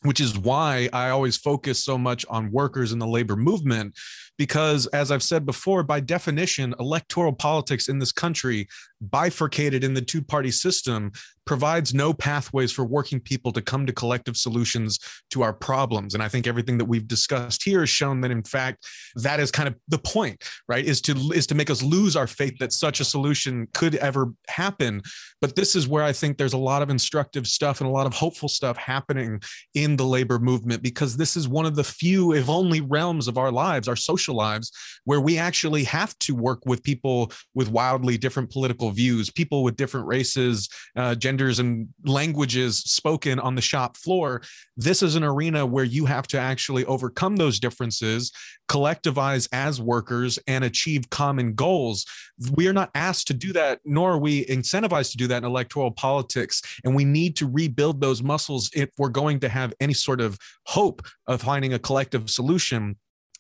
which 0.04 0.20
is 0.20 0.38
why 0.38 0.90
I 0.94 1.10
always 1.10 1.38
focus 1.38 1.84
so 1.84 1.98
much 1.98 2.26
on 2.30 2.52
workers 2.52 2.92
in 2.92 3.00
the 3.00 3.08
labor 3.08 3.36
movement. 3.36 3.96
Because, 4.38 4.88
as 4.88 5.12
I've 5.12 5.24
said 5.24 5.46
before, 5.46 5.84
by 5.84 6.00
definition, 6.00 6.74
electoral 6.80 7.34
politics 7.34 7.90
in 7.90 8.00
this 8.00 8.12
country, 8.12 8.68
bifurcated 9.02 9.84
in 9.84 9.94
the 9.94 10.02
two 10.02 10.22
party 10.22 10.52
system, 10.52 11.12
provides 11.46 11.94
no 11.94 12.14
pathways 12.14 12.72
for 12.72 12.86
working 12.86 13.20
people 13.20 13.52
to 13.52 13.62
come 13.62 13.86
to 13.86 13.94
collective 13.94 14.38
solutions 14.38 15.00
to 15.32 15.42
our 15.42 15.54
problems. 15.54 16.14
And 16.14 16.22
I 16.22 16.28
think 16.28 16.48
everything 16.48 16.78
that 16.78 16.86
we've 16.86 17.08
discussed 17.08 17.64
here 17.64 17.80
has 17.80 17.90
shown 17.90 18.22
that, 18.22 18.32
in 18.32 18.44
fact, 18.44 18.86
that 19.16 19.40
is 19.40 19.52
kind 19.52 19.68
of 19.68 19.76
the 19.88 19.98
point, 19.98 20.44
right? 20.68 20.86
Is 20.86 21.02
to 21.02 21.14
is 21.34 21.48
to 21.48 21.56
make 21.56 21.70
us 21.70 21.82
lose 21.82 22.16
our 22.16 22.28
faith 22.28 22.58
that 22.60 22.72
such 22.72 23.00
a 23.00 23.06
solution 23.06 23.68
could 23.74 23.96
ever 23.96 24.32
happen. 24.48 25.02
But 25.42 25.56
this 25.56 25.76
is 25.76 25.88
where 25.88 26.04
I 26.04 26.14
think 26.14 26.38
there's 26.38 26.54
a 26.54 26.58
lot 26.58 26.84
of 26.84 26.90
instructive 26.90 27.48
stuff 27.48 27.82
and 27.82 27.90
a 27.90 27.94
lot 27.94 28.06
of 28.06 28.14
hopeful 28.14 28.50
stuff 28.50 28.78
happening 28.78 29.42
in 29.74 29.96
the 29.96 30.06
labor 30.06 30.38
movement 30.38 30.84
because 30.84 31.18
this 31.18 31.36
is 31.36 31.48
one 31.48 31.66
of 31.66 31.76
the 31.76 31.84
few, 31.84 32.34
if 32.34 32.50
only, 32.50 32.82
realms 32.82 33.28
of 33.28 33.38
our 33.38 33.52
lives, 33.52 33.88
our 33.88 33.96
social 33.96 34.21
lives, 34.30 34.72
where 35.06 35.22
we 35.22 35.38
actually 35.38 35.84
have 35.84 36.18
to 36.20 36.36
work 36.36 36.66
with 36.66 36.84
people 36.84 37.32
with 37.56 37.70
wildly 37.70 38.18
different 38.18 38.52
political 38.52 38.92
views, 38.92 39.30
people 39.30 39.64
with 39.64 39.76
different 39.76 40.08
races, 40.08 40.70
uh, 40.96 41.16
genders 41.16 41.60
and 41.60 41.88
languages 42.06 42.78
spoken 42.78 43.40
on 43.40 43.56
the 43.56 43.62
shop 43.62 43.98
floor. 43.98 44.42
This 44.78 45.02
is 45.02 45.16
an 45.16 45.24
arena 45.24 45.66
where 45.66 45.84
you 45.84 46.06
have 46.06 46.28
to 46.28 46.40
actually 46.40 46.86
overcome 46.86 47.36
those 47.36 47.60
differences, 47.60 48.32
collectivize 48.70 49.48
as 49.52 49.82
workers, 49.82 50.40
and 50.48 50.64
achieve 50.64 51.10
common 51.10 51.54
goals. 51.54 52.06
We 52.54 52.68
are 52.68 52.74
not 52.74 52.92
asked 52.96 53.28
to 53.28 53.34
do 53.34 53.54
that, 53.54 53.80
nor 53.86 54.14
are 54.14 54.18
we 54.18 54.46
incentivized 54.46 55.12
to 55.12 55.18
do 55.18 55.28
that 55.28 55.44
in 55.44 55.44
electoral 55.44 55.92
politics. 55.92 56.62
And 56.84 56.96
we 56.96 57.06
need 57.06 57.36
to 57.38 57.50
rebuild 57.50 58.02
those 58.02 58.24
muscles 58.24 58.70
if 58.74 58.90
we're 58.98 59.10
going 59.10 59.40
to 59.42 59.50
have 59.50 59.74
any 59.80 59.94
sort 59.94 60.22
of 60.22 60.38
hope 60.66 61.06
of 61.28 61.42
finding 61.42 61.74
a 61.74 61.80
collective 61.80 62.30
solution 62.30 62.96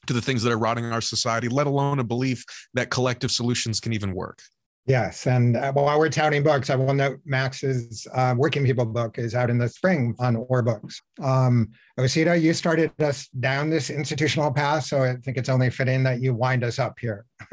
to 0.07 0.13
the 0.13 0.21
things 0.21 0.43
that 0.43 0.51
are 0.51 0.57
rotting 0.57 0.85
our 0.85 1.01
society, 1.01 1.47
let 1.47 1.67
alone 1.67 1.99
a 1.99 2.03
belief 2.03 2.43
that 2.73 2.89
collective 2.89 3.31
solutions 3.31 3.79
can 3.79 3.93
even 3.93 4.13
work. 4.13 4.39
Yes, 4.87 5.27
and 5.27 5.57
uh, 5.57 5.71
while 5.73 5.99
we're 5.99 6.09
touting 6.09 6.41
books, 6.41 6.71
I 6.71 6.75
will 6.75 6.93
note 6.93 7.19
Max's 7.23 8.07
uh, 8.15 8.33
Working 8.35 8.65
People 8.65 8.85
book 8.85 9.19
is 9.19 9.35
out 9.35 9.51
in 9.51 9.59
the 9.59 9.69
spring 9.69 10.15
on 10.19 10.35
OR 10.35 10.63
Books. 10.63 11.01
Um, 11.21 11.69
Osita, 11.99 12.41
you 12.41 12.51
started 12.53 12.91
us 12.99 13.27
down 13.27 13.69
this 13.69 13.91
institutional 13.91 14.51
path, 14.51 14.85
so 14.85 15.03
I 15.03 15.17
think 15.17 15.37
it's 15.37 15.49
only 15.49 15.69
fitting 15.69 16.01
that 16.03 16.19
you 16.19 16.33
wind 16.33 16.63
us 16.63 16.79
up 16.79 16.97
here. 16.99 17.25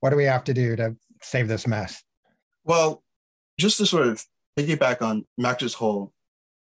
what 0.00 0.10
do 0.10 0.16
we 0.16 0.24
have 0.24 0.44
to 0.44 0.54
do 0.54 0.76
to 0.76 0.96
save 1.20 1.48
this 1.48 1.66
mess? 1.66 2.00
Well, 2.64 3.02
just 3.58 3.78
to 3.78 3.86
sort 3.86 4.06
of 4.06 4.24
piggyback 4.56 5.02
on 5.02 5.26
Max's 5.36 5.74
whole 5.74 6.12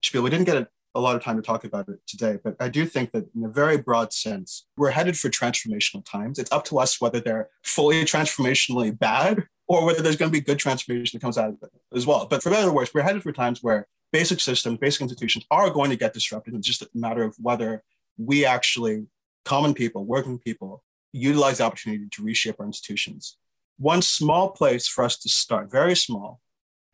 spiel, 0.03 0.23
we 0.23 0.31
didn't 0.31 0.47
get 0.47 0.59
a, 0.59 0.69
a 0.97 1.01
lot 1.01 1.15
of 1.15 1.23
time 1.23 1.37
to 1.37 1.43
talk 1.43 1.65
about 1.65 1.89
it 1.89 2.01
today, 2.07 2.39
but 2.43 2.57
I 2.59 2.69
do 2.69 2.87
think 2.87 3.13
that 3.13 3.27
in 3.37 3.45
a 3.45 3.49
very 3.49 3.77
broad 3.77 4.13
sense, 4.15 4.67
we're 4.79 4.91
headed 4.91 5.19
for 5.19 5.29
transformational 5.29 6.05
times. 6.05 6.39
It's 6.39 6.51
up 6.51 6.65
to 6.67 6.79
us 6.79 7.01
whether 7.01 7.21
they're 7.21 7.51
fully 7.63 8.03
transformationally 8.05 8.99
bad 8.99 9.45
or 9.69 9.85
whether 9.85 10.01
there's 10.01 10.17
going 10.17 10.31
to 10.31 10.39
be 10.39 10.41
good 10.41 10.59
transformation 10.59 11.19
that 11.19 11.25
comes 11.25 11.37
out 11.37 11.51
of 11.51 11.57
it 11.63 11.71
as 11.95 12.07
well. 12.07 12.27
But 12.27 12.43
for 12.43 12.51
better 12.51 12.71
or 12.71 12.73
worse, 12.73 12.95
we're 12.95 13.03
headed 13.03 13.23
for 13.23 13.33
times 13.33 13.63
where 13.63 13.87
basic 14.11 14.41
systems, 14.41 14.79
basic 14.79 15.03
institutions 15.03 15.45
are 15.51 15.69
going 15.69 15.91
to 15.91 15.97
get 15.97 16.15
disrupted. 16.15 16.55
It's 16.55 16.67
just 16.67 16.83
a 16.83 16.89
matter 16.95 17.25
of 17.25 17.37
whether 17.39 17.83
we 18.17 18.47
actually, 18.47 19.07
common 19.45 19.75
people, 19.75 20.05
working 20.07 20.39
people, 20.39 20.83
utilize 21.13 21.59
the 21.59 21.65
opportunity 21.65 22.07
to 22.11 22.23
reshape 22.23 22.57
our 22.59 22.67
institutions. 22.67 23.37
One 23.79 24.01
small 24.01 24.51
place 24.51 24.89
for 24.89 25.05
us 25.05 25.19
to 25.19 25.29
start, 25.29 25.71
very 25.71 25.95
small, 25.95 26.41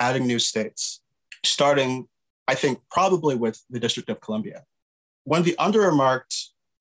adding 0.01 0.27
new 0.27 0.41
states, 0.41 1.01
starting, 1.45 2.09
I 2.49 2.55
think, 2.55 2.81
probably 2.91 3.35
with 3.35 3.63
the 3.71 3.81
District 3.81 4.09
of 4.09 4.21
Columbia. 4.21 4.65
One 5.25 5.41
of 5.41 5.45
the 5.45 5.57
under-remarked 5.59 6.35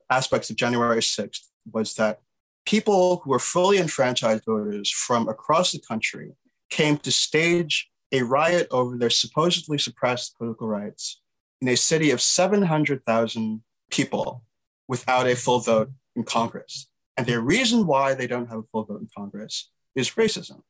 aspects 0.10 0.50
of 0.50 0.56
January 0.56 1.02
6th 1.02 1.42
was 1.72 1.94
that 1.96 2.20
people 2.66 3.18
who 3.18 3.30
were 3.30 3.40
fully 3.40 3.78
enfranchised 3.78 4.44
voters 4.46 4.90
from 4.90 5.30
across 5.30 5.72
the 5.72 5.80
country 5.80 6.34
came 6.70 6.98
to 6.98 7.12
stage 7.12 7.90
a 8.12 8.24
riot 8.24 8.68
over 8.72 8.98
their 8.98 9.10
supposedly 9.10 9.78
suppressed 9.78 10.38
political 10.38 10.68
rights 10.68 11.22
in 11.62 11.68
a 11.68 11.78
city 11.78 12.12
of 12.12 12.22
700,000 12.22 13.62
people 13.90 14.44
without 14.88 15.28
a 15.28 15.36
full 15.36 15.60
vote 15.60 15.92
in 16.16 16.24
Congress. 16.24 16.88
And 17.16 17.26
the 17.26 17.40
reason 17.40 17.86
why 17.86 18.14
they 18.14 18.28
don't 18.28 18.48
have 18.48 18.60
a 18.60 18.64
full 18.72 18.86
vote 18.86 19.02
in 19.02 19.10
Congress 19.16 19.70
is 19.96 20.12
racism. 20.12 20.62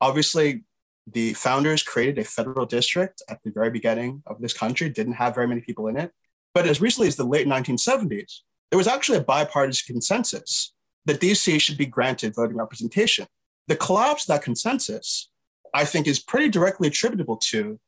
Obviously, 0.00 0.64
the 1.06 1.34
founders 1.34 1.82
created 1.82 2.18
a 2.18 2.24
federal 2.24 2.66
district 2.66 3.22
at 3.28 3.40
the 3.44 3.50
very 3.50 3.70
beginning 3.70 4.22
of 4.26 4.40
this 4.40 4.52
country, 4.52 4.88
didn't 4.88 5.14
have 5.14 5.34
very 5.34 5.48
many 5.48 5.60
people 5.60 5.88
in 5.88 5.96
it. 5.96 6.12
But 6.54 6.66
as 6.66 6.80
recently 6.80 7.08
as 7.08 7.16
the 7.16 7.24
late 7.24 7.46
1970s, 7.46 8.40
there 8.70 8.78
was 8.78 8.86
actually 8.86 9.18
a 9.18 9.24
bipartisan 9.24 9.94
consensus 9.94 10.72
that 11.04 11.20
DC 11.20 11.60
should 11.60 11.76
be 11.76 11.86
granted 11.86 12.34
voting 12.34 12.56
representation. 12.56 13.26
The 13.68 13.76
collapse 13.76 14.24
of 14.24 14.28
that 14.28 14.42
consensus, 14.42 15.30
I 15.74 15.84
think, 15.84 16.06
is 16.06 16.20
pretty 16.20 16.48
directly 16.48 16.88
attributable 16.88 17.36
to 17.48 17.78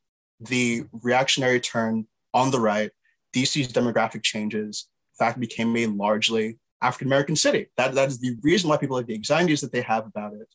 the 0.41 0.85
reactionary 0.93 1.61
turn 1.61 2.07
on 2.33 2.51
the 2.51 2.61
right, 2.61 2.91
DC's 3.35 3.73
demographic 3.73 4.23
changes, 4.23 4.89
in 5.13 5.25
fact, 5.25 5.39
became 5.39 5.77
a 5.77 5.87
largely 5.87 6.59
African 6.83 7.09
American 7.09 7.37
city. 7.37 7.69
That, 7.77 7.95
that 7.95 8.09
is 8.09 8.19
the 8.19 8.37
reason 8.43 8.69
why 8.69 8.77
people 8.77 8.97
have 8.97 9.07
the 9.07 9.15
anxieties 9.15 9.61
that 9.61 9.73
they 9.73 9.81
have 9.83 10.07
about 10.07 10.35
it. 10.35 10.49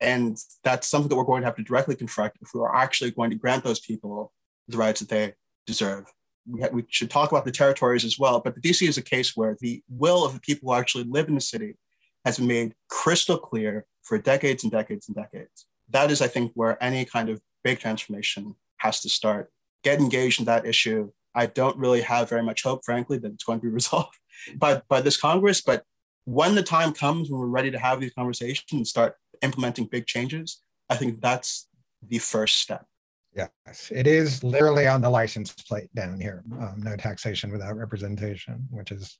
And 0.00 0.38
that's 0.64 0.88
something 0.88 1.08
that 1.08 1.16
we're 1.16 1.24
going 1.24 1.42
to 1.42 1.46
have 1.46 1.56
to 1.56 1.62
directly 1.62 1.94
confront 1.94 2.32
if 2.40 2.50
we 2.54 2.60
are 2.60 2.74
actually 2.74 3.10
going 3.10 3.30
to 3.30 3.36
grant 3.36 3.64
those 3.64 3.80
people 3.80 4.32
the 4.68 4.76
rights 4.78 5.00
that 5.00 5.08
they 5.08 5.34
deserve. 5.66 6.06
We, 6.46 6.62
ha- 6.62 6.70
we 6.72 6.84
should 6.88 7.10
talk 7.10 7.30
about 7.30 7.44
the 7.44 7.52
territories 7.52 8.04
as 8.04 8.18
well, 8.18 8.40
but 8.40 8.54
the 8.54 8.60
DC 8.60 8.88
is 8.88 8.98
a 8.98 9.02
case 9.02 9.36
where 9.36 9.56
the 9.60 9.82
will 9.88 10.24
of 10.24 10.32
the 10.32 10.40
people 10.40 10.72
who 10.72 10.78
actually 10.78 11.04
live 11.04 11.28
in 11.28 11.34
the 11.34 11.40
city 11.40 11.76
has 12.24 12.38
been 12.38 12.46
made 12.46 12.74
crystal 12.88 13.38
clear 13.38 13.86
for 14.02 14.18
decades 14.18 14.62
and 14.62 14.72
decades 14.72 15.08
and 15.08 15.16
decades. 15.16 15.66
That 15.90 16.10
is, 16.10 16.22
I 16.22 16.28
think, 16.28 16.52
where 16.54 16.82
any 16.82 17.04
kind 17.04 17.28
of 17.28 17.40
big 17.62 17.78
transformation 17.78 18.54
has 18.78 19.00
to 19.00 19.08
start. 19.08 19.50
Get 19.82 20.00
engaged 20.00 20.40
in 20.40 20.46
that 20.46 20.66
issue. 20.66 21.10
I 21.34 21.46
don't 21.46 21.76
really 21.76 22.02
have 22.02 22.28
very 22.28 22.42
much 22.42 22.62
hope, 22.62 22.84
frankly, 22.84 23.18
that 23.18 23.32
it's 23.32 23.44
going 23.44 23.60
to 23.60 23.66
be 23.66 23.72
resolved 23.72 24.16
by, 24.56 24.82
by 24.88 25.00
this 25.00 25.16
Congress. 25.16 25.60
But 25.60 25.84
when 26.24 26.54
the 26.54 26.62
time 26.62 26.92
comes 26.92 27.30
when 27.30 27.40
we're 27.40 27.46
ready 27.46 27.70
to 27.70 27.78
have 27.78 28.00
these 28.00 28.12
conversations 28.12 28.72
and 28.72 28.86
start 28.86 29.16
implementing 29.42 29.86
big 29.86 30.06
changes, 30.06 30.62
I 30.88 30.96
think 30.96 31.20
that's 31.20 31.68
the 32.06 32.18
first 32.18 32.58
step. 32.58 32.86
Yes, 33.34 33.92
it 33.94 34.06
is 34.06 34.42
literally 34.42 34.88
on 34.88 35.00
the 35.00 35.10
license 35.10 35.52
plate 35.52 35.94
down 35.94 36.20
here. 36.20 36.42
Um, 36.52 36.82
no 36.82 36.96
taxation 36.96 37.52
without 37.52 37.76
representation, 37.76 38.66
which 38.70 38.90
is 38.90 39.18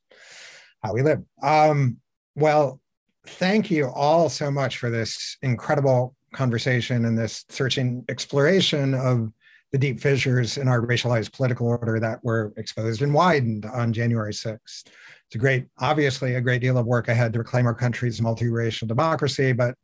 how 0.83 0.93
we 0.93 1.03
live. 1.03 1.23
Um, 1.43 1.99
well, 2.35 2.81
thank 3.27 3.71
you 3.71 3.89
all 3.89 4.29
so 4.29 4.51
much 4.51 4.79
for 4.79 4.91
this 4.91 5.37
incredible 5.43 6.17
conversation 6.35 7.05
and 7.05 7.17
this 7.17 7.45
searching 7.49 8.05
exploration 8.09 8.95
of 8.95 9.31
the 9.73 9.79
deep 9.79 10.01
fissures 10.01 10.59
in 10.59 10.67
our 10.67 10.81
racialized 10.81 11.33
political 11.33 11.69
order 11.69 12.01
that 12.01 12.23
were 12.25 12.53
exposed 12.57 13.03
and 13.03 13.15
widened 13.15 13.67
on 13.67 13.93
January 13.93 14.33
6th. 14.33 14.85
It's 15.31 15.37
a 15.37 15.39
great, 15.39 15.67
obviously, 15.79 16.35
a 16.35 16.41
great 16.41 16.61
deal 16.61 16.77
of 16.77 16.87
work 16.87 17.07
ahead 17.07 17.33
to 17.35 17.39
reclaim 17.39 17.65
our 17.65 17.75
country's 17.75 18.21
multiracial 18.21 18.89
democracy, 18.89 19.53
but 19.53 19.77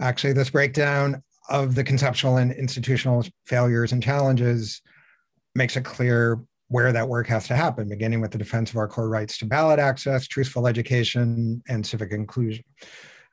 actually, 0.00 0.32
this 0.32 0.48
breakdown 0.48 1.22
of 1.50 1.74
the 1.74 1.84
conceptual 1.84 2.38
and 2.38 2.50
institutional 2.50 3.22
failures 3.44 3.92
and 3.92 4.02
challenges 4.02 4.80
makes 5.54 5.76
it 5.76 5.84
clear 5.84 6.40
where 6.68 6.92
that 6.92 7.06
work 7.06 7.26
has 7.26 7.46
to 7.48 7.56
happen, 7.56 7.90
beginning 7.90 8.22
with 8.22 8.30
the 8.30 8.38
defense 8.38 8.70
of 8.70 8.76
our 8.78 8.88
core 8.88 9.10
rights 9.10 9.36
to 9.36 9.44
ballot 9.44 9.78
access, 9.78 10.26
truthful 10.26 10.66
education, 10.66 11.62
and 11.68 11.84
civic 11.84 12.12
inclusion. 12.12 12.64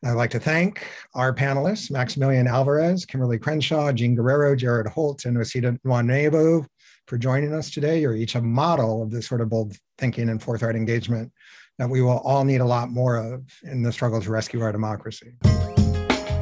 I'd 0.03 0.11
like 0.11 0.31
to 0.31 0.41
thank 0.41 0.85
our 1.15 1.33
panelists, 1.33 1.89
Maximilian 1.89 2.47
Alvarez, 2.47 3.05
Kimberlé 3.05 3.39
Crenshaw, 3.39 3.93
Jean 3.93 4.15
Guerrero, 4.15 4.53
Jared 4.53 4.87
Holt, 4.87 5.23
and 5.23 5.37
Osita 5.37 5.79
Nwanevu 5.85 6.65
for 7.07 7.17
joining 7.17 7.53
us 7.53 7.71
today. 7.71 8.01
You're 8.01 8.15
each 8.15 8.35
a 8.35 8.41
model 8.41 9.01
of 9.01 9.09
this 9.09 9.27
sort 9.27 9.41
of 9.41 9.49
bold 9.49 9.75
thinking 9.97 10.29
and 10.29 10.41
forthright 10.41 10.75
engagement 10.75 11.31
that 11.79 11.89
we 11.89 12.01
will 12.01 12.19
all 12.19 12.43
need 12.43 12.61
a 12.61 12.65
lot 12.65 12.89
more 12.89 13.15
of 13.15 13.43
in 13.63 13.81
the 13.81 13.91
struggle 13.91 14.21
to 14.21 14.29
rescue 14.29 14.61
our 14.61 14.71
democracy. 14.71 15.33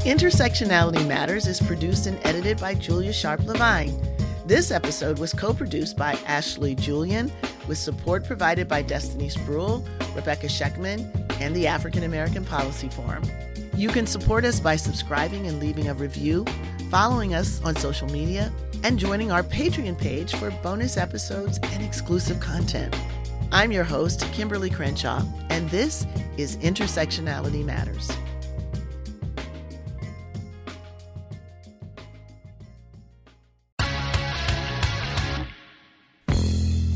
Intersectionality 0.06 1.06
Matters 1.08 1.48
is 1.48 1.60
produced 1.62 2.08
and 2.08 2.20
edited 2.26 2.60
by 2.60 2.74
Julia 2.74 3.14
Sharpe-Levine. 3.14 4.00
This 4.46 4.72
episode 4.72 5.20
was 5.20 5.34
co 5.34 5.54
produced 5.54 5.98
by 5.98 6.14
Ashley 6.26 6.76
Julien, 6.76 7.32
with 7.68 7.78
support 7.78 8.24
provided 8.26 8.68
by 8.68 8.84
Destiny 8.84 9.30
Spruill, 9.30 9.84
Rebecca 10.16 10.48
Scheckman, 10.48 11.12
and 11.42 11.56
the 11.56 11.68
African 11.68 12.04
American 12.04 12.46
Policy 12.46 12.90
Forum. 12.90 13.24
You 13.76 13.90
can 13.90 14.06
support 14.06 14.46
us 14.46 14.60
by 14.60 14.76
subscribing 14.76 15.48
and 15.48 15.60
leaving 15.60 15.90
a 15.90 15.96
review, 15.96 16.46
following 16.90 17.34
us 17.34 17.60
on 17.64 17.76
social 17.76 18.08
media, 18.10 18.54
and 18.86 18.99
joining 18.99 19.32
our 19.32 19.41
Patreon 19.41 19.98
page 19.98 20.36
for 20.36 20.52
bonus 20.62 20.95
episodes 20.95 21.57
and 21.64 21.84
exclusive 21.84 22.40
content. 22.40 22.95
I'm 23.52 23.72
your 23.72 23.84
host, 23.84 24.20
Kimberlé 24.26 24.72
Crenshaw, 24.72 25.24
and 25.49 25.68
this 25.72 26.06
is 26.38 26.57
Intersectionality 26.57 27.66
Matters. 27.66 28.12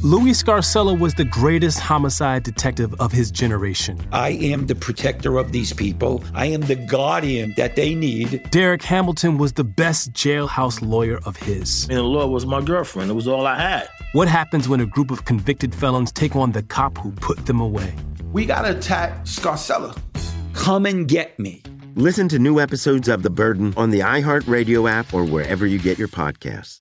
Louis 0.02 0.32
Scarcella 0.32 0.98
was 0.98 1.16
the 1.16 1.26
greatest 1.26 1.78
homicide 1.78 2.44
detective 2.44 2.94
of 3.02 3.12
his 3.12 3.30
generation. 3.30 4.00
I 4.14 4.30
am 4.30 4.68
the 4.68 4.76
protector 4.76 5.38
of 5.38 5.52
these 5.52 5.74
people. 5.74 6.24
I 6.34 6.46
am 6.46 6.62
the 6.62 6.76
guardian 6.76 7.54
that 7.58 7.76
they 7.76 7.96
need. 7.96 8.50
Derek 8.50 8.82
Hamilton 8.82 9.38
was 9.38 9.52
the 9.52 9.66
best 9.66 10.14
jailhouse 10.14 10.82
lawyer 10.82 11.20
of 11.26 11.36
his. 11.36 11.84
And 11.90 11.98
the 11.98 12.04
law 12.04 12.28
was 12.28 12.46
my 12.46 12.62
girlfriend. 12.62 13.12
It 13.12 13.14
was 13.14 13.28
all 13.28 13.46
I 13.46 13.60
had. 13.60 13.90
What 14.14 14.30
happens 14.30 14.70
when 14.70 14.80
a 14.80 14.86
group 14.86 15.12
of 15.12 15.26
convicted 15.26 15.76
felons 15.76 16.14
take 16.14 16.34
on 16.34 16.54
the 16.54 16.64
cop 16.64 16.98
who 16.98 17.12
put 17.12 17.46
them 17.46 17.60
away? 17.60 17.94
We 18.32 18.46
gotta 18.46 18.78
attack 18.78 19.26
Scarcella. 19.26 20.00
Come 20.54 20.86
and 20.86 21.10
get 21.10 21.38
me. 21.38 21.62
Listen 21.96 22.30
to 22.30 22.40
new 22.40 22.62
episodes 22.62 23.10
of 23.10 23.24
The 23.24 23.30
Burden 23.30 23.74
on 23.76 23.90
the 23.90 24.00
iHeartRadio 24.00 24.90
app 24.90 25.14
or 25.14 25.26
wherever 25.26 25.66
you 25.66 25.78
get 25.78 26.00
your 26.00 26.08
podcasts. 26.08 26.78